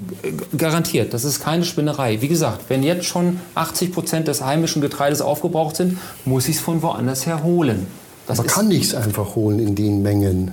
Garantiert. 0.57 1.13
Das 1.13 1.25
ist 1.25 1.43
keine 1.43 1.65
Spinnerei. 1.65 2.21
Wie 2.21 2.29
gesagt, 2.29 2.61
wenn 2.69 2.83
jetzt 2.83 3.03
schon 3.03 3.41
80 3.55 3.91
Prozent 3.91 4.29
des 4.29 4.41
heimischen 4.41 4.81
Getreides 4.81 5.19
aufgebraucht 5.19 5.75
sind, 5.75 5.97
muss 6.23 6.47
ich 6.47 6.55
es 6.55 6.61
von 6.61 6.81
woanders 6.81 7.25
her 7.25 7.43
holen. 7.43 7.85
Das 8.27 8.37
Man 8.37 8.47
kann 8.47 8.67
nichts 8.67 8.95
einfach 8.95 9.35
holen 9.35 9.59
in 9.59 9.75
den 9.75 10.01
Mengen. 10.01 10.51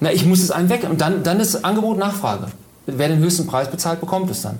Na, 0.00 0.12
ich 0.12 0.26
muss 0.26 0.42
es 0.42 0.50
einem 0.50 0.68
weg. 0.68 0.86
Und 0.88 1.00
dann, 1.00 1.22
dann 1.22 1.40
ist 1.40 1.64
Angebot 1.64 1.98
Nachfrage. 1.98 2.48
Wer 2.86 3.08
den 3.08 3.18
höchsten 3.18 3.46
Preis 3.46 3.70
bezahlt, 3.70 4.00
bekommt 4.00 4.30
es 4.30 4.42
dann. 4.42 4.58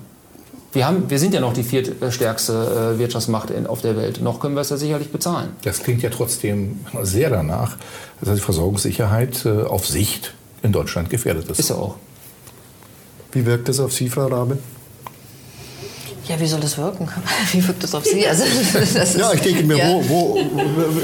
Wir, 0.73 0.85
haben, 0.85 1.09
wir 1.09 1.17
sind 1.17 1.33
ja 1.33 1.39
noch 1.39 1.53
die 1.53 1.63
viertstärkste 1.63 2.95
äh, 2.95 2.99
Wirtschaftsmacht 2.99 3.51
in, 3.51 3.67
auf 3.67 3.81
der 3.81 3.95
Welt. 3.95 4.21
Noch 4.21 4.39
können 4.39 4.55
wir 4.55 4.61
es 4.61 4.69
ja 4.69 4.77
sicherlich 4.77 5.11
bezahlen. 5.11 5.49
Das 5.63 5.79
klingt 5.79 6.01
ja 6.01 6.09
trotzdem 6.09 6.79
sehr 7.03 7.29
danach, 7.29 7.77
dass 8.21 8.35
die 8.35 8.41
Versorgungssicherheit 8.41 9.45
äh, 9.45 9.63
auf 9.63 9.87
Sicht 9.87 10.33
in 10.63 10.71
Deutschland 10.73 11.09
gefährdet 11.09 11.49
ist. 11.49 11.59
Ist 11.59 11.69
er 11.69 11.77
auch. 11.77 11.95
Wie 13.31 13.45
wirkt 13.45 13.69
das 13.69 13.79
auf 13.79 13.93
Sie, 13.93 14.09
Frau 14.09 14.27
Rabe? 14.27 14.57
Ja, 16.27 16.39
wie 16.39 16.47
soll 16.47 16.59
das 16.59 16.77
wirken? 16.77 17.07
Wie 17.51 17.65
wirkt 17.65 17.83
das 17.83 17.95
auf 17.95 18.03
Sie? 18.03 18.27
Also, 18.27 18.43
das 18.93 19.15
ja, 19.15 19.31
ich 19.33 19.41
denke 19.41 19.63
mir, 19.63 19.77
ja. 19.77 19.87
wo, 19.87 20.03
wo, 20.09 20.39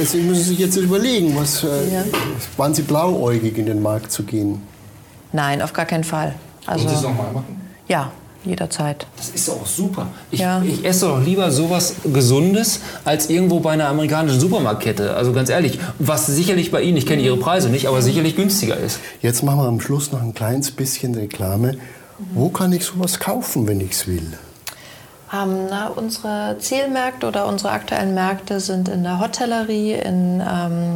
Sie 0.03 0.17
müssen 0.21 0.43
sich 0.43 0.59
jetzt 0.59 0.75
überlegen, 0.75 1.35
was, 1.37 1.63
äh, 1.63 1.67
ja. 1.93 2.03
waren 2.57 2.73
Sie 2.73 2.81
blauäugig 2.81 3.57
in 3.57 3.65
den 3.65 3.81
Markt 3.81 4.11
zu 4.11 4.23
gehen? 4.23 4.61
Nein, 5.31 5.61
auf 5.61 5.71
gar 5.71 5.85
keinen 5.85 6.03
Fall. 6.03 6.35
Also, 6.65 6.85
Wollen 6.85 6.89
Sie 6.89 6.95
es 6.95 7.01
nochmal 7.03 7.31
machen? 7.31 7.61
Ja, 7.87 8.11
jederzeit. 8.43 9.07
Das 9.15 9.29
ist 9.29 9.49
auch 9.49 9.65
super. 9.65 10.07
Ich, 10.29 10.41
ja. 10.41 10.61
ich, 10.61 10.83
esse 10.83 11.07
doch 11.07 11.23
lieber 11.23 11.51
sowas 11.51 11.95
Gesundes 12.03 12.81
als 13.05 13.29
irgendwo 13.29 13.61
bei 13.61 13.71
einer 13.71 13.87
amerikanischen 13.87 14.39
Supermarktkette. 14.39 15.15
Also 15.15 15.31
ganz 15.31 15.49
ehrlich, 15.49 15.79
was 15.99 16.25
sicherlich 16.25 16.71
bei 16.71 16.81
Ihnen, 16.81 16.97
ich 16.97 17.05
kenne 17.05 17.21
Ihre 17.21 17.37
Preise 17.37 17.69
nicht, 17.69 17.87
aber 17.87 18.01
sicherlich 18.01 18.35
günstiger 18.35 18.77
ist. 18.77 18.99
Jetzt 19.21 19.43
machen 19.43 19.59
wir 19.59 19.67
am 19.67 19.79
Schluss 19.79 20.11
noch 20.11 20.21
ein 20.21 20.33
kleines 20.33 20.71
bisschen 20.71 21.15
Reklame. 21.15 21.77
Wo 22.33 22.49
kann 22.49 22.73
ich 22.73 22.83
sowas 22.85 23.19
kaufen, 23.19 23.67
wenn 23.67 23.79
ich 23.79 23.91
es 23.91 24.07
will? 24.07 24.37
Ähm, 25.33 25.67
na, 25.69 25.87
unsere 25.87 26.57
Zielmärkte 26.59 27.27
oder 27.27 27.47
unsere 27.47 27.71
aktuellen 27.71 28.13
Märkte 28.13 28.59
sind 28.59 28.87
in 28.87 29.03
der 29.03 29.19
Hotellerie, 29.19 29.93
in, 29.93 30.41
ähm, 30.41 30.95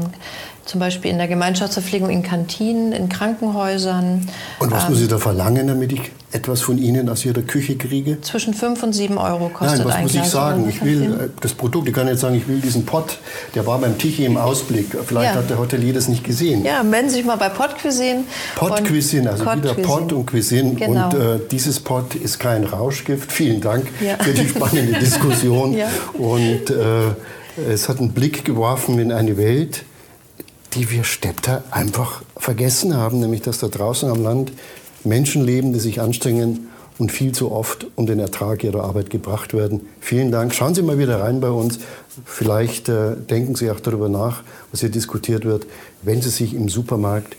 zum 0.67 0.79
Beispiel 0.79 1.11
in 1.11 1.17
der 1.17 1.27
Gemeinschaftsverpflegung, 1.27 2.09
in 2.09 2.23
Kantinen, 2.23 2.91
in 2.91 3.09
Krankenhäusern. 3.09 4.27
Und 4.59 4.71
was 4.71 4.83
ähm, 4.83 4.91
muss 4.91 5.01
ich 5.01 5.07
da 5.07 5.17
verlangen, 5.17 5.67
damit 5.67 5.93
ich 5.93 6.11
etwas 6.33 6.61
von 6.61 6.77
Ihnen 6.77 7.07
aus 7.07 7.25
Ihrer 7.25 7.41
Küche 7.41 7.77
kriege? 7.77 8.19
Zwischen 8.21 8.53
5 8.53 8.83
und 8.83 8.93
7 8.93 9.17
Euro 9.17 9.49
kostet 9.49 9.79
Nein, 9.79 9.87
was 9.87 9.95
ein 9.95 10.03
muss 10.03 10.11
Glas 10.11 10.25
ich 10.25 10.31
sagen? 10.31 10.69
Ich 10.69 10.83
will 10.83 11.03
äh, 11.03 11.29
das 11.39 11.53
Produkt, 11.53 11.87
ich 11.87 11.93
kann 11.93 12.07
jetzt 12.07 12.19
sagen, 12.19 12.35
ich 12.35 12.47
will 12.49 12.59
diesen 12.59 12.85
Pott, 12.85 13.17
der 13.55 13.65
war 13.65 13.79
beim 13.79 13.97
Tichy 13.97 14.25
im 14.25 14.35
Ausblick. 14.35 14.87
Vielleicht 15.05 15.33
ja. 15.33 15.39
hat 15.39 15.49
der 15.49 15.57
Hotelier 15.57 15.93
das 15.93 16.09
nicht 16.09 16.25
gesehen. 16.25 16.65
Ja, 16.65 16.83
melden 16.83 17.09
Sie 17.09 17.15
sich 17.15 17.25
mal 17.25 17.37
bei 17.37 17.49
Pot 17.49 17.75
Cuisine. 17.81 18.25
Pot 18.55 18.85
Cuisine, 18.85 19.29
also 19.31 19.45
Pot 19.45 19.57
wieder 19.57 19.73
Pot 19.73 20.11
und 20.11 20.25
Cuisine. 20.25 20.75
Genau. 20.75 21.09
Und 21.09 21.13
äh, 21.13 21.39
dieses 21.49 21.79
Pot 21.79 22.13
ist 22.15 22.39
kein 22.39 22.65
Rauschgift. 22.65 23.31
Vielen 23.31 23.61
Dank 23.61 23.87
ja. 24.01 24.17
für 24.21 24.33
die 24.33 24.49
spannende 24.49 24.93
Diskussion. 24.99 25.73
ja. 25.73 25.87
Und 26.13 26.69
äh, 26.69 27.13
es 27.69 27.89
hat 27.89 27.99
einen 27.99 28.11
Blick 28.11 28.45
geworfen 28.45 28.99
in 28.99 29.11
eine 29.11 29.37
Welt, 29.37 29.83
die 30.77 30.91
wir 30.91 31.03
Städter 31.03 31.63
einfach 31.71 32.21
vergessen 32.37 32.95
haben, 32.95 33.19
nämlich 33.19 33.41
dass 33.41 33.57
da 33.57 33.67
draußen 33.67 34.09
am 34.09 34.21
Land 34.21 34.51
Menschen 35.03 35.43
leben, 35.43 35.73
die 35.73 35.79
sich 35.79 35.99
anstrengen 35.99 36.67
und 36.99 37.11
viel 37.11 37.31
zu 37.31 37.51
oft 37.51 37.87
um 37.95 38.05
den 38.05 38.19
Ertrag 38.19 38.63
ihrer 38.63 38.83
Arbeit 38.83 39.09
gebracht 39.09 39.55
werden. 39.55 39.81
Vielen 39.99 40.31
Dank. 40.31 40.53
Schauen 40.53 40.75
Sie 40.75 40.83
mal 40.83 40.99
wieder 40.99 41.19
rein 41.19 41.41
bei 41.41 41.49
uns. 41.49 41.79
Vielleicht 42.25 42.89
äh, 42.89 43.15
denken 43.15 43.55
Sie 43.55 43.71
auch 43.71 43.79
darüber 43.79 44.07
nach, 44.07 44.43
was 44.71 44.81
hier 44.81 44.89
diskutiert 44.89 45.45
wird, 45.45 45.65
wenn 46.03 46.21
Sie 46.21 46.29
sich 46.29 46.53
im 46.53 46.69
Supermarkt 46.69 47.35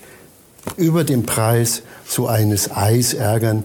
über 0.76 1.04
den 1.04 1.24
Preis 1.24 1.82
so 2.06 2.26
eines 2.26 2.72
Eis 2.72 3.14
ärgern, 3.14 3.62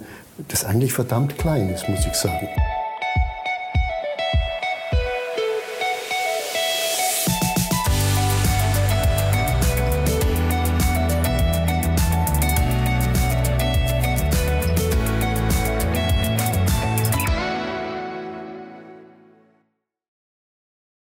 das 0.50 0.66
eigentlich 0.66 0.94
verdammt 0.94 1.38
klein 1.40 1.70
ist, 1.70 1.90
muss 1.90 2.06
ich 2.06 2.14
sagen. 2.14 2.48